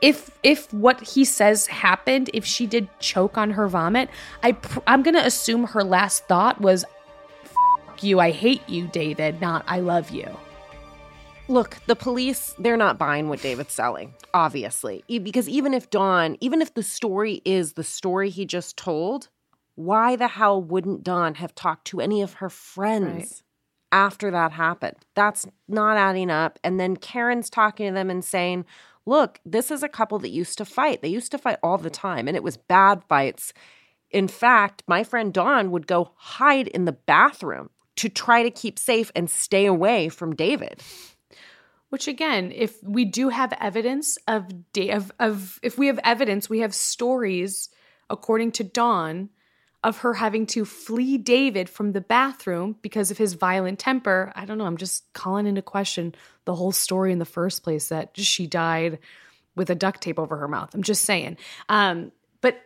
if 0.00 0.30
if 0.42 0.72
what 0.72 1.00
he 1.00 1.24
says 1.24 1.66
happened, 1.66 2.30
if 2.34 2.44
she 2.44 2.66
did 2.66 2.88
choke 2.98 3.38
on 3.38 3.52
her 3.52 3.68
vomit, 3.68 4.08
I 4.42 4.52
pr- 4.52 4.80
I'm 4.86 5.02
gonna 5.02 5.20
assume 5.20 5.64
her 5.64 5.84
last 5.84 6.26
thought 6.26 6.60
was 6.60 6.84
"F- 7.44 8.02
you, 8.02 8.20
I 8.20 8.30
hate 8.30 8.68
you, 8.68 8.88
David, 8.88 9.40
not 9.40 9.64
I 9.66 9.80
love 9.80 10.10
you. 10.10 10.28
Look, 11.48 11.76
the 11.86 11.96
police, 11.96 12.54
they're 12.58 12.76
not 12.76 12.98
buying 12.98 13.28
what 13.28 13.42
David's 13.42 13.72
selling, 13.72 14.14
obviously. 14.32 15.04
Because 15.08 15.48
even 15.48 15.74
if 15.74 15.90
Dawn, 15.90 16.36
even 16.40 16.62
if 16.62 16.72
the 16.74 16.82
story 16.82 17.42
is 17.44 17.74
the 17.74 17.84
story 17.84 18.30
he 18.30 18.46
just 18.46 18.76
told, 18.76 19.28
why 19.74 20.16
the 20.16 20.28
hell 20.28 20.62
wouldn't 20.62 21.02
Dawn 21.02 21.36
have 21.36 21.54
talked 21.54 21.86
to 21.88 22.00
any 22.00 22.22
of 22.22 22.34
her 22.34 22.50
friends 22.50 23.06
Right. 23.14 23.42
after 23.92 24.30
that 24.30 24.52
happened? 24.52 24.98
That's 25.14 25.46
not 25.68 25.96
adding 25.96 26.30
up. 26.30 26.58
And 26.62 26.78
then 26.78 26.96
Karen's 26.96 27.48
talking 27.50 27.88
to 27.88 27.94
them 27.94 28.10
and 28.10 28.24
saying, 28.24 28.64
look, 29.06 29.40
this 29.44 29.70
is 29.70 29.82
a 29.82 29.88
couple 29.88 30.18
that 30.20 30.30
used 30.30 30.58
to 30.58 30.64
fight. 30.64 31.02
They 31.02 31.08
used 31.08 31.32
to 31.32 31.38
fight 31.38 31.58
all 31.62 31.78
the 31.78 31.90
time, 31.90 32.28
and 32.28 32.36
it 32.36 32.42
was 32.42 32.56
bad 32.56 33.02
fights. 33.08 33.52
In 34.10 34.28
fact, 34.28 34.82
my 34.86 35.02
friend 35.04 35.32
Dawn 35.32 35.70
would 35.70 35.86
go 35.86 36.12
hide 36.16 36.68
in 36.68 36.84
the 36.84 36.92
bathroom 36.92 37.70
to 37.96 38.08
try 38.08 38.42
to 38.42 38.50
keep 38.50 38.78
safe 38.78 39.10
and 39.16 39.28
stay 39.28 39.66
away 39.66 40.08
from 40.08 40.34
David. 40.34 40.82
Which 41.88 42.08
again, 42.08 42.52
if 42.54 42.82
we 42.82 43.04
do 43.04 43.28
have 43.28 43.52
evidence 43.60 44.16
of 44.26 44.72
da- 44.72 44.92
of, 44.92 45.12
of 45.18 45.58
if 45.62 45.76
we 45.76 45.88
have 45.88 46.00
evidence, 46.04 46.48
we 46.48 46.60
have 46.60 46.74
stories, 46.74 47.68
according 48.08 48.52
to 48.52 48.64
Dawn, 48.64 49.28
of 49.84 49.98
her 49.98 50.14
having 50.14 50.46
to 50.46 50.64
flee 50.64 51.18
David 51.18 51.68
from 51.68 51.92
the 51.92 52.00
bathroom 52.00 52.76
because 52.82 53.10
of 53.10 53.18
his 53.18 53.34
violent 53.34 53.78
temper. 53.78 54.32
I 54.36 54.44
don't 54.44 54.58
know. 54.58 54.66
I'm 54.66 54.76
just 54.76 55.12
calling 55.12 55.46
into 55.46 55.62
question 55.62 56.14
the 56.44 56.54
whole 56.54 56.72
story 56.72 57.12
in 57.12 57.18
the 57.18 57.24
first 57.24 57.62
place 57.62 57.88
that 57.88 58.16
she 58.16 58.46
died 58.46 58.98
with 59.56 59.70
a 59.70 59.74
duct 59.74 60.00
tape 60.00 60.18
over 60.18 60.36
her 60.36 60.48
mouth. 60.48 60.72
I'm 60.74 60.82
just 60.82 61.04
saying. 61.04 61.36
Um, 61.68 62.12
but 62.40 62.62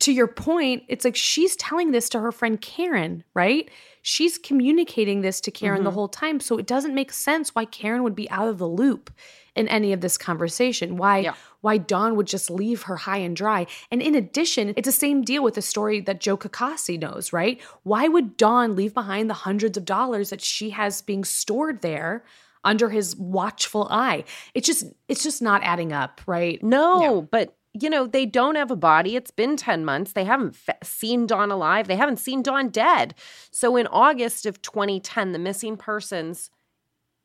to 0.00 0.12
your 0.12 0.26
point, 0.26 0.82
it's 0.88 1.04
like 1.04 1.16
she's 1.16 1.54
telling 1.56 1.92
this 1.92 2.08
to 2.10 2.20
her 2.20 2.32
friend 2.32 2.60
Karen, 2.60 3.22
right? 3.34 3.70
She's 4.02 4.36
communicating 4.36 5.20
this 5.20 5.40
to 5.42 5.50
Karen 5.50 5.84
the 5.84 5.90
whole 5.90 6.08
time. 6.08 6.40
So 6.40 6.58
it 6.58 6.66
doesn't 6.66 6.94
make 6.94 7.12
sense 7.12 7.54
why 7.54 7.64
Karen 7.64 8.02
would 8.02 8.14
be 8.14 8.30
out 8.30 8.48
of 8.48 8.58
the 8.58 8.68
loop 8.68 9.10
in 9.56 9.66
any 9.68 9.92
of 9.92 10.00
this 10.00 10.16
conversation. 10.18 10.96
Why 10.96 11.18
Yeah. 11.18 11.34
why 11.62 11.78
Dawn 11.78 12.14
would 12.14 12.26
just 12.28 12.48
leave 12.48 12.82
her 12.82 12.96
high 12.96 13.16
and 13.16 13.34
dry. 13.34 13.66
And 13.90 14.00
in 14.00 14.14
addition, 14.14 14.72
it's 14.76 14.86
the 14.86 14.92
same 14.92 15.22
deal 15.22 15.42
with 15.42 15.54
the 15.54 15.62
story 15.62 16.00
that 16.02 16.20
Joe 16.20 16.36
Kakasi 16.36 17.00
knows, 17.00 17.32
right? 17.32 17.60
Why 17.82 18.06
would 18.06 18.36
Dawn 18.36 18.76
leave 18.76 18.94
behind 18.94 19.28
the 19.28 19.34
hundreds 19.34 19.76
of 19.76 19.84
dollars 19.84 20.30
that 20.30 20.40
she 20.42 20.70
has 20.70 21.02
being 21.02 21.24
stored 21.24 21.82
there 21.82 22.24
under 22.62 22.90
his 22.90 23.16
watchful 23.16 23.88
eye? 23.90 24.22
It's 24.54 24.66
just 24.66 24.84
it's 25.08 25.24
just 25.24 25.42
not 25.42 25.62
adding 25.64 25.92
up, 25.92 26.20
right? 26.26 26.62
No, 26.62 27.22
but 27.30 27.56
you 27.78 27.90
know, 27.90 28.06
they 28.06 28.24
don't 28.24 28.54
have 28.54 28.70
a 28.70 28.76
body. 28.76 29.16
It's 29.16 29.30
been 29.30 29.54
10 29.56 29.84
months. 29.84 30.12
They 30.12 30.24
haven't 30.24 30.56
fe- 30.56 30.78
seen 30.82 31.26
Dawn 31.26 31.50
alive. 31.50 31.88
They 31.88 31.96
haven't 31.96 32.16
seen 32.18 32.42
Dawn 32.42 32.70
dead. 32.70 33.14
So 33.50 33.76
in 33.76 33.86
August 33.88 34.46
of 34.46 34.62
2010, 34.62 35.32
the 35.32 35.38
missing 35.38 35.76
persons, 35.76 36.50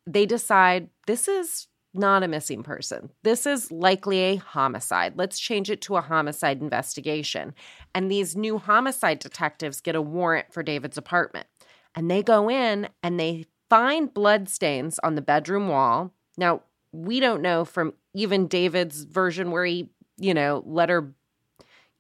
they 0.05 0.25
decide 0.25 0.89
this 1.07 1.29
is 1.29 1.67
not 1.93 2.23
a 2.23 2.27
missing 2.27 2.63
person. 2.63 3.11
This 3.23 3.45
is 3.45 3.71
likely 3.71 4.19
a 4.19 4.35
homicide. 4.37 5.13
Let's 5.17 5.39
change 5.39 5.69
it 5.69 5.81
to 5.83 5.97
a 5.97 6.01
homicide 6.01 6.61
investigation. 6.61 7.53
And 7.93 8.09
these 8.09 8.35
new 8.35 8.57
homicide 8.57 9.19
detectives 9.19 9.81
get 9.81 9.95
a 9.95 10.01
warrant 10.01 10.53
for 10.53 10.63
David's 10.63 10.97
apartment. 10.97 11.47
And 11.93 12.09
they 12.09 12.23
go 12.23 12.49
in 12.49 12.87
and 13.03 13.19
they 13.19 13.45
find 13.69 14.13
blood 14.13 14.47
stains 14.47 14.99
on 15.03 15.15
the 15.15 15.21
bedroom 15.21 15.67
wall. 15.67 16.13
Now, 16.37 16.61
we 16.93 17.19
don't 17.19 17.41
know 17.41 17.65
from 17.65 17.93
even 18.13 18.47
David's 18.47 19.03
version 19.03 19.51
where 19.51 19.65
he, 19.65 19.89
you 20.17 20.33
know, 20.33 20.63
let 20.65 20.89
her 20.89 21.13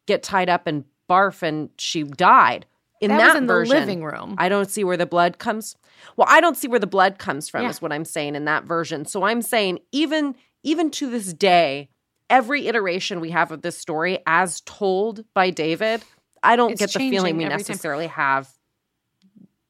get 0.05 0.23
tied 0.23 0.49
up 0.49 0.67
and 0.67 0.85
barf 1.09 1.43
and 1.43 1.69
she 1.77 2.03
died. 2.03 2.65
In 3.01 3.09
That 3.09 3.17
that 3.17 3.27
was 3.27 3.35
in 3.35 3.47
the 3.47 3.79
living 3.79 4.03
room. 4.03 4.35
I 4.37 4.47
don't 4.47 4.69
see 4.69 4.83
where 4.83 4.97
the 4.97 5.05
blood 5.05 5.39
comes. 5.39 5.75
Well, 6.15 6.27
I 6.29 6.39
don't 6.39 6.55
see 6.55 6.67
where 6.67 6.79
the 6.79 6.87
blood 6.87 7.17
comes 7.17 7.49
from. 7.49 7.63
Yeah. 7.63 7.69
Is 7.69 7.81
what 7.81 7.91
I'm 7.91 8.05
saying 8.05 8.35
in 8.35 8.45
that 8.45 8.63
version. 8.63 9.05
So 9.05 9.23
I'm 9.23 9.41
saying 9.41 9.79
even 9.91 10.35
even 10.63 10.91
to 10.91 11.09
this 11.09 11.33
day, 11.33 11.89
every 12.29 12.67
iteration 12.67 13.19
we 13.19 13.31
have 13.31 13.51
of 13.51 13.61
this 13.63 13.77
story, 13.77 14.19
as 14.27 14.61
told 14.61 15.25
by 15.33 15.49
David, 15.49 16.03
I 16.43 16.55
don't 16.55 16.71
It's 16.71 16.79
get 16.79 16.93
the 16.93 17.09
feeling 17.09 17.37
we 17.37 17.45
every 17.45 17.57
time. 17.63 17.67
necessarily 17.67 18.07
have 18.07 18.49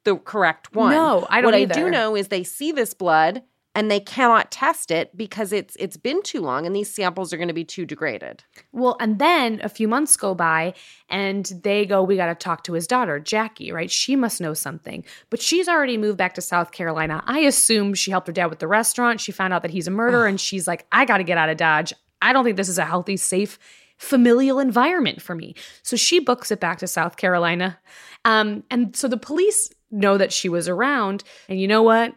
the 0.03 0.17
correct 0.17 0.75
one. 0.75 0.91
No, 0.91 1.25
I 1.29 1.41
don't 1.41 1.51
What 1.51 1.61
I 1.61 1.65
do 1.65 1.89
know 1.89 2.15
is 2.15 2.27
they 2.27 2.43
see 2.43 2.71
this 2.71 2.93
blood 2.93 3.43
and 3.73 3.89
they 3.89 3.99
cannot 3.99 4.51
test 4.51 4.91
it 4.91 5.15
because 5.15 5.53
it's 5.53 5.75
it's 5.77 5.95
been 5.95 6.21
too 6.23 6.41
long 6.41 6.65
and 6.65 6.75
these 6.75 6.93
samples 6.93 7.31
are 7.31 7.37
going 7.37 7.47
to 7.47 7.53
be 7.53 7.63
too 7.63 7.85
degraded. 7.85 8.43
Well, 8.71 8.97
and 8.99 9.17
then 9.17 9.61
a 9.63 9.69
few 9.69 9.87
months 9.87 10.17
go 10.17 10.35
by 10.35 10.73
and 11.09 11.45
they 11.63 11.85
go, 11.85 12.03
We 12.03 12.17
got 12.17 12.27
to 12.27 12.35
talk 12.35 12.63
to 12.65 12.73
his 12.73 12.87
daughter, 12.87 13.19
Jackie, 13.19 13.71
right? 13.71 13.89
She 13.89 14.15
must 14.15 14.41
know 14.41 14.53
something. 14.53 15.05
But 15.29 15.41
she's 15.41 15.69
already 15.69 15.97
moved 15.97 16.17
back 16.17 16.33
to 16.35 16.41
South 16.41 16.71
Carolina. 16.71 17.23
I 17.25 17.39
assume 17.39 17.93
she 17.93 18.11
helped 18.11 18.27
her 18.27 18.33
dad 18.33 18.47
with 18.47 18.59
the 18.59 18.67
restaurant. 18.67 19.21
She 19.21 19.31
found 19.31 19.53
out 19.53 19.61
that 19.61 19.71
he's 19.71 19.87
a 19.87 19.91
murderer 19.91 20.27
and 20.27 20.39
she's 20.39 20.67
like, 20.67 20.85
I 20.91 21.05
got 21.05 21.17
to 21.17 21.23
get 21.23 21.37
out 21.37 21.49
of 21.49 21.57
Dodge. 21.57 21.93
I 22.21 22.33
don't 22.33 22.43
think 22.43 22.57
this 22.57 22.69
is 22.69 22.77
a 22.77 22.85
healthy, 22.85 23.17
safe, 23.17 23.57
familial 23.97 24.59
environment 24.59 25.21
for 25.21 25.33
me. 25.33 25.55
So 25.81 25.95
she 25.95 26.19
books 26.19 26.51
it 26.51 26.59
back 26.59 26.79
to 26.79 26.87
South 26.87 27.17
Carolina. 27.17 27.79
Um, 28.25 28.63
and 28.69 28.95
so 28.95 29.07
the 29.07 29.17
police 29.17 29.69
know 29.91 30.17
that 30.17 30.33
she 30.33 30.49
was 30.49 30.67
around. 30.67 31.23
And 31.47 31.59
you 31.59 31.67
know 31.67 31.83
what? 31.83 32.13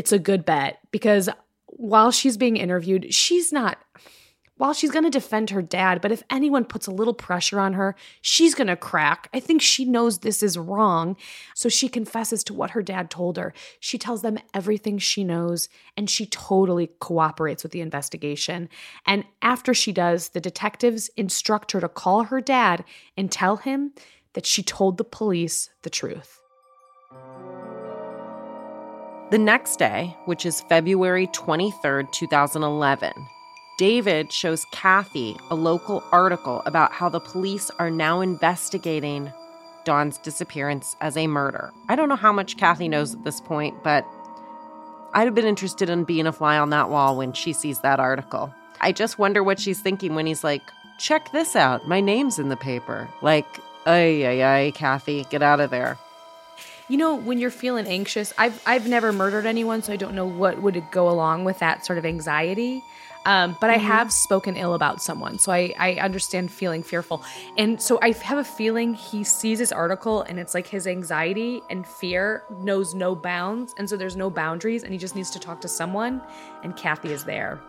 It's 0.00 0.12
a 0.12 0.18
good 0.18 0.46
bet 0.46 0.78
because 0.92 1.28
while 1.66 2.10
she's 2.10 2.38
being 2.38 2.56
interviewed, 2.56 3.12
she's 3.12 3.52
not 3.52 3.76
while 4.56 4.72
she's 4.72 4.90
going 4.90 5.04
to 5.04 5.10
defend 5.10 5.50
her 5.50 5.60
dad, 5.60 6.00
but 6.00 6.10
if 6.10 6.22
anyone 6.30 6.64
puts 6.64 6.86
a 6.86 6.90
little 6.90 7.12
pressure 7.12 7.60
on 7.60 7.74
her, 7.74 7.94
she's 8.22 8.54
going 8.54 8.68
to 8.68 8.76
crack. 8.76 9.28
I 9.34 9.40
think 9.40 9.60
she 9.60 9.84
knows 9.84 10.18
this 10.20 10.42
is 10.42 10.56
wrong. 10.56 11.18
So 11.54 11.68
she 11.68 11.90
confesses 11.90 12.42
to 12.44 12.54
what 12.54 12.70
her 12.70 12.80
dad 12.80 13.10
told 13.10 13.36
her. 13.36 13.52
She 13.78 13.98
tells 13.98 14.22
them 14.22 14.38
everything 14.54 14.96
she 14.96 15.22
knows, 15.22 15.68
and 15.98 16.08
she 16.08 16.24
totally 16.24 16.88
cooperates 16.98 17.62
with 17.62 17.72
the 17.72 17.82
investigation. 17.82 18.70
And 19.04 19.24
after 19.42 19.74
she 19.74 19.92
does, 19.92 20.30
the 20.30 20.40
detectives 20.40 21.10
instruct 21.14 21.72
her 21.72 21.80
to 21.82 21.90
call 21.90 22.24
her 22.24 22.40
dad 22.40 22.84
and 23.18 23.30
tell 23.30 23.58
him 23.58 23.92
that 24.32 24.46
she 24.46 24.62
told 24.62 24.96
the 24.96 25.04
police 25.04 25.68
the 25.82 25.90
truth. 25.90 26.40
The 29.30 29.38
next 29.38 29.76
day, 29.76 30.16
which 30.24 30.44
is 30.44 30.62
February 30.62 31.28
23rd, 31.28 32.10
2011, 32.10 33.12
David 33.78 34.32
shows 34.32 34.64
Kathy 34.72 35.36
a 35.50 35.54
local 35.54 36.02
article 36.10 36.62
about 36.66 36.90
how 36.90 37.08
the 37.08 37.20
police 37.20 37.70
are 37.78 37.92
now 37.92 38.22
investigating 38.22 39.32
Dawn's 39.84 40.18
disappearance 40.18 40.96
as 41.00 41.16
a 41.16 41.28
murder. 41.28 41.72
I 41.88 41.94
don't 41.94 42.08
know 42.08 42.16
how 42.16 42.32
much 42.32 42.56
Kathy 42.56 42.88
knows 42.88 43.14
at 43.14 43.22
this 43.22 43.40
point, 43.40 43.84
but 43.84 44.04
I'd 45.14 45.26
have 45.26 45.34
been 45.36 45.46
interested 45.46 45.88
in 45.88 46.02
being 46.02 46.26
a 46.26 46.32
fly 46.32 46.58
on 46.58 46.70
that 46.70 46.90
wall 46.90 47.16
when 47.16 47.32
she 47.32 47.52
sees 47.52 47.82
that 47.82 48.00
article. 48.00 48.52
I 48.80 48.90
just 48.90 49.20
wonder 49.20 49.44
what 49.44 49.60
she's 49.60 49.80
thinking 49.80 50.16
when 50.16 50.26
he's 50.26 50.42
like, 50.42 50.62
check 50.98 51.30
this 51.30 51.54
out. 51.54 51.86
My 51.86 52.00
name's 52.00 52.40
in 52.40 52.48
the 52.48 52.56
paper. 52.56 53.08
Like, 53.22 53.46
ay, 53.86 54.26
ay, 54.26 54.42
ay, 54.42 54.70
Kathy, 54.72 55.24
get 55.30 55.40
out 55.40 55.60
of 55.60 55.70
there. 55.70 55.98
You 56.90 56.96
know, 56.96 57.14
when 57.14 57.38
you're 57.38 57.52
feeling 57.52 57.86
anxious, 57.86 58.32
I've 58.36 58.60
I've 58.66 58.88
never 58.88 59.12
murdered 59.12 59.46
anyone, 59.46 59.80
so 59.80 59.92
I 59.92 59.96
don't 59.96 60.16
know 60.16 60.26
what 60.26 60.60
would 60.60 60.82
go 60.90 61.08
along 61.08 61.44
with 61.44 61.60
that 61.60 61.86
sort 61.86 61.98
of 61.98 62.04
anxiety. 62.04 62.82
Um, 63.24 63.56
but 63.60 63.70
I 63.70 63.76
have 63.76 64.10
spoken 64.12 64.56
ill 64.56 64.74
about 64.74 65.00
someone, 65.00 65.38
so 65.38 65.52
I, 65.52 65.72
I 65.78 65.92
understand 65.96 66.50
feeling 66.50 66.82
fearful. 66.82 67.22
And 67.56 67.80
so 67.80 68.00
I 68.02 68.10
have 68.10 68.38
a 68.38 68.44
feeling 68.44 68.94
he 68.94 69.22
sees 69.22 69.58
this 69.60 69.70
article 69.70 70.22
and 70.22 70.40
it's 70.40 70.52
like 70.54 70.66
his 70.66 70.86
anxiety 70.86 71.60
and 71.70 71.86
fear 71.86 72.42
knows 72.58 72.92
no 72.92 73.14
bounds. 73.14 73.72
And 73.78 73.88
so 73.88 73.96
there's 73.96 74.16
no 74.16 74.28
boundaries, 74.28 74.82
and 74.82 74.92
he 74.92 74.98
just 74.98 75.14
needs 75.14 75.30
to 75.30 75.38
talk 75.38 75.60
to 75.60 75.68
someone. 75.68 76.20
And 76.64 76.76
Kathy 76.76 77.12
is 77.12 77.22
there. 77.22 77.60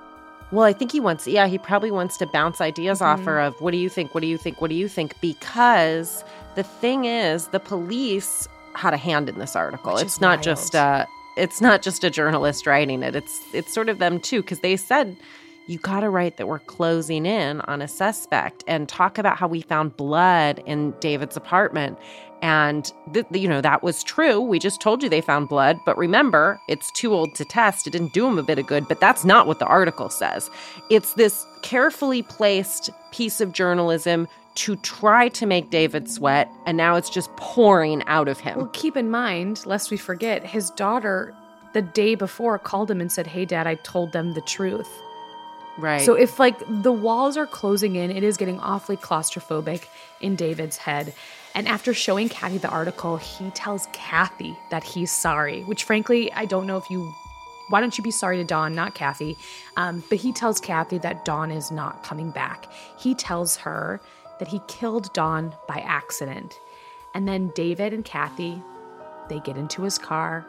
Well, 0.52 0.66
I 0.66 0.74
think 0.74 0.92
he 0.92 1.00
wants, 1.00 1.28
yeah, 1.28 1.46
he 1.46 1.60
probably 1.60 1.92
wants 1.92 2.18
to 2.18 2.26
bounce 2.26 2.60
ideas 2.60 3.02
off 3.02 3.20
Mm-hmm. 3.20 3.28
her 3.28 3.40
of 3.42 3.62
what 3.62 3.70
do 3.72 3.78
you 3.78 3.88
think? 3.90 4.16
What 4.16 4.22
do 4.22 4.28
you 4.28 4.38
think? 4.38 4.62
What 4.62 4.70
do 4.70 4.76
you 4.76 4.88
think? 4.88 5.20
Because 5.22 6.24
the 6.56 6.64
thing 6.64 7.06
is, 7.06 7.48
the 7.48 7.60
police 7.60 8.48
had 8.74 8.94
a 8.94 8.98
hand 8.98 9.30
in 9.30 9.40
this 9.40 9.56
article. 9.56 9.94
Which 9.94 10.04
it's 10.04 10.22
not 10.22 10.42
just 10.42 10.74
wild. 10.74 11.04
uh 11.04 11.06
it's 11.38 11.62
not 11.62 11.82
just 11.82 12.04
a 12.04 12.10
journalist 12.10 12.68
writing 12.68 13.04
it. 13.04 13.16
It's 13.16 13.42
it's 13.54 13.74
sort 13.74 13.90
of 13.90 14.00
them 14.00 14.20
too 14.20 14.42
because 14.42 14.60
they 14.60 14.76
said 14.76 15.16
you 15.68 15.78
got 15.78 16.02
to 16.02 16.10
write 16.10 16.38
that 16.38 16.48
we're 16.48 16.60
closing 16.60 17.26
in 17.26 17.62
on 17.62 17.82
a 17.82 17.88
suspect 17.88 18.64
and 18.68 18.90
talk 18.90 19.18
about 19.18 19.38
how 19.38 19.48
we 19.48 19.62
found 19.62 19.96
blood 19.96 20.62
in 20.66 20.92
David's 21.00 21.38
apartment. 21.38 21.98
And, 22.42 22.92
th- 23.14 23.28
you 23.32 23.48
know, 23.48 23.62
that 23.62 23.84
was 23.84 24.04
true. 24.04 24.42
We 24.42 24.58
just 24.58 24.82
told 24.82 25.04
you 25.04 25.10
they 25.10 25.22
found 25.22 25.48
blood. 25.48 25.80
But 25.86 25.98
remember, 25.98 26.60
it's 26.68 26.92
too 26.92 27.14
old 27.14 27.36
to 27.36 27.46
test. 27.46 27.86
It 27.86 27.92
didn't 27.92 28.14
do 28.14 28.26
him 28.28 28.40
a 28.40 28.44
bit 28.44 28.58
of 28.58 28.66
good. 28.66 28.88
But 28.88 29.00
that's 29.00 29.24
not 29.24 29.46
what 29.46 29.60
the 29.60 29.66
article 29.68 30.10
says. 30.10 30.50
It's 30.90 31.14
this 31.14 31.46
carefully 31.62 32.24
placed 32.24 32.90
piece 33.12 33.42
of 33.42 33.52
journalism 33.52 34.28
to 34.56 34.76
try 34.78 35.30
to 35.30 35.46
make 35.46 35.70
David 35.70 36.10
sweat. 36.10 36.50
And 36.66 36.76
now 36.78 36.96
it's 36.96 37.10
just 37.10 37.30
pouring 37.38 38.04
out 38.08 38.28
of 38.28 38.40
him. 38.40 38.58
Well, 38.58 38.70
keep 38.74 38.98
in 38.98 39.12
mind, 39.12 39.66
lest 39.66 39.92
we 39.92 39.98
forget, 39.98 40.44
his 40.44 40.72
daughter 40.72 41.36
the 41.74 41.82
day 41.82 42.16
before 42.16 42.58
called 42.60 42.90
him 42.92 43.00
and 43.00 43.12
said, 43.12 43.28
Hey, 43.28 43.46
dad, 43.46 43.68
I 43.68 43.76
told 43.76 44.12
them 44.12 44.34
the 44.34 44.42
truth. 44.42 44.90
right. 45.78 46.02
So 46.02 46.16
if 46.16 46.38
like 46.40 46.58
the 46.68 46.92
walls 46.92 47.38
are 47.38 47.48
closing 47.48 47.96
in, 47.96 48.12
it 48.12 48.24
is 48.24 48.36
getting 48.36 48.60
awfully 48.60 48.98
claustrophobic 48.98 49.86
in 50.20 50.36
David's 50.36 50.78
head. 50.78 51.14
And 51.54 51.68
after 51.68 51.94
showing 51.94 52.30
Kathy 52.30 52.58
the 52.58 52.70
article, 52.70 53.18
he 53.18 53.50
tells 53.52 53.88
Kathy 53.94 54.58
that 54.70 54.84
he's 54.84 55.12
sorry, 55.12 55.64
which 55.64 55.84
frankly, 55.84 56.32
I 56.34 56.46
don't 56.46 56.68
know 56.68 56.78
if 56.78 56.90
you 56.90 57.14
why 57.70 57.80
don't 57.80 57.98
you 57.98 58.04
be 58.04 58.12
sorry 58.12 58.36
to 58.38 58.44
Dawn, 58.44 58.76
not 58.76 58.96
Kathy? 58.96 59.38
Um, 59.78 60.04
but 60.10 60.18
he 60.18 60.34
tells 60.34 60.60
Kathy 60.60 60.98
that 61.00 61.24
Dawn 61.24 61.52
is 61.52 61.72
not 61.72 62.04
coming 62.04 62.30
back. 62.30 62.68
He 62.98 63.16
tells 63.16 63.56
her 63.58 64.02
that 64.40 64.50
he 64.50 64.60
killed 64.68 65.14
Dawn 65.14 65.56
by 65.70 65.78
accident. 65.78 66.60
And 67.14 67.28
then 67.28 67.52
David 67.56 67.94
and 67.94 68.04
Kathy, 68.04 68.62
they 69.30 69.40
get 69.40 69.56
into 69.56 69.84
his 69.84 69.98
car 69.98 70.46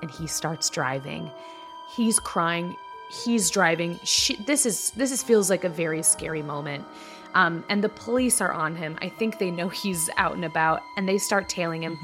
and 0.00 0.10
he 0.10 0.26
starts 0.26 0.70
driving. 0.70 1.30
He's 1.94 2.18
crying. 2.18 2.76
He's 3.24 3.50
driving. 3.50 4.00
She, 4.04 4.36
this 4.36 4.64
is 4.64 4.90
this 4.92 5.12
is 5.12 5.22
feels 5.22 5.50
like 5.50 5.64
a 5.64 5.68
very 5.68 6.02
scary 6.02 6.42
moment. 6.42 6.84
Um, 7.34 7.64
and 7.68 7.82
the 7.82 7.88
police 7.88 8.40
are 8.40 8.52
on 8.52 8.76
him. 8.76 8.96
I 9.02 9.08
think 9.08 9.38
they 9.38 9.50
know 9.50 9.68
he's 9.68 10.08
out 10.16 10.34
and 10.34 10.44
about, 10.44 10.82
and 10.96 11.08
they 11.08 11.18
start 11.18 11.48
tailing 11.48 11.82
him. 11.82 11.98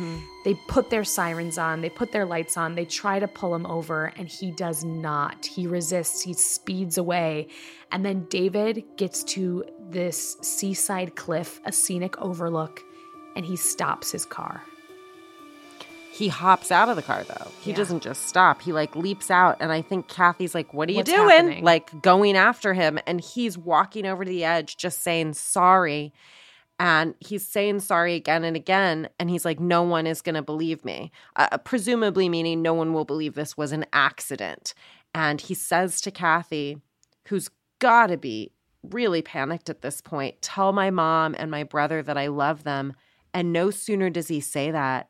They 0.44 0.54
put 0.66 0.90
their 0.90 1.04
sirens 1.04 1.56
on. 1.56 1.80
They 1.80 1.90
put 1.90 2.10
their 2.10 2.24
lights 2.24 2.56
on. 2.56 2.74
They 2.74 2.84
try 2.84 3.20
to 3.20 3.28
pull 3.28 3.54
him 3.54 3.64
over, 3.66 4.06
and 4.16 4.28
he 4.28 4.50
does 4.50 4.82
not. 4.84 5.46
He 5.46 5.66
resists. 5.68 6.20
He 6.20 6.34
speeds 6.34 6.98
away, 6.98 7.48
and 7.92 8.04
then 8.04 8.26
David 8.28 8.84
gets 8.96 9.22
to 9.24 9.64
this 9.88 10.36
seaside 10.42 11.14
cliff, 11.14 11.60
a 11.64 11.72
scenic 11.72 12.18
overlook, 12.18 12.82
and 13.36 13.46
he 13.46 13.56
stops 13.56 14.10
his 14.10 14.24
car. 14.24 14.64
He 16.20 16.28
hops 16.28 16.70
out 16.70 16.88
of 16.90 16.96
the 16.96 17.02
car 17.02 17.24
though. 17.24 17.50
He 17.62 17.70
Yeah. 17.70 17.76
doesn't 17.76 18.02
just 18.02 18.26
stop. 18.26 18.60
He 18.62 18.72
like 18.72 18.94
leaps 18.94 19.30
out 19.30 19.56
and 19.58 19.72
I 19.72 19.80
think 19.82 20.06
Kathy's 20.06 20.54
like, 20.54 20.72
"What 20.74 20.88
are 20.88 20.92
you 20.92 20.98
What's 20.98 21.10
doing?" 21.10 21.28
happening? 21.30 21.64
Like 21.64 22.02
going 22.02 22.36
after 22.36 22.74
him 22.74 22.98
and 23.06 23.20
he's 23.20 23.56
walking 23.56 24.04
over 24.06 24.24
to 24.24 24.28
the 24.28 24.44
edge 24.44 24.76
just 24.76 25.02
saying 25.02 25.32
sorry. 25.34 26.12
And 26.78 27.14
he's 27.20 27.46
saying 27.46 27.80
sorry 27.80 28.14
again 28.14 28.42
and 28.44 28.56
again 28.56 29.08
and 29.18 29.28
he's 29.30 29.44
like, 29.44 29.60
"No 29.60 29.82
one 29.82 30.06
is 30.06 30.22
going 30.22 30.34
to 30.34 30.42
believe 30.42 30.84
me." 30.84 31.10
Uh, 31.36 31.58
presumably 31.58 32.28
meaning 32.28 32.62
no 32.62 32.74
one 32.74 32.92
will 32.92 33.04
believe 33.04 33.34
this 33.34 33.56
was 33.56 33.72
an 33.72 33.84
accident. 33.92 34.74
And 35.14 35.40
he 35.40 35.54
says 35.54 36.00
to 36.02 36.10
Kathy, 36.10 36.78
who's 37.28 37.50
got 37.80 38.06
to 38.08 38.16
be 38.16 38.52
really 38.82 39.20
panicked 39.22 39.68
at 39.68 39.82
this 39.82 40.00
point, 40.00 40.40
"Tell 40.40 40.72
my 40.72 40.90
mom 40.90 41.34
and 41.38 41.50
my 41.50 41.64
brother 41.64 42.02
that 42.02 42.16
I 42.16 42.28
love 42.28 42.64
them." 42.64 42.94
And 43.34 43.52
no 43.52 43.70
sooner 43.70 44.08
does 44.10 44.28
he 44.28 44.40
say 44.40 44.70
that 44.70 45.09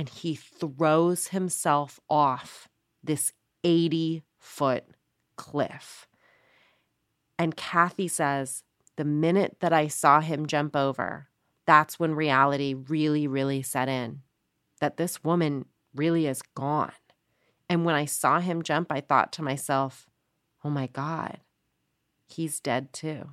and 0.00 0.08
he 0.08 0.34
throws 0.34 1.28
himself 1.28 2.00
off 2.08 2.70
this 3.04 3.34
80 3.62 4.22
foot 4.38 4.82
cliff. 5.36 6.08
And 7.38 7.54
Kathy 7.54 8.08
says, 8.08 8.64
the 8.96 9.04
minute 9.04 9.58
that 9.60 9.74
I 9.74 9.88
saw 9.88 10.20
him 10.20 10.46
jump 10.46 10.74
over, 10.74 11.28
that's 11.66 12.00
when 12.00 12.14
reality 12.14 12.72
really, 12.72 13.26
really 13.26 13.60
set 13.60 13.90
in 13.90 14.22
that 14.80 14.96
this 14.96 15.22
woman 15.22 15.66
really 15.94 16.26
is 16.26 16.40
gone. 16.40 16.92
And 17.68 17.84
when 17.84 17.94
I 17.94 18.06
saw 18.06 18.40
him 18.40 18.62
jump, 18.62 18.90
I 18.90 19.02
thought 19.02 19.34
to 19.34 19.42
myself, 19.42 20.06
oh 20.64 20.70
my 20.70 20.86
God, 20.86 21.40
he's 22.26 22.58
dead 22.58 22.94
too. 22.94 23.32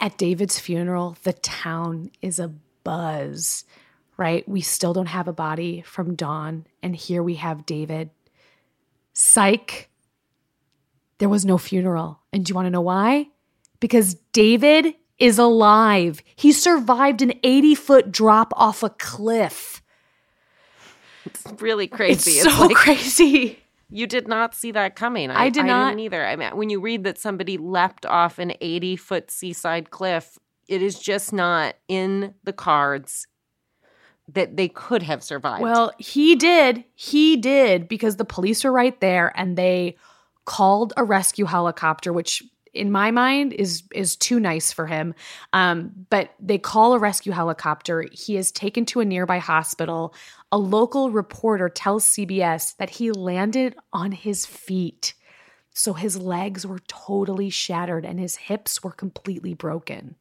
At 0.00 0.16
David's 0.16 0.58
funeral, 0.58 1.16
the 1.24 1.32
town 1.32 2.10
is 2.22 2.38
a 2.38 2.52
buzz, 2.84 3.64
right? 4.16 4.48
We 4.48 4.60
still 4.60 4.92
don't 4.92 5.06
have 5.06 5.26
a 5.28 5.32
body 5.32 5.82
from 5.82 6.14
Dawn, 6.14 6.66
and 6.82 6.94
here 6.94 7.22
we 7.22 7.34
have 7.34 7.66
David. 7.66 8.10
Psych. 9.12 9.88
There 11.18 11.28
was 11.28 11.44
no 11.44 11.58
funeral. 11.58 12.20
And 12.32 12.44
do 12.44 12.50
you 12.50 12.54
want 12.54 12.66
to 12.66 12.70
know 12.70 12.80
why? 12.80 13.26
Because 13.80 14.14
David 14.32 14.94
is 15.18 15.38
alive. 15.38 16.22
He 16.36 16.52
survived 16.52 17.22
an 17.22 17.32
80 17.42 17.74
foot 17.74 18.12
drop 18.12 18.52
off 18.56 18.84
a 18.84 18.90
cliff. 18.90 19.82
It's 21.24 21.44
really 21.60 21.88
crazy. 21.88 22.32
It's 22.32 22.44
so 22.54 22.66
like- 22.66 22.76
crazy. 22.76 23.58
You 23.90 24.06
did 24.06 24.28
not 24.28 24.54
see 24.54 24.70
that 24.72 24.96
coming. 24.96 25.30
I 25.30 25.48
did 25.48 25.64
not. 25.64 25.88
didn't 25.88 26.00
either. 26.00 26.24
I 26.24 26.36
mean, 26.36 26.56
when 26.56 26.70
you 26.70 26.80
read 26.80 27.04
that 27.04 27.18
somebody 27.18 27.56
leapt 27.56 28.04
off 28.04 28.38
an 28.38 28.52
80 28.60 28.96
foot 28.96 29.30
seaside 29.30 29.90
cliff, 29.90 30.38
it 30.68 30.82
is 30.82 30.98
just 30.98 31.32
not 31.32 31.74
in 31.88 32.34
the 32.44 32.52
cards 32.52 33.26
that 34.28 34.56
they 34.56 34.68
could 34.68 35.02
have 35.02 35.22
survived. 35.22 35.62
Well, 35.62 35.92
he 35.98 36.36
did. 36.36 36.84
He 36.94 37.36
did 37.36 37.88
because 37.88 38.16
the 38.16 38.26
police 38.26 38.62
were 38.62 38.72
right 38.72 38.98
there 39.00 39.32
and 39.34 39.56
they 39.56 39.96
called 40.44 40.92
a 40.96 41.04
rescue 41.04 41.46
helicopter, 41.46 42.12
which 42.12 42.42
in 42.74 42.90
my 42.90 43.10
mind 43.10 43.52
is 43.52 43.82
is 43.94 44.16
too 44.16 44.40
nice 44.40 44.72
for 44.72 44.86
him. 44.86 45.14
Um, 45.52 45.92
but 46.10 46.34
they 46.40 46.58
call 46.58 46.94
a 46.94 46.98
rescue 46.98 47.32
helicopter. 47.32 48.04
He 48.12 48.36
is 48.36 48.52
taken 48.52 48.84
to 48.86 49.00
a 49.00 49.04
nearby 49.04 49.38
hospital. 49.38 50.14
A 50.52 50.58
local 50.58 51.10
reporter 51.10 51.68
tells 51.68 52.04
CBS 52.04 52.76
that 52.76 52.90
he 52.90 53.10
landed 53.12 53.76
on 53.92 54.12
his 54.12 54.46
feet. 54.46 55.14
So 55.72 55.92
his 55.92 56.16
legs 56.16 56.66
were 56.66 56.80
totally 56.88 57.50
shattered 57.50 58.04
and 58.04 58.18
his 58.18 58.36
hips 58.36 58.82
were 58.82 58.90
completely 58.90 59.54
broken. 59.54 60.16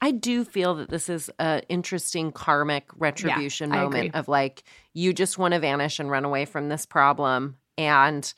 I 0.00 0.10
do 0.12 0.44
feel 0.44 0.74
that 0.76 0.90
this 0.90 1.08
is 1.08 1.30
an 1.38 1.62
interesting 1.68 2.32
karmic 2.32 2.86
retribution 2.96 3.72
I 3.72 3.82
moment 3.82 4.14
of 4.14 4.28
like, 4.28 4.64
you 4.94 5.12
just 5.12 5.38
want 5.38 5.54
to 5.54 5.60
vanish 5.60 5.98
and 5.98 6.10
run 6.10 6.24
away 6.24 6.44
from 6.44 6.68
this 6.68 6.86
problem, 6.86 7.56
and 7.76 8.32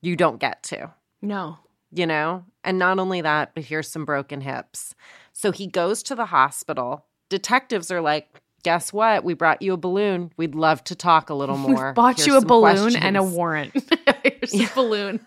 you 0.00 0.16
don't 0.16 0.38
get 0.38 0.62
to. 0.64 0.92
No. 1.22 1.58
You 1.92 2.06
know? 2.06 2.44
And 2.64 2.78
not 2.78 2.98
only 2.98 3.20
that, 3.20 3.54
but 3.54 3.64
here's 3.64 3.88
some 3.88 4.04
broken 4.04 4.40
hips. 4.40 4.94
So 5.32 5.52
he 5.52 5.66
goes 5.66 6.02
to 6.04 6.14
the 6.14 6.26
hospital. 6.26 7.04
Detectives 7.28 7.90
are 7.90 8.00
like, 8.00 8.28
guess 8.62 8.92
what? 8.92 9.22
We 9.22 9.34
brought 9.34 9.62
you 9.62 9.74
a 9.74 9.76
balloon. 9.76 10.32
We'd 10.36 10.56
love 10.56 10.82
to 10.84 10.94
talk 10.96 11.30
a 11.30 11.34
little 11.40 11.56
more. 11.56 11.86
We've 11.86 11.94
bought 11.94 12.16
Here's 12.16 12.26
you 12.26 12.36
a 12.36 12.40
balloon 12.44 12.96
and 12.96 13.16
a 13.16 13.22
warrant. 13.24 13.72
Here's 14.42 14.70
a 14.72 14.74
balloon. 14.74 15.20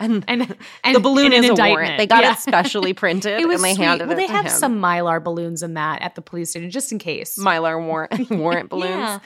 And, 0.00 0.24
And, 0.28 0.56
and 0.82 0.94
the 0.96 1.00
balloon 1.00 1.32
and 1.34 1.44
is 1.44 1.50
an 1.50 1.60
a 1.60 1.68
warrant. 1.70 1.98
They 1.98 2.06
got 2.06 2.22
Yeah. 2.22 2.32
it 2.32 2.38
specially 2.38 2.94
printed 2.94 3.38
It 3.40 3.46
was 3.46 3.56
and 3.56 3.64
they 3.64 3.74
sweet. 3.74 3.84
handed 3.84 4.08
well, 4.08 4.16
it 4.16 4.20
they 4.20 4.26
to 4.26 4.32
have 4.32 4.46
him. 4.46 4.50
some 4.52 4.80
mylar 4.80 5.22
balloons 5.22 5.62
in 5.62 5.74
that 5.74 6.00
at 6.02 6.14
the 6.14 6.22
police 6.22 6.50
station, 6.50 6.70
just 6.70 6.90
in 6.92 6.98
case. 6.98 7.36
Mylar 7.38 7.84
warrant 7.84 8.30
warrant 8.30 8.70
balloons. 8.70 8.90
Yeah. 8.90 9.18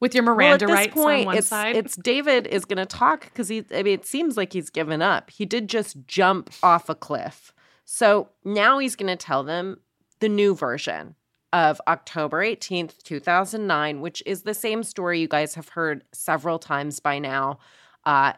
With 0.00 0.14
your 0.14 0.24
Well, 0.24 0.34
Miranda 0.34 0.66
this 0.66 0.74
rights 0.74 0.94
point, 0.94 1.20
on 1.20 1.26
one 1.26 1.38
it's, 1.38 1.48
side. 1.48 1.76
it's 1.76 1.94
David 1.94 2.46
is 2.46 2.64
going 2.64 2.78
to 2.78 2.86
talk 2.86 3.24
because 3.24 3.48
he. 3.48 3.64
I 3.72 3.82
mean, 3.82 3.94
it 3.94 4.06
seems 4.06 4.36
like 4.36 4.52
he's 4.52 4.70
given 4.70 5.02
up. 5.02 5.30
He 5.30 5.44
did 5.44 5.68
just 5.68 5.96
jump 6.06 6.50
off 6.62 6.88
a 6.88 6.94
cliff, 6.94 7.52
so 7.84 8.30
now 8.44 8.78
he's 8.78 8.96
going 8.96 9.08
to 9.08 9.16
tell 9.16 9.44
them 9.44 9.80
the 10.20 10.28
new 10.28 10.54
version 10.54 11.16
of 11.52 11.80
October 11.86 12.42
eighteenth, 12.42 13.02
two 13.02 13.20
thousand 13.20 13.66
nine, 13.66 14.00
which 14.00 14.22
is 14.24 14.42
the 14.42 14.54
same 14.54 14.82
story 14.82 15.20
you 15.20 15.28
guys 15.28 15.54
have 15.54 15.70
heard 15.70 16.04
several 16.12 16.58
times 16.58 16.98
by 16.98 17.18
now. 17.18 17.58
Uh, 18.06 18.32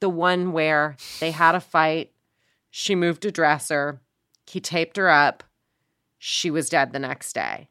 the 0.00 0.08
one 0.08 0.52
where 0.52 0.96
they 1.20 1.30
had 1.30 1.54
a 1.54 1.60
fight, 1.60 2.12
she 2.70 2.94
moved 2.94 3.24
a 3.24 3.30
dresser, 3.30 4.00
he 4.46 4.60
taped 4.60 4.96
her 4.96 5.08
up, 5.08 5.44
she 6.18 6.50
was 6.50 6.68
dead 6.68 6.92
the 6.92 6.98
next 6.98 7.34
day, 7.34 7.68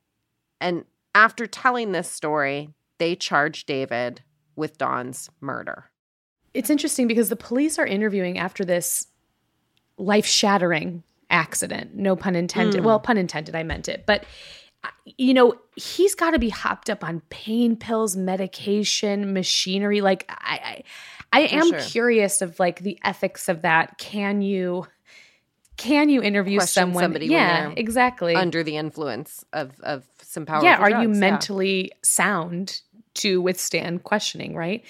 and 0.62 0.86
after 1.16 1.48
telling 1.48 1.92
this 1.92 2.10
story, 2.12 2.70
they 2.98 3.16
charge 3.16 3.66
David 3.66 4.22
with 4.56 4.78
Dawn's 4.78 5.30
murder. 5.40 5.92
it's 6.54 6.70
interesting 6.72 7.08
because 7.08 7.30
the 7.30 7.36
police 7.36 7.78
are 7.78 7.86
interviewing 7.86 8.40
after 8.40 8.66
this 8.66 9.08
life 9.98 10.26
shattering 10.26 11.04
accident. 11.30 11.96
No 11.96 12.16
pun 12.16 12.36
intended. 12.36 12.82
Mm. 12.82 12.86
Well, 12.86 13.00
pun 13.00 13.18
intended, 13.18 13.56
I 13.56 13.64
meant 13.64 13.88
it. 13.88 14.06
But, 14.08 14.26
uh, 14.84 14.90
you 15.06 15.34
know, 15.34 15.54
he's 15.76 16.16
got 16.16 16.32
to 16.32 16.40
be 16.40 16.50
hopped 16.50 16.90
up 16.90 17.04
on 17.04 17.22
pain 17.30 17.76
pills, 17.76 18.16
medication, 18.16 19.34
machinery. 19.34 20.02
Like, 20.02 20.26
I, 20.30 20.84
I, 21.32 21.42
I 21.42 21.42
am 21.48 21.70
sure. 21.70 21.80
curious 21.80 22.42
of 22.42 22.60
like 22.60 22.80
the 22.80 22.98
ethics 23.04 23.50
of 23.50 23.62
that. 23.62 23.98
Can 23.98 24.42
you. 24.42 24.88
Can 25.76 26.10
you 26.10 26.24
interview 26.24 26.58
Question 26.58 26.86
someone? 26.86 27.04
somebody 27.04 27.28
yeah, 27.28 27.72
exactly. 27.78 28.34
Under 28.34 28.64
the 28.64 28.78
influence 28.78 29.46
of, 29.54 29.80
of 29.82 30.06
some 30.24 30.44
powerful 30.44 30.68
yeah 30.68 30.78
are 30.78 30.90
you 30.90 30.96
drugs, 31.04 31.20
yeah. 31.20 31.32
mentally 31.32 31.92
sound 32.04 32.82
to 33.18 33.42
withstand 33.42 34.04
questioning 34.04 34.56
right? 34.56 34.84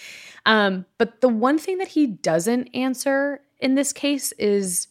Um 0.45 0.85
but 0.97 1.21
the 1.21 1.29
one 1.29 1.57
thing 1.57 1.77
that 1.79 1.89
he 1.89 2.07
doesn't 2.07 2.69
answer 2.73 3.41
in 3.59 3.75
this 3.75 3.91
case 3.93 4.31
is 4.33 4.87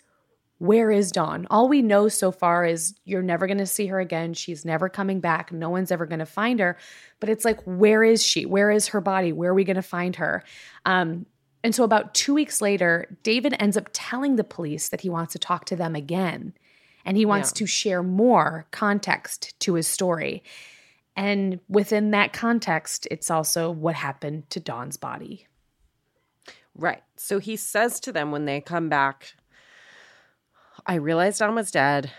where 0.59 0.91
is 0.91 1.13
dawn? 1.13 1.47
All 1.51 1.69
we 1.69 1.83
know 1.83 2.09
so 2.09 2.33
far 2.33 2.65
is 2.65 2.95
you're 3.05 3.23
never 3.23 3.47
going 3.47 3.59
to 3.59 3.67
see 3.67 3.89
her 3.89 4.01
again. 4.01 4.33
She's 4.33 4.65
never 4.65 4.89
coming 4.89 5.21
back. 5.21 5.53
No 5.53 5.69
one's 5.69 5.91
ever 5.93 6.07
going 6.07 6.21
to 6.21 6.25
find 6.27 6.61
her. 6.61 6.79
But 7.21 7.29
it's 7.29 7.45
like 7.45 7.61
where 7.65 8.03
is 8.03 8.25
she? 8.25 8.47
Where 8.47 8.71
is 8.71 8.89
her 8.89 9.03
body? 9.03 9.33
Where 9.33 9.51
are 9.51 9.55
we 9.55 9.65
going 9.65 9.77
to 9.77 9.83
find 9.83 10.17
her? 10.17 10.43
Um 10.85 11.27
and 11.65 11.75
so 11.75 11.85
about 11.85 12.15
two 12.15 12.33
weeks 12.35 12.61
later 12.61 13.17
david 13.23 13.55
ends 13.59 13.77
up 13.77 13.89
telling 13.93 14.37
the 14.37 14.45
police 14.45 14.89
that 14.91 15.01
he 15.01 15.09
wants 15.11 15.33
to 15.33 15.39
talk 15.39 15.65
to 15.65 15.75
them 15.75 15.97
again 15.97 16.55
and 17.05 17.17
he 17.17 17.27
wants 17.27 17.51
Yeah. 17.51 17.59
to 17.59 17.67
share 17.67 18.03
more 18.03 18.67
context 18.71 19.59
to 19.61 19.75
his 19.75 19.87
story. 19.89 20.43
And 21.17 21.61
within 21.69 22.11
that 22.11 22.33
context, 22.33 23.09
it's 23.11 23.31
also 23.31 23.71
what 23.71 23.95
happened 23.95 24.51
to 24.51 24.61
Dawn's 24.61 24.99
body. 24.99 25.47
Right. 26.75 27.03
So 27.17 27.39
he 27.39 27.57
says 27.57 27.99
to 28.01 28.13
them 28.13 28.31
when 28.31 28.45
they 28.45 28.61
come 28.61 28.91
back, 28.91 29.35
I 30.87 30.97
realized 30.97 31.39
Dawn 31.39 31.55
was 31.55 31.71
dead. 31.71 32.13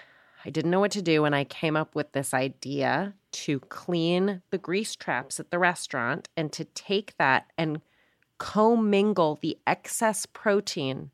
I 0.43 0.49
didn't 0.49 0.71
know 0.71 0.79
what 0.79 0.91
to 0.91 1.01
do, 1.01 1.25
and 1.25 1.35
I 1.35 1.43
came 1.43 1.75
up 1.75 1.93
with 1.93 2.11
this 2.11 2.33
idea 2.33 3.13
to 3.31 3.59
clean 3.59 4.41
the 4.49 4.57
grease 4.57 4.95
traps 4.95 5.39
at 5.39 5.51
the 5.51 5.59
restaurant 5.59 6.29
and 6.35 6.51
to 6.53 6.63
take 6.63 7.15
that 7.17 7.51
and 7.57 7.81
commingle 8.37 9.37
the 9.41 9.57
excess 9.67 10.25
protein 10.25 11.11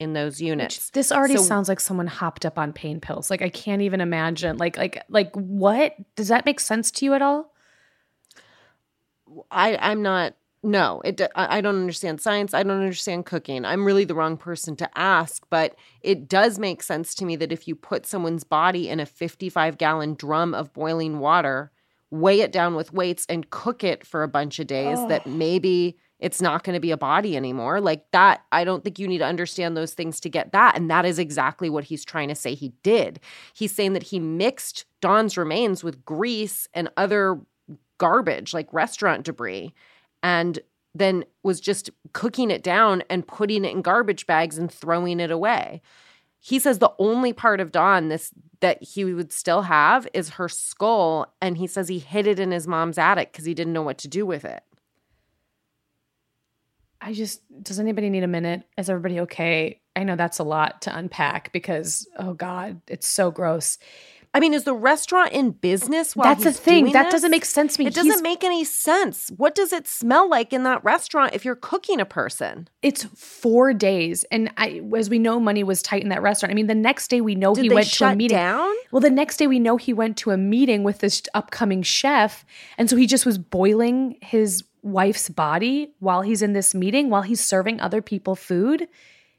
in 0.00 0.14
those 0.14 0.40
units. 0.40 0.76
Which 0.76 0.92
this 0.92 1.12
already 1.12 1.36
So- 1.36 1.42
sounds 1.42 1.68
like 1.68 1.78
someone 1.78 2.08
hopped 2.08 2.44
up 2.44 2.58
on 2.58 2.72
pain 2.72 2.98
pills. 3.00 3.30
Like 3.30 3.42
I 3.42 3.50
can't 3.50 3.82
even 3.82 4.00
imagine. 4.00 4.56
Like 4.56 4.76
like 4.76 5.04
like 5.08 5.30
what? 5.36 5.94
Does 6.16 6.28
that 6.28 6.44
make 6.44 6.58
sense 6.58 6.90
to 6.92 7.04
you 7.04 7.14
at 7.14 7.22
all? 7.22 7.52
I 9.50 9.76
I'm 9.76 10.02
not 10.02 10.34
no 10.62 11.00
it 11.04 11.20
I 11.36 11.58
I 11.58 11.60
don't 11.60 11.76
understand 11.76 12.20
science 12.20 12.52
I 12.52 12.62
don't 12.62 12.80
understand 12.80 13.24
cooking 13.26 13.64
I'm 13.64 13.84
really 13.84 14.04
the 14.04 14.14
wrong 14.14 14.36
person 14.36 14.76
to 14.76 14.98
ask 14.98 15.46
but 15.48 15.74
it 16.02 16.28
does 16.28 16.58
make 16.58 16.82
sense 16.82 17.14
to 17.16 17.24
me 17.24 17.36
that 17.36 17.52
if 17.52 17.66
you 17.68 17.74
put 17.74 18.04
someone's 18.06 18.44
body 18.44 18.88
in 18.88 19.00
a 19.00 19.06
55 19.06 19.78
gallon 19.78 20.14
drum 20.14 20.52
of 20.52 20.72
boiling 20.74 21.18
water 21.20 21.70
weigh 22.10 22.40
it 22.40 22.52
down 22.52 22.74
with 22.74 22.92
weights 22.92 23.24
and 23.30 23.48
cook 23.50 23.82
it 23.84 24.04
for 24.06 24.22
a 24.22 24.28
bunch 24.28 24.58
of 24.58 24.66
days 24.66 24.98
that 25.06 25.26
maybe 25.26 25.96
it's 26.20 26.40
not 26.40 26.64
going 26.64 26.74
to 26.74 26.80
be 26.80 26.90
a 26.90 26.96
body 26.96 27.36
anymore 27.36 27.80
like 27.80 28.04
that 28.12 28.42
I 28.52 28.64
don't 28.64 28.84
think 28.84 28.98
you 28.98 29.08
need 29.08 29.18
to 29.18 29.26
understand 29.26 29.76
those 29.76 29.94
things 29.94 30.20
to 30.20 30.28
get 30.28 30.52
that 30.52 30.76
and 30.76 30.90
that 30.90 31.04
is 31.04 31.18
exactly 31.18 31.70
what 31.70 31.84
he's 31.84 32.04
trying 32.04 32.28
to 32.28 32.34
say 32.34 32.54
he 32.54 32.72
did 32.82 33.20
he's 33.52 33.74
saying 33.74 33.94
that 33.94 34.04
he 34.04 34.18
mixed 34.18 34.84
Dawn's 35.00 35.36
remains 35.36 35.82
with 35.82 36.04
grease 36.04 36.68
and 36.74 36.90
other 36.96 37.40
garbage 37.98 38.54
like 38.54 38.72
restaurant 38.72 39.24
debris 39.24 39.72
and 40.22 40.60
then 40.94 41.24
was 41.42 41.60
just 41.60 41.90
cooking 42.12 42.50
it 42.50 42.62
down 42.62 43.02
and 43.08 43.26
putting 43.26 43.64
it 43.64 43.72
in 43.72 43.82
garbage 43.82 44.26
bags 44.26 44.58
and 44.58 44.72
throwing 44.72 45.20
it 45.20 45.30
away. 45.30 45.80
He 46.40 46.58
says 46.58 46.78
the 46.78 46.92
only 46.98 47.32
part 47.32 47.60
of 47.60 47.70
Dawn 47.70 48.08
this 48.08 48.32
that 48.60 48.82
he 48.82 49.04
would 49.04 49.32
still 49.32 49.62
have 49.62 50.06
is 50.12 50.30
her 50.30 50.48
skull 50.48 51.32
and 51.40 51.56
he 51.56 51.66
says 51.66 51.88
he 51.88 51.98
hid 51.98 52.26
it 52.26 52.38
in 52.38 52.50
his 52.50 52.66
mom's 52.66 52.98
attic 52.98 53.32
cuz 53.32 53.44
he 53.44 53.54
didn't 53.54 53.72
know 53.72 53.82
what 53.82 53.98
to 53.98 54.08
do 54.08 54.26
with 54.26 54.44
it. 54.44 54.62
I 57.00 57.12
just 57.12 57.40
does 57.62 57.80
anybody 57.80 58.10
need 58.10 58.22
a 58.24 58.28
minute? 58.28 58.62
Is 58.76 58.90
everybody 58.90 59.20
okay? 59.20 59.80
I 59.96 60.04
know 60.04 60.16
that's 60.16 60.38
a 60.38 60.44
lot 60.44 60.82
to 60.82 60.96
unpack 60.96 61.52
because, 61.52 62.06
oh 62.18 62.34
God, 62.34 62.80
it's 62.88 63.08
so 63.08 63.30
gross. 63.30 63.78
I 64.32 64.38
mean, 64.38 64.54
is 64.54 64.62
the 64.62 64.74
restaurant 64.74 65.32
in 65.32 65.50
business? 65.50 66.14
While 66.14 66.28
That's 66.28 66.44
the 66.44 66.52
thing. 66.52 66.92
That 66.92 67.06
this? 67.06 67.14
doesn't 67.14 67.32
make 67.32 67.44
sense 67.44 67.74
to 67.74 67.80
me. 67.82 67.86
It 67.88 67.94
doesn't 67.94 68.12
He's- 68.12 68.22
make 68.22 68.44
any 68.44 68.62
sense. 68.62 69.28
What 69.36 69.56
does 69.56 69.72
it 69.72 69.88
smell 69.88 70.30
like 70.30 70.52
in 70.52 70.62
that 70.62 70.84
restaurant 70.84 71.34
if 71.34 71.44
you're 71.44 71.56
cooking 71.56 72.00
a 72.00 72.04
person? 72.04 72.68
It's 72.80 73.02
four 73.16 73.72
days, 73.72 74.22
and 74.30 74.52
I, 74.56 74.82
as 74.96 75.10
we 75.10 75.18
know, 75.18 75.40
money 75.40 75.64
was 75.64 75.82
tight 75.82 76.02
in 76.04 76.10
that 76.10 76.22
restaurant. 76.22 76.52
I 76.52 76.54
mean, 76.54 76.68
the 76.68 76.76
next 76.76 77.08
day 77.08 77.20
we 77.20 77.34
know 77.34 77.56
Did 77.56 77.64
he 77.64 77.70
went 77.70 77.88
to 77.94 78.04
a 78.04 78.14
meeting. 78.14 78.36
down? 78.36 78.72
Well, 78.92 79.00
the 79.00 79.10
next 79.10 79.38
day 79.38 79.48
we 79.48 79.58
know 79.58 79.76
he 79.76 79.92
went 79.92 80.16
to 80.18 80.30
a 80.30 80.36
meeting 80.36 80.84
with 80.84 80.98
this 80.98 81.22
upcoming 81.34 81.82
chef, 81.82 82.44
and 82.78 82.88
so 82.88 82.94
he 82.94 83.08
just 83.08 83.26
was 83.26 83.36
boiling 83.36 84.16
his 84.22 84.62
wife's 84.82 85.28
body 85.28 85.92
while 85.98 86.22
he's 86.22 86.42
in 86.42 86.52
this 86.52 86.74
meeting, 86.74 87.10
while 87.10 87.22
he's 87.22 87.44
serving 87.44 87.80
other 87.80 88.02
people 88.02 88.34
food. 88.36 88.88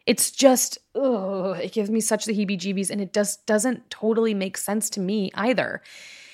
It's 0.06 0.32
just, 0.32 0.80
oh, 0.96 1.52
it 1.54 1.72
gives 1.74 1.89
me 1.92 2.02
such 2.02 2.26
the 2.26 2.34
heebie-jeebies, 2.34 2.89
and 2.89 3.00
it 3.02 3.14
just 3.14 3.46
doesn't 3.46 3.89
totally 3.92 4.34
make 4.34 4.58
sense 4.58 4.89
to 4.92 5.00
me 5.00 5.32
either. 5.36 5.82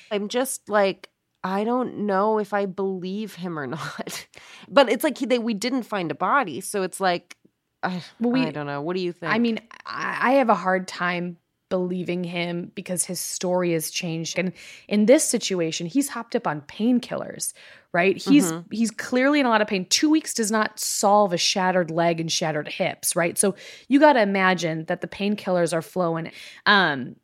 I'm 0.10 0.30
just 0.30 0.70
like, 0.70 1.10
I 1.44 1.64
don't 1.66 2.00
know 2.00 2.40
if 2.40 2.54
I 2.54 2.66
believe 2.66 3.36
him 3.36 3.60
or 3.60 3.68
not. 3.78 4.28
but 4.70 4.90
it's 4.90 5.04
like 5.04 5.18
he, 5.18 5.26
they, 5.26 5.40
we 5.40 5.54
didn't 5.54 5.84
find 5.84 6.12
a 6.12 6.16
body, 6.16 6.62
so 6.62 6.82
it's 6.84 7.00
like, 7.02 7.36
I, 7.84 8.02
Well, 8.20 8.32
we- 8.32 8.46
I 8.46 8.52
don't 8.52 8.68
know. 8.68 8.82
What 8.82 8.96
do 8.96 9.02
you 9.02 9.12
think? 9.12 9.34
I 9.34 9.38
mean, 9.38 9.60
I, 9.86 10.18
I 10.22 10.32
have 10.34 10.50
a 10.50 10.56
hard 10.56 10.88
time 10.88 11.38
believing 11.70 12.24
him 12.24 12.72
because 12.76 13.04
his 13.04 13.20
story 13.20 13.74
has 13.74 13.92
changed. 13.92 14.40
And 14.40 14.54
in 14.88 15.06
this 15.06 15.26
situation, 15.26 15.86
he's 15.86 16.08
hopped 16.08 16.34
up 16.36 16.48
on 16.48 16.62
painkillers, 16.62 17.52
right? 17.98 18.16
He's 18.16 18.54
he's 18.72 18.92
clearly 18.92 19.40
in 19.40 19.48
a 19.48 19.50
lot 19.50 19.62
of 19.62 19.68
pain. 19.68 19.88
Two 19.90 20.08
weeks 20.08 20.36
does 20.36 20.52
not 20.52 20.80
solve 20.80 21.34
a 21.34 21.38
shattered 21.38 21.90
leg 21.90 22.20
and 22.20 22.32
shattered 22.32 22.68
hips, 22.68 23.16
right? 23.16 23.40
So 23.40 23.56
you 23.88 24.00
got 24.00 24.14
to 24.14 24.22
imagine 24.22 24.86
that 24.86 25.02
the 25.02 25.08
painkillers 25.08 25.74
are 25.74 25.82
flowing. 25.82 26.32
Um, 26.68 27.16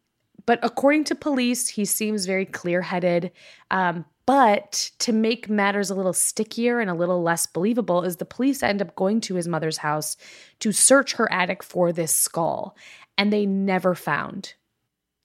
but 0.48 0.58
according 0.64 1.04
to 1.06 1.16
police, 1.16 1.70
he 1.70 1.86
seems 1.86 2.26
very 2.26 2.48
clear 2.48 2.82
headed. 2.82 3.32
Um, 3.70 4.04
but 4.26 4.90
to 4.98 5.14
make 5.14 5.48
matters 5.48 5.92
a 5.92 5.96
little 5.96 6.12
stickier 6.12 6.80
and 6.80 6.90
a 6.90 6.96
little 6.96 7.22
less 7.22 7.46
believable, 7.46 8.02
is 8.02 8.16
the 8.16 8.26
police 8.26 8.64
end 8.64 8.82
up 8.82 8.96
going 8.96 9.22
to 9.22 9.36
his 9.36 9.48
mother's 9.48 9.78
house 9.78 10.18
to 10.60 10.72
search 10.72 11.14
her 11.14 11.32
attic 11.32 11.62
for 11.62 11.92
this 11.94 12.16
skull. 12.16 12.76
And 13.16 13.32
they 13.32 13.46
never 13.46 13.94
found 13.94 14.56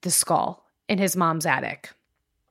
the 0.03 0.11
skull 0.11 0.63
in 0.87 0.99
his 0.99 1.15
mom's 1.15 1.47
attic. 1.47 1.89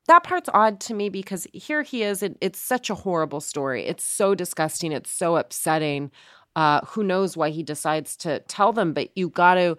That 0.09 0.25
part's 0.25 0.49
odd 0.53 0.81
to 0.81 0.95
me 0.95 1.09
because 1.09 1.47
here 1.53 1.83
he 1.83 2.03
is. 2.03 2.23
It, 2.23 2.37
it's 2.41 2.59
such 2.59 2.91
a 2.91 2.95
horrible 2.95 3.41
story. 3.41 3.87
It's 3.87 4.05
so 4.05 4.35
disgusting. 4.35 4.93
It's 4.93 5.11
so 5.11 5.37
upsetting. 5.37 6.11
Uh, 6.57 6.81
who 6.87 7.05
knows 7.05 7.37
why 7.37 7.51
he 7.51 7.63
decides 7.63 8.17
to 8.17 8.41
tell 8.41 8.73
them? 8.73 8.93
But 8.93 9.11
you 9.17 9.29
got 9.29 9.55
to, 9.55 9.77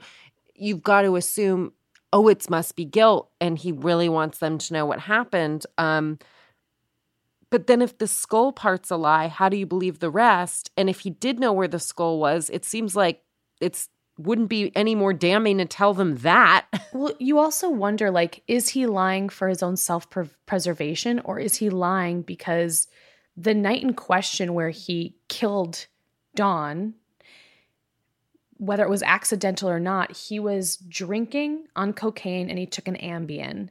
you've 0.55 0.83
got 0.83 1.01
to 1.01 1.15
assume, 1.15 1.73
oh, 2.13 2.27
it 2.27 2.49
must 2.49 2.75
be 2.75 2.85
guilt, 2.85 3.29
and 3.41 3.57
he 3.57 3.71
really 3.71 4.07
wants 4.07 4.37
them 4.39 4.57
to 4.59 4.73
know 4.73 4.85
what 4.85 4.99
happened. 4.99 5.65
Um, 5.77 6.19
but 7.51 7.67
then, 7.67 7.81
if 7.81 7.97
the 7.97 8.07
skull 8.07 8.51
part's 8.51 8.91
a 8.91 8.97
lie, 8.97 9.27
how 9.27 9.49
do 9.49 9.57
you 9.57 9.65
believe 9.65 9.99
the 9.99 10.11
rest? 10.11 10.69
And 10.77 10.89
if 10.89 11.01
he 11.01 11.09
did 11.09 11.39
know 11.39 11.51
where 11.51 11.67
the 11.67 11.79
skull 11.79 12.19
was, 12.19 12.49
it 12.51 12.63
seems 12.63 12.95
like 12.95 13.23
it's 13.59 13.89
wouldn't 14.19 14.49
be 14.49 14.71
any 14.75 14.95
more 14.95 15.13
damning 15.13 15.59
to 15.59 15.65
tell 15.65 15.93
them 15.93 16.17
that. 16.17 16.65
Well, 16.91 17.13
you 17.19 17.37
also 17.37 17.69
wonder 17.69 18.09
like, 18.09 18.41
is 18.47 18.69
he 18.69 18.87
lying 18.87 19.29
for 19.29 19.47
his 19.47 19.61
own 19.61 19.77
self 19.77 20.07
preservation 20.47 21.19
or 21.23 21.39
is 21.39 21.55
he 21.55 21.69
lying 21.69 22.23
because 22.23 22.87
the 23.37 23.53
night 23.53 23.83
in 23.83 23.93
question 23.93 24.55
where 24.55 24.71
he 24.71 25.15
killed 25.27 25.85
Dawn, 26.33 26.95
whether 28.57 28.83
it 28.83 28.89
was 28.89 29.03
accidental 29.03 29.69
or 29.69 29.79
not, 29.79 30.17
he 30.17 30.39
was 30.39 30.77
drinking 30.77 31.65
on 31.75 31.93
cocaine 31.93 32.49
and 32.49 32.57
he 32.57 32.65
took 32.65 32.87
an 32.87 32.97
Ambien. 32.97 33.69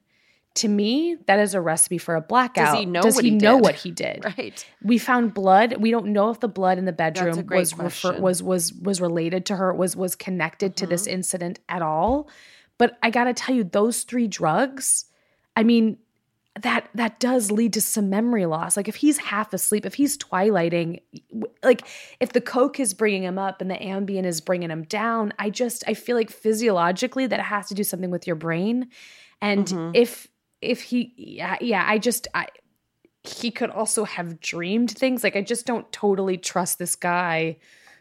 To 0.58 0.68
me, 0.68 1.16
that 1.26 1.38
is 1.40 1.54
a 1.54 1.60
recipe 1.60 1.98
for 1.98 2.14
a 2.14 2.20
blackout. 2.20 2.78
he 2.78 2.86
know 2.86 3.00
Does 3.02 3.14
what 3.16 3.24
he, 3.24 3.30
he 3.30 3.36
know 3.36 3.56
what 3.56 3.74
he 3.74 3.90
did? 3.90 4.24
right. 4.38 4.64
We 4.82 4.98
found 4.98 5.34
blood. 5.34 5.76
We 5.78 5.90
don't 5.90 6.06
know 6.12 6.30
if 6.30 6.40
the 6.40 6.48
blood 6.48 6.78
in 6.78 6.84
the 6.84 6.92
bedroom 6.92 7.46
was 7.48 7.76
refer- 7.76 8.18
was 8.20 8.42
was 8.42 8.72
was 8.72 9.00
related 9.00 9.46
to 9.46 9.56
her, 9.56 9.72
was 9.74 9.96
was 9.96 10.14
connected 10.16 10.76
to 10.76 10.84
Mm-hmm. 10.84 10.90
this 10.90 11.06
incident 11.06 11.60
at 11.68 11.82
all. 11.82 12.28
But 12.78 12.96
I 13.02 13.10
got 13.10 13.24
to 13.24 13.34
tell 13.34 13.54
you 13.54 13.64
those 13.64 14.02
three 14.04 14.28
drugs, 14.28 15.06
I 15.56 15.64
mean, 15.64 15.98
that 16.62 16.88
that 16.94 17.20
does 17.20 17.50
lead 17.52 17.72
to 17.74 17.80
some 17.80 18.08
memory 18.10 18.46
loss. 18.46 18.76
Like 18.76 18.88
if 18.88 18.96
he's 18.96 19.18
half 19.18 19.52
asleep, 19.52 19.86
if 19.86 19.94
he's 19.94 20.16
twilighting, 20.16 21.00
like 21.62 21.82
if 22.20 22.32
the 22.32 22.40
coke 22.40 22.80
is 22.80 22.94
bringing 22.94 23.22
him 23.22 23.38
up 23.38 23.60
and 23.60 23.70
the 23.70 23.76
Ambien 23.76 24.24
is 24.24 24.40
bringing 24.40 24.70
him 24.70 24.82
down, 24.84 25.32
I 25.38 25.50
just 25.50 25.84
I 25.86 25.94
feel 25.94 26.16
like 26.16 26.30
physiologically 26.30 27.26
that 27.28 27.40
has 27.40 27.68
to 27.68 27.74
do 27.74 27.84
something 27.84 28.10
with 28.10 28.26
your 28.26 28.36
brain. 28.36 28.88
And 29.40 29.66
Mm-hmm. 29.66 29.90
if 29.94 30.26
if 30.60 30.82
he 30.82 31.12
yeah, 31.16 31.56
yeah, 31.60 31.84
I 31.86 31.98
just 31.98 32.28
I 32.34 32.48
he 33.22 33.50
could 33.50 33.70
also 33.70 34.04
have 34.04 34.40
dreamed 34.40 34.90
things. 34.90 35.22
Like 35.22 35.36
I 35.36 35.42
just 35.42 35.66
don't 35.66 35.90
totally 35.92 36.36
trust 36.36 36.78
this 36.78 36.96
guy 36.96 37.58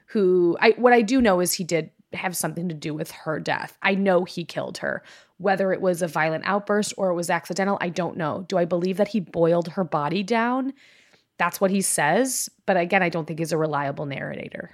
who 0.07 0.57
I 0.59 0.71
what 0.71 0.93
I 0.93 1.01
do 1.01 1.21
know 1.21 1.39
is 1.39 1.53
he 1.53 1.63
did 1.63 1.91
have 2.13 2.35
something 2.35 2.69
to 2.69 2.75
do 2.75 2.93
with 2.93 3.11
her 3.11 3.39
death. 3.39 3.77
I 3.81 3.95
know 3.95 4.23
he 4.23 4.45
killed 4.45 4.77
her. 4.79 5.03
Whether 5.37 5.71
it 5.71 5.81
was 5.81 6.01
a 6.01 6.07
violent 6.07 6.45
outburst 6.47 6.93
or 6.97 7.09
it 7.09 7.15
was 7.15 7.29
accidental, 7.29 7.77
I 7.81 7.89
don't 7.89 8.17
know. 8.17 8.45
Do 8.47 8.57
I 8.57 8.65
believe 8.65 8.97
that 8.97 9.09
he 9.09 9.19
boiled 9.19 9.67
her 9.69 9.83
body 9.83 10.23
down? 10.23 10.73
That's 11.37 11.61
what 11.61 11.69
he 11.69 11.81
says, 11.81 12.49
but 12.65 12.77
again, 12.77 13.03
I 13.03 13.09
don't 13.09 13.27
think 13.27 13.37
he's 13.39 13.51
a 13.51 13.57
reliable 13.57 14.07
narrator. 14.07 14.71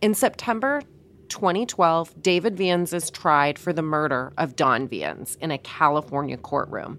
In 0.00 0.14
September 0.14 0.82
2012, 1.28 2.22
David 2.22 2.56
Viens 2.56 2.92
is 2.92 3.10
tried 3.10 3.58
for 3.58 3.72
the 3.72 3.82
murder 3.82 4.32
of 4.36 4.56
Dawn 4.56 4.88
Viens 4.88 5.36
in 5.40 5.50
a 5.50 5.58
California 5.58 6.36
courtroom. 6.36 6.98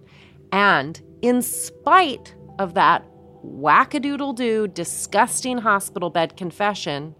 And 0.52 1.02
in 1.22 1.42
spite 1.42 2.36
of 2.58 2.74
that 2.74 3.06
wackadoodle 3.44 4.36
doo, 4.36 4.68
disgusting 4.68 5.60
hospital 5.60 6.10
bed 6.10 6.36
confession, 6.38 7.16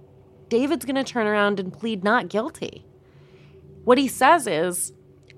David's 0.50 0.86
going 0.86 0.96
to 0.96 1.04
turn 1.04 1.28
around 1.28 1.60
and 1.60 1.72
plead 1.72 2.04
not 2.04 2.30
guilty. 2.30 2.86
What 3.84 3.98
he 3.98 4.08
says 4.08 4.48
is, 4.48 4.94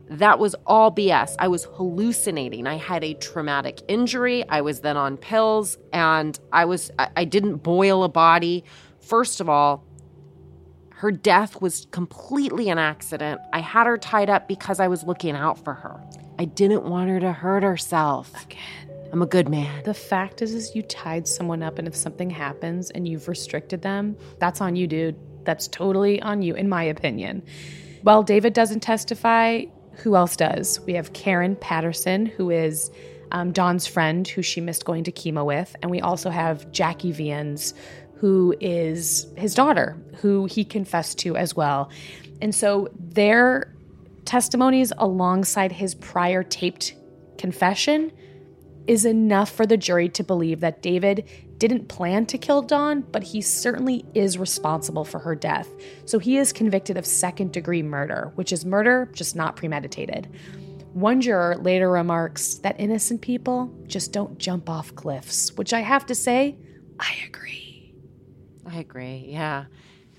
that 0.09 0.39
was 0.39 0.55
all 0.65 0.91
BS. 0.91 1.35
I 1.39 1.47
was 1.47 1.63
hallucinating. 1.75 2.67
I 2.67 2.75
had 2.75 3.01
a 3.01 3.13
traumatic 3.13 3.79
injury. 3.87 4.43
I 4.49 4.59
was 4.59 4.81
then 4.81 4.97
on 4.97 5.15
pills 5.15 5.77
and 5.93 6.37
I 6.51 6.65
was 6.65 6.91
I, 6.99 7.09
I 7.15 7.23
didn't 7.23 7.57
boil 7.57 8.03
a 8.03 8.09
body. 8.09 8.65
First 8.99 9.39
of 9.39 9.47
all, 9.47 9.85
her 11.01 11.11
death 11.11 11.59
was 11.59 11.87
completely 11.89 12.69
an 12.69 12.77
accident. 12.77 13.41
I 13.51 13.59
had 13.59 13.87
her 13.87 13.97
tied 13.97 14.29
up 14.29 14.47
because 14.47 14.79
I 14.79 14.87
was 14.87 15.03
looking 15.03 15.35
out 15.35 15.57
for 15.57 15.73
her. 15.73 15.99
I 16.37 16.45
didn't 16.45 16.83
want 16.83 17.09
her 17.09 17.19
to 17.19 17.31
hurt 17.31 17.63
herself. 17.63 18.31
Again, 18.43 19.09
I'm 19.11 19.23
a 19.23 19.25
good 19.25 19.49
man. 19.49 19.81
the 19.83 19.95
fact 19.95 20.43
is 20.43 20.53
is 20.53 20.75
you 20.75 20.83
tied 20.83 21.27
someone 21.27 21.63
up 21.63 21.79
and 21.79 21.87
if 21.87 21.95
something 21.95 22.29
happens 22.29 22.91
and 22.91 23.07
you've 23.07 23.27
restricted 23.27 23.81
them, 23.81 24.15
that's 24.37 24.61
on 24.61 24.75
you, 24.75 24.85
dude. 24.85 25.15
That's 25.43 25.67
totally 25.67 26.21
on 26.21 26.43
you 26.43 26.53
in 26.53 26.69
my 26.69 26.83
opinion. 26.83 27.41
Well, 28.03 28.21
David 28.21 28.53
doesn't 28.53 28.81
testify. 28.81 29.63
Who 30.03 30.15
else 30.15 30.35
does? 30.35 30.79
We 30.81 30.93
have 30.93 31.13
Karen 31.13 31.55
Patterson, 31.55 32.27
who 32.27 32.51
is 32.51 32.91
um, 33.31 33.53
Dawn's 33.53 33.87
friend, 33.87 34.27
who 34.27 34.43
she 34.43 34.61
missed 34.61 34.85
going 34.85 35.05
to 35.05 35.11
chemo 35.11 35.45
with. 35.45 35.75
And 35.81 35.89
we 35.89 35.99
also 35.99 36.29
have 36.29 36.71
Jackie 36.71 37.11
Viens, 37.11 37.73
who 38.21 38.55
is 38.59 39.25
his 39.35 39.55
daughter, 39.55 39.97
who 40.17 40.45
he 40.45 40.63
confessed 40.63 41.17
to 41.17 41.35
as 41.35 41.55
well. 41.55 41.89
And 42.39 42.53
so 42.53 42.87
their 42.93 43.73
testimonies 44.25 44.93
alongside 44.99 45.71
his 45.71 45.95
prior 45.95 46.43
taped 46.43 46.93
confession 47.39 48.11
is 48.85 49.05
enough 49.05 49.51
for 49.51 49.65
the 49.65 49.75
jury 49.75 50.07
to 50.09 50.23
believe 50.23 50.59
that 50.59 50.83
David 50.83 51.27
didn't 51.57 51.87
plan 51.87 52.27
to 52.27 52.37
kill 52.37 52.61
Dawn, 52.61 53.01
but 53.11 53.23
he 53.23 53.41
certainly 53.41 54.05
is 54.13 54.37
responsible 54.37 55.03
for 55.03 55.17
her 55.17 55.33
death. 55.33 55.67
So 56.05 56.19
he 56.19 56.37
is 56.37 56.53
convicted 56.53 56.97
of 56.97 57.07
second 57.07 57.51
degree 57.51 57.81
murder, 57.81 58.31
which 58.35 58.53
is 58.53 58.65
murder, 58.65 59.09
just 59.13 59.35
not 59.35 59.55
premeditated. 59.55 60.29
One 60.93 61.21
juror 61.21 61.57
later 61.57 61.89
remarks 61.89 62.55
that 62.59 62.79
innocent 62.79 63.21
people 63.21 63.73
just 63.87 64.11
don't 64.11 64.37
jump 64.37 64.69
off 64.69 64.93
cliffs, 64.93 65.53
which 65.53 65.73
I 65.73 65.79
have 65.79 66.05
to 66.05 66.13
say, 66.13 66.55
I 66.99 67.15
agree. 67.25 67.70
I 68.71 68.79
agree. 68.79 69.25
Yeah. 69.27 69.65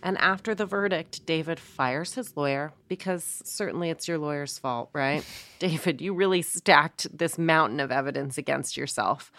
And 0.03 0.19
after 0.19 0.55
the 0.55 0.67
verdict, 0.67 1.25
David 1.27 1.61
fires 1.61 2.15
his 2.15 2.37
lawyer 2.37 2.73
because 2.89 3.41
certainly 3.45 3.89
it's 3.89 4.09
your 4.09 4.19
lawyer's 4.19 4.59
fault, 4.59 4.91
right? 4.93 5.25
David, 5.61 6.01
you 6.01 6.13
really 6.13 6.43
stacked 6.43 7.07
this 7.17 7.39
mountain 7.39 7.79
of 7.79 7.93
evidence 7.93 8.37
against 8.37 8.77
yourself. 8.77 9.31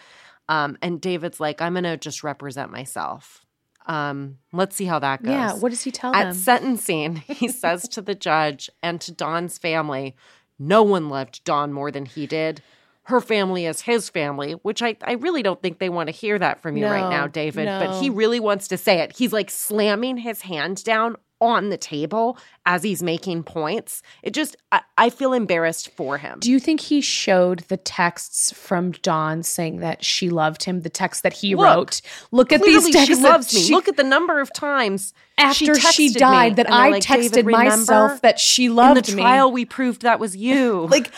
Um, 0.48 0.78
and 0.80 1.00
David's 1.00 1.38
like, 1.38 1.60
I'm 1.60 1.74
going 1.74 1.84
to 1.84 1.96
just 1.98 2.24
represent 2.24 2.70
myself. 2.70 3.44
Um, 3.86 4.38
let's 4.52 4.74
see 4.76 4.86
how 4.86 4.98
that 5.00 5.22
goes. 5.22 5.30
Yeah, 5.30 5.52
what 5.54 5.68
does 5.68 5.82
he 5.82 5.90
tell 5.90 6.14
At 6.14 6.24
them? 6.24 6.34
sentencing, 6.34 7.16
he 7.16 7.48
says 7.62 7.86
to 7.90 8.00
the 8.00 8.14
judge 8.14 8.70
and 8.82 8.98
to 9.02 9.12
Dawn's 9.12 9.58
family, 9.58 10.16
no 10.58 10.82
one 10.82 11.10
loved 11.10 11.44
Don 11.44 11.72
more 11.72 11.90
than 11.90 12.06
he 12.06 12.26
did. 12.26 12.62
Her 13.04 13.20
family 13.20 13.66
is 13.66 13.82
his 13.82 14.08
family, 14.08 14.52
which 14.52 14.82
I, 14.82 14.96
I 15.02 15.12
really 15.12 15.42
don't 15.42 15.60
think 15.60 15.78
they 15.78 15.90
want 15.90 16.08
to 16.08 16.12
hear 16.12 16.38
that 16.38 16.62
from 16.62 16.76
you 16.76 16.86
right 16.86 17.10
now, 17.10 17.26
David. 17.26 17.66
But 17.66 18.00
he 18.00 18.08
really 18.08 18.40
wants 18.40 18.68
to 18.68 18.78
say 18.78 19.00
it. 19.00 19.16
He's 19.16 19.32
like 19.32 19.50
slamming 19.50 20.16
his 20.16 20.42
hand 20.42 20.82
down 20.84 21.16
on 21.40 21.68
the 21.68 21.76
table 21.76 22.38
as 22.64 22.82
he's 22.82 23.02
making 23.02 23.42
points. 23.42 24.02
It 24.22 24.32
just, 24.32 24.56
I, 24.72 24.82
I, 24.96 25.10
feel 25.10 25.32
embarrassed 25.32 25.90
for 25.90 26.18
him. 26.18 26.38
Do 26.40 26.50
you 26.50 26.58
think 26.58 26.80
he 26.80 27.00
showed 27.00 27.60
the 27.68 27.76
texts 27.76 28.52
from 28.52 28.92
Dawn 28.92 29.42
saying 29.42 29.80
that 29.80 30.04
she 30.04 30.30
loved 30.30 30.64
him, 30.64 30.80
the 30.80 30.90
text 30.90 31.22
that 31.22 31.34
he 31.34 31.54
Look, 31.54 31.64
wrote? 31.64 32.00
Look 32.30 32.52
at 32.52 32.62
these 32.62 32.90
texts. 32.90 33.16
She 33.16 33.22
loves 33.22 33.54
me. 33.54 33.60
She, 33.60 33.74
Look 33.74 33.88
at 33.88 33.96
the 33.96 34.04
number 34.04 34.40
of 34.40 34.52
times 34.52 35.12
after 35.36 35.74
she, 35.74 36.08
she 36.08 36.18
died 36.18 36.56
that 36.56 36.70
I 36.70 36.90
like, 36.90 37.02
texted 37.02 37.50
myself 37.50 38.22
that 38.22 38.38
she 38.38 38.68
loved 38.68 38.94
me. 39.08 39.12
In 39.12 39.16
the 39.16 39.22
trial, 39.22 39.52
we 39.52 39.64
proved 39.64 40.02
that 40.02 40.20
was 40.20 40.36
you. 40.36 40.86
like 40.90 41.10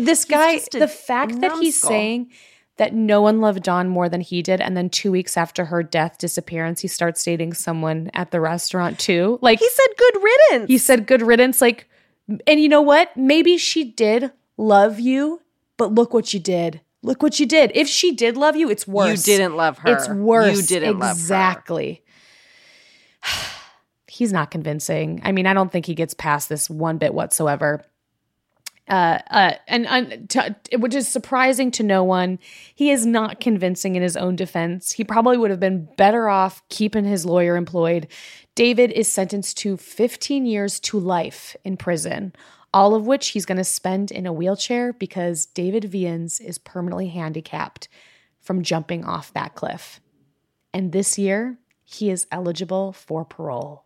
this 0.00 0.24
guy, 0.24 0.60
the 0.70 0.88
fact 0.88 1.40
that 1.40 1.58
he's 1.58 1.80
saying 1.80 2.30
that 2.82 2.92
no 2.92 3.22
one 3.22 3.40
loved 3.40 3.62
Dawn 3.62 3.88
more 3.88 4.08
than 4.08 4.20
he 4.20 4.42
did. 4.42 4.60
And 4.60 4.76
then 4.76 4.90
two 4.90 5.12
weeks 5.12 5.36
after 5.36 5.66
her 5.66 5.84
death 5.84 6.18
disappearance, 6.18 6.80
he 6.80 6.88
starts 6.88 7.22
dating 7.22 7.54
someone 7.54 8.10
at 8.12 8.32
the 8.32 8.40
restaurant 8.40 8.98
too. 8.98 9.38
Like 9.40 9.60
he 9.60 9.68
said, 9.68 9.86
good 9.96 10.14
riddance. 10.20 10.68
He 10.68 10.78
said, 10.78 11.06
good 11.06 11.22
riddance. 11.22 11.60
Like, 11.60 11.88
and 12.44 12.58
you 12.58 12.68
know 12.68 12.82
what? 12.82 13.16
Maybe 13.16 13.56
she 13.56 13.84
did 13.84 14.32
love 14.56 14.98
you, 14.98 15.40
but 15.76 15.94
look 15.94 16.12
what 16.12 16.34
you 16.34 16.40
did. 16.40 16.80
Look 17.04 17.22
what 17.22 17.38
you 17.38 17.46
did. 17.46 17.70
If 17.76 17.86
she 17.86 18.16
did 18.16 18.36
love 18.36 18.56
you, 18.56 18.68
it's 18.68 18.84
worse. 18.84 19.28
You 19.28 19.36
didn't 19.36 19.56
love 19.56 19.78
her. 19.78 19.96
It's 19.96 20.08
worse. 20.08 20.56
You 20.56 20.62
didn't 20.64 20.96
exactly. 20.96 20.96
Love 20.98 21.16
her. 21.16 21.20
Exactly. 21.20 22.04
He's 24.08 24.32
not 24.32 24.50
convincing. 24.50 25.20
I 25.22 25.30
mean, 25.30 25.46
I 25.46 25.54
don't 25.54 25.70
think 25.70 25.86
he 25.86 25.94
gets 25.94 26.14
past 26.14 26.48
this 26.48 26.68
one 26.68 26.98
bit 26.98 27.14
whatsoever 27.14 27.84
uh, 28.88 29.18
uh, 29.30 29.54
and, 29.68 29.86
and 29.86 30.28
to, 30.30 30.56
which 30.78 30.94
is 30.94 31.06
surprising 31.06 31.70
to 31.72 31.82
no 31.82 32.02
one. 32.02 32.38
He 32.74 32.90
is 32.90 33.06
not 33.06 33.40
convincing 33.40 33.94
in 33.94 34.02
his 34.02 34.16
own 34.16 34.36
defense. 34.36 34.92
He 34.92 35.04
probably 35.04 35.36
would 35.36 35.50
have 35.50 35.60
been 35.60 35.88
better 35.96 36.28
off 36.28 36.66
keeping 36.68 37.04
his 37.04 37.24
lawyer 37.24 37.56
employed. 37.56 38.08
David 38.54 38.90
is 38.92 39.08
sentenced 39.08 39.56
to 39.58 39.76
15 39.76 40.46
years 40.46 40.80
to 40.80 40.98
life 40.98 41.56
in 41.64 41.76
prison, 41.76 42.34
all 42.74 42.94
of 42.94 43.06
which 43.06 43.28
he's 43.28 43.46
going 43.46 43.58
to 43.58 43.64
spend 43.64 44.10
in 44.10 44.26
a 44.26 44.32
wheelchair 44.32 44.92
because 44.92 45.46
David 45.46 45.84
Viens 45.84 46.40
is 46.40 46.58
permanently 46.58 47.08
handicapped 47.08 47.88
from 48.40 48.62
jumping 48.62 49.04
off 49.04 49.32
that 49.32 49.54
cliff. 49.54 50.00
And 50.74 50.90
this 50.90 51.18
year, 51.18 51.58
he 51.84 52.10
is 52.10 52.26
eligible 52.32 52.92
for 52.92 53.24
parole. 53.24 53.84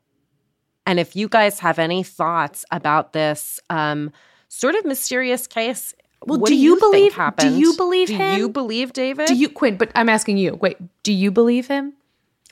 And 0.87 1.01
if 1.01 1.17
you 1.17 1.29
guys 1.29 1.61
have 1.61 1.79
any 1.79 2.03
thoughts 2.03 2.65
about 2.71 3.13
this, 3.13 3.61
um, 3.69 4.13
sort 4.49 4.75
of 4.75 4.85
mysterious 4.85 5.47
case. 5.47 5.95
Well, 6.25 6.41
what 6.41 6.49
do, 6.49 6.55
do 6.55 6.61
you, 6.61 6.75
you 6.75 6.81
believe? 6.81 7.15
happened? 7.15 7.55
Do 7.55 7.61
you 7.61 7.77
believe 7.77 8.09
do 8.09 8.17
him? 8.17 8.35
Do 8.35 8.41
you 8.41 8.49
believe 8.49 8.93
David? 8.93 9.27
Do 9.29 9.35
you 9.35 9.49
Quinn? 9.49 9.77
But 9.77 9.91
I'm 9.95 10.09
asking 10.09 10.39
you. 10.39 10.55
Wait, 10.55 10.77
do 11.03 11.13
you 11.13 11.31
believe 11.31 11.69
him? 11.69 11.93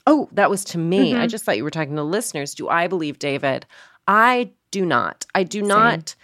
Oh, 0.07 0.29
that 0.33 0.49
was 0.49 0.63
to 0.65 0.77
me. 0.77 1.11
Mm-hmm. 1.11 1.21
I 1.21 1.27
just 1.27 1.43
thought 1.43 1.57
you 1.57 1.63
were 1.63 1.71
talking 1.71 1.95
to 1.95 2.03
listeners. 2.03 2.53
Do 2.53 2.69
I 2.69 2.87
believe 2.87 3.17
David? 3.19 3.65
I 4.07 4.51
do 4.71 4.85
not. 4.85 5.25
I 5.33 5.43
do 5.43 5.59
Same. 5.61 5.67
not 5.67 6.15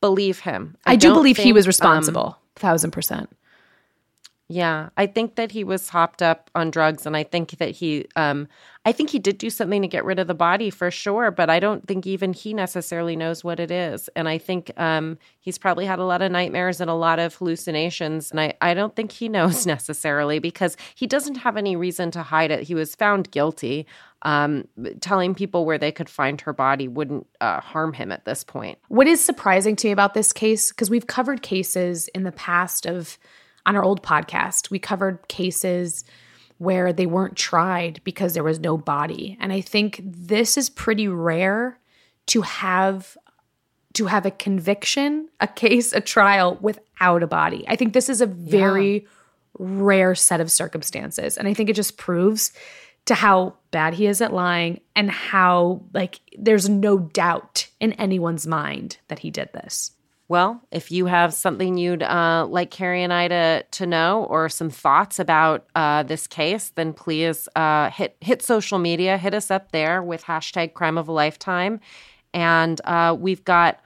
believe 0.00 0.40
him. 0.40 0.76
I, 0.86 0.92
I 0.92 0.96
do 0.96 1.12
believe 1.12 1.36
think, 1.36 1.46
he 1.46 1.52
was 1.52 1.66
responsible. 1.66 2.26
Um, 2.26 2.34
thousand 2.56 2.92
percent. 2.92 3.28
Yeah, 4.48 4.90
I 4.98 5.06
think 5.06 5.36
that 5.36 5.52
he 5.52 5.64
was 5.64 5.88
hopped 5.88 6.20
up 6.20 6.50
on 6.54 6.70
drugs, 6.70 7.06
and 7.06 7.16
I 7.16 7.22
think 7.22 7.52
that 7.52 7.70
he, 7.70 8.06
um, 8.14 8.46
I 8.84 8.92
think 8.92 9.08
he 9.08 9.18
did 9.18 9.38
do 9.38 9.48
something 9.48 9.80
to 9.80 9.88
get 9.88 10.04
rid 10.04 10.18
of 10.18 10.26
the 10.26 10.34
body 10.34 10.68
for 10.68 10.90
sure. 10.90 11.30
But 11.30 11.48
I 11.48 11.58
don't 11.60 11.88
think 11.88 12.06
even 12.06 12.34
he 12.34 12.52
necessarily 12.52 13.16
knows 13.16 13.42
what 13.42 13.58
it 13.58 13.70
is, 13.70 14.10
and 14.14 14.28
I 14.28 14.36
think 14.36 14.70
um, 14.76 15.18
he's 15.40 15.56
probably 15.56 15.86
had 15.86 15.98
a 15.98 16.04
lot 16.04 16.20
of 16.20 16.30
nightmares 16.30 16.82
and 16.82 16.90
a 16.90 16.94
lot 16.94 17.18
of 17.18 17.34
hallucinations, 17.34 18.30
and 18.30 18.38
I, 18.38 18.52
I 18.60 18.74
don't 18.74 18.94
think 18.94 19.12
he 19.12 19.28
knows 19.30 19.66
necessarily 19.66 20.40
because 20.40 20.76
he 20.94 21.06
doesn't 21.06 21.36
have 21.36 21.56
any 21.56 21.74
reason 21.74 22.10
to 22.10 22.22
hide 22.22 22.50
it. 22.50 22.64
He 22.64 22.74
was 22.74 22.94
found 22.94 23.30
guilty. 23.30 23.86
Um, 24.26 24.66
telling 25.02 25.34
people 25.34 25.66
where 25.66 25.76
they 25.76 25.92
could 25.92 26.08
find 26.08 26.40
her 26.40 26.54
body 26.54 26.88
wouldn't 26.88 27.26
uh, 27.42 27.60
harm 27.60 27.92
him 27.92 28.10
at 28.10 28.24
this 28.24 28.42
point. 28.42 28.78
What 28.88 29.06
is 29.06 29.22
surprising 29.22 29.76
to 29.76 29.88
me 29.88 29.92
about 29.92 30.14
this 30.14 30.32
case, 30.32 30.70
because 30.70 30.88
we've 30.88 31.06
covered 31.06 31.42
cases 31.42 32.08
in 32.14 32.22
the 32.22 32.32
past 32.32 32.86
of 32.86 33.18
on 33.66 33.76
our 33.76 33.84
old 33.84 34.02
podcast, 34.02 34.70
we 34.70 34.78
covered 34.78 35.26
cases 35.28 36.04
where 36.58 36.92
they 36.92 37.06
weren't 37.06 37.36
tried 37.36 38.00
because 38.04 38.34
there 38.34 38.44
was 38.44 38.60
no 38.60 38.76
body. 38.76 39.36
And 39.40 39.52
I 39.52 39.60
think 39.60 40.00
this 40.04 40.56
is 40.56 40.70
pretty 40.70 41.08
rare 41.08 41.78
to 42.26 42.42
have 42.42 43.16
to 43.94 44.06
have 44.06 44.26
a 44.26 44.30
conviction, 44.30 45.28
a 45.40 45.46
case, 45.46 45.92
a 45.92 46.00
trial 46.00 46.58
without 46.60 47.22
a 47.22 47.28
body. 47.28 47.64
I 47.68 47.76
think 47.76 47.92
this 47.92 48.08
is 48.08 48.20
a 48.20 48.26
very 48.26 49.02
yeah. 49.02 49.08
rare 49.58 50.14
set 50.16 50.40
of 50.40 50.50
circumstances. 50.50 51.38
And 51.38 51.46
I 51.46 51.54
think 51.54 51.70
it 51.70 51.76
just 51.76 51.96
proves 51.96 52.52
to 53.06 53.14
how 53.14 53.54
bad 53.70 53.94
he 53.94 54.06
is 54.06 54.20
at 54.20 54.32
lying 54.32 54.80
and 54.96 55.10
how 55.10 55.82
like 55.92 56.20
there's 56.36 56.68
no 56.68 56.98
doubt 56.98 57.68
in 57.78 57.92
anyone's 57.94 58.46
mind 58.46 58.98
that 59.08 59.20
he 59.20 59.30
did 59.30 59.50
this. 59.52 59.92
Well, 60.34 60.60
if 60.72 60.90
you 60.90 61.06
have 61.06 61.32
something 61.32 61.78
you'd 61.78 62.02
uh, 62.02 62.48
like 62.50 62.72
Carrie 62.72 63.04
and 63.04 63.12
I 63.12 63.28
to 63.28 63.62
to 63.70 63.86
know, 63.86 64.24
or 64.24 64.48
some 64.48 64.68
thoughts 64.68 65.20
about 65.20 65.66
uh, 65.76 66.02
this 66.02 66.26
case, 66.26 66.72
then 66.74 66.92
please 66.92 67.48
uh, 67.54 67.90
hit 67.90 68.16
hit 68.20 68.42
social 68.42 68.80
media, 68.80 69.16
hit 69.16 69.32
us 69.32 69.52
up 69.52 69.70
there 69.70 70.02
with 70.02 70.24
hashtag 70.24 70.74
Crime 70.74 70.98
of 70.98 71.06
a 71.06 71.12
Lifetime, 71.12 71.78
and 72.32 72.80
uh, 72.84 73.16
we've 73.16 73.44
got 73.44 73.78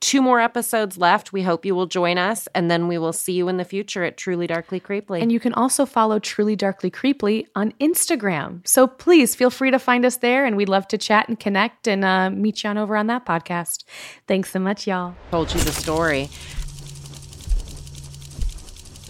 two 0.00 0.20
more 0.20 0.40
episodes 0.40 0.98
left. 0.98 1.32
We 1.32 1.42
hope 1.42 1.64
you 1.64 1.74
will 1.74 1.86
join 1.86 2.18
us, 2.18 2.48
and 2.54 2.70
then 2.70 2.88
we 2.88 2.98
will 2.98 3.12
see 3.12 3.32
you 3.32 3.48
in 3.48 3.56
the 3.56 3.64
future 3.64 4.04
at 4.04 4.16
Truly 4.16 4.46
Darkly 4.46 4.80
Creeply. 4.80 5.22
And 5.22 5.32
you 5.32 5.40
can 5.40 5.54
also 5.54 5.86
follow 5.86 6.18
Truly 6.18 6.56
Darkly 6.56 6.90
Creeply 6.90 7.46
on 7.54 7.72
Instagram. 7.80 8.66
So 8.66 8.86
please 8.86 9.34
feel 9.34 9.50
free 9.50 9.70
to 9.70 9.78
find 9.78 10.04
us 10.04 10.18
there, 10.18 10.44
and 10.44 10.56
we'd 10.56 10.68
love 10.68 10.86
to 10.88 10.98
chat 10.98 11.28
and 11.28 11.38
connect 11.38 11.88
and 11.88 12.04
uh, 12.04 12.30
meet 12.30 12.62
you 12.62 12.70
on 12.70 12.78
over 12.78 12.96
on 12.96 13.06
that 13.08 13.24
podcast. 13.24 13.84
Thanks 14.26 14.50
so 14.50 14.58
much, 14.58 14.86
y'all. 14.86 15.14
Told 15.30 15.52
you 15.54 15.60
the 15.60 15.72
story. 15.72 16.28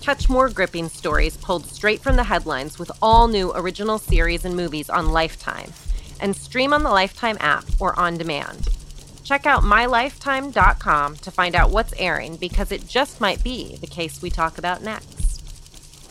Catch 0.00 0.28
more 0.28 0.48
gripping 0.48 0.88
stories 0.88 1.36
pulled 1.36 1.66
straight 1.66 2.00
from 2.00 2.14
the 2.14 2.22
headlines 2.22 2.78
with 2.78 2.92
all 3.02 3.26
new 3.26 3.52
original 3.56 3.98
series 3.98 4.44
and 4.44 4.54
movies 4.54 4.88
on 4.88 5.10
Lifetime, 5.10 5.72
and 6.20 6.36
stream 6.36 6.72
on 6.72 6.84
the 6.84 6.90
Lifetime 6.90 7.36
app 7.40 7.64
or 7.80 7.98
on 7.98 8.16
demand. 8.16 8.68
Check 9.26 9.44
out 9.44 9.64
mylifetime.com 9.64 11.16
to 11.16 11.30
find 11.32 11.56
out 11.56 11.72
what's 11.72 11.92
airing 11.98 12.36
because 12.36 12.70
it 12.70 12.86
just 12.86 13.20
might 13.20 13.42
be 13.42 13.76
the 13.80 13.88
case 13.88 14.22
we 14.22 14.30
talk 14.30 14.56
about 14.56 14.84
next. 14.84 15.42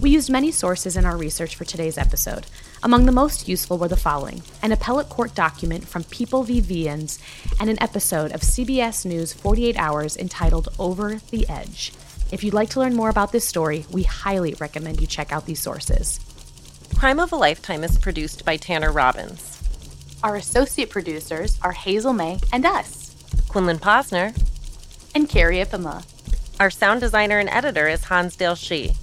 We 0.01 0.09
used 0.09 0.29
many 0.29 0.51
sources 0.51 0.97
in 0.97 1.05
our 1.05 1.15
research 1.15 1.55
for 1.55 1.63
today's 1.63 1.97
episode. 1.97 2.45
Among 2.83 3.05
the 3.05 3.13
most 3.13 3.47
useful 3.47 3.77
were 3.77 3.87
the 3.87 3.95
following 3.95 4.43
an 4.61 4.73
appellate 4.73 5.07
court 5.07 5.33
document 5.33 5.87
from 5.87 6.03
People 6.03 6.43
v. 6.43 6.59
Viens 6.59 7.17
and 7.57 7.69
an 7.69 7.81
episode 7.81 8.33
of 8.33 8.41
CBS 8.41 9.05
News 9.05 9.31
48 9.31 9.77
Hours 9.77 10.17
entitled 10.17 10.67
Over 10.77 11.21
the 11.31 11.47
Edge. 11.47 11.93
If 12.33 12.43
you'd 12.43 12.53
like 12.53 12.71
to 12.71 12.81
learn 12.81 12.97
more 12.97 13.07
about 13.07 13.31
this 13.31 13.47
story, 13.47 13.85
we 13.91 14.03
highly 14.03 14.55
recommend 14.55 14.99
you 14.99 15.07
check 15.07 15.31
out 15.31 15.45
these 15.45 15.61
sources. 15.61 16.19
Crime 16.97 17.21
of 17.21 17.31
a 17.31 17.37
Lifetime 17.37 17.85
is 17.85 17.97
produced 17.97 18.43
by 18.43 18.57
Tanner 18.57 18.91
Robbins. 18.91 19.53
Our 20.21 20.35
associate 20.35 20.89
producers 20.89 21.57
are 21.61 21.71
Hazel 21.71 22.11
May 22.11 22.41
and 22.51 22.65
us. 22.65 23.04
Quinlan 23.47 23.79
Posner, 23.79 24.35
and 25.13 25.29
Carrie 25.29 25.57
Ipema. 25.57 26.05
Our 26.59 26.69
sound 26.69 27.01
designer 27.01 27.39
and 27.39 27.49
editor 27.49 27.87
is 27.87 28.05
Hansdale 28.05 28.55
Shi. 28.55 28.93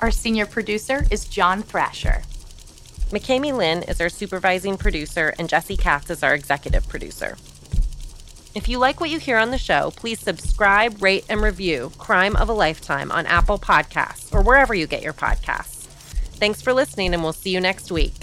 Our 0.00 0.10
senior 0.10 0.46
producer 0.46 1.04
is 1.10 1.26
John 1.26 1.62
Thrasher. 1.62 2.22
McKamey 3.10 3.54
Lynn 3.54 3.82
is 3.82 4.00
our 4.00 4.08
supervising 4.08 4.76
producer, 4.76 5.34
and 5.38 5.48
Jesse 5.48 5.76
Katz 5.76 6.10
is 6.10 6.22
our 6.22 6.34
executive 6.34 6.88
producer. 6.88 7.36
If 8.54 8.68
you 8.68 8.78
like 8.78 9.00
what 9.00 9.10
you 9.10 9.18
hear 9.18 9.38
on 9.38 9.50
the 9.50 9.58
show, 9.58 9.92
please 9.96 10.20
subscribe, 10.20 11.02
rate, 11.02 11.24
and 11.28 11.40
review 11.40 11.92
Crime 11.98 12.36
of 12.36 12.48
a 12.48 12.52
Lifetime 12.52 13.12
on 13.12 13.26
Apple 13.26 13.58
Podcasts 13.58 14.34
or 14.34 14.42
wherever 14.42 14.74
you 14.74 14.86
get 14.86 15.02
your 15.02 15.12
podcasts. 15.12 15.86
Thanks 16.36 16.60
for 16.60 16.72
listening, 16.72 17.14
and 17.14 17.22
we'll 17.22 17.32
see 17.32 17.50
you 17.50 17.60
next 17.60 17.92
week. 17.92 18.14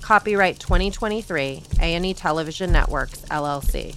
Copyright 0.00 0.60
2023 0.60 1.64
A&E 1.80 2.14
Television 2.14 2.70
Networks, 2.70 3.22
LLC. 3.22 3.96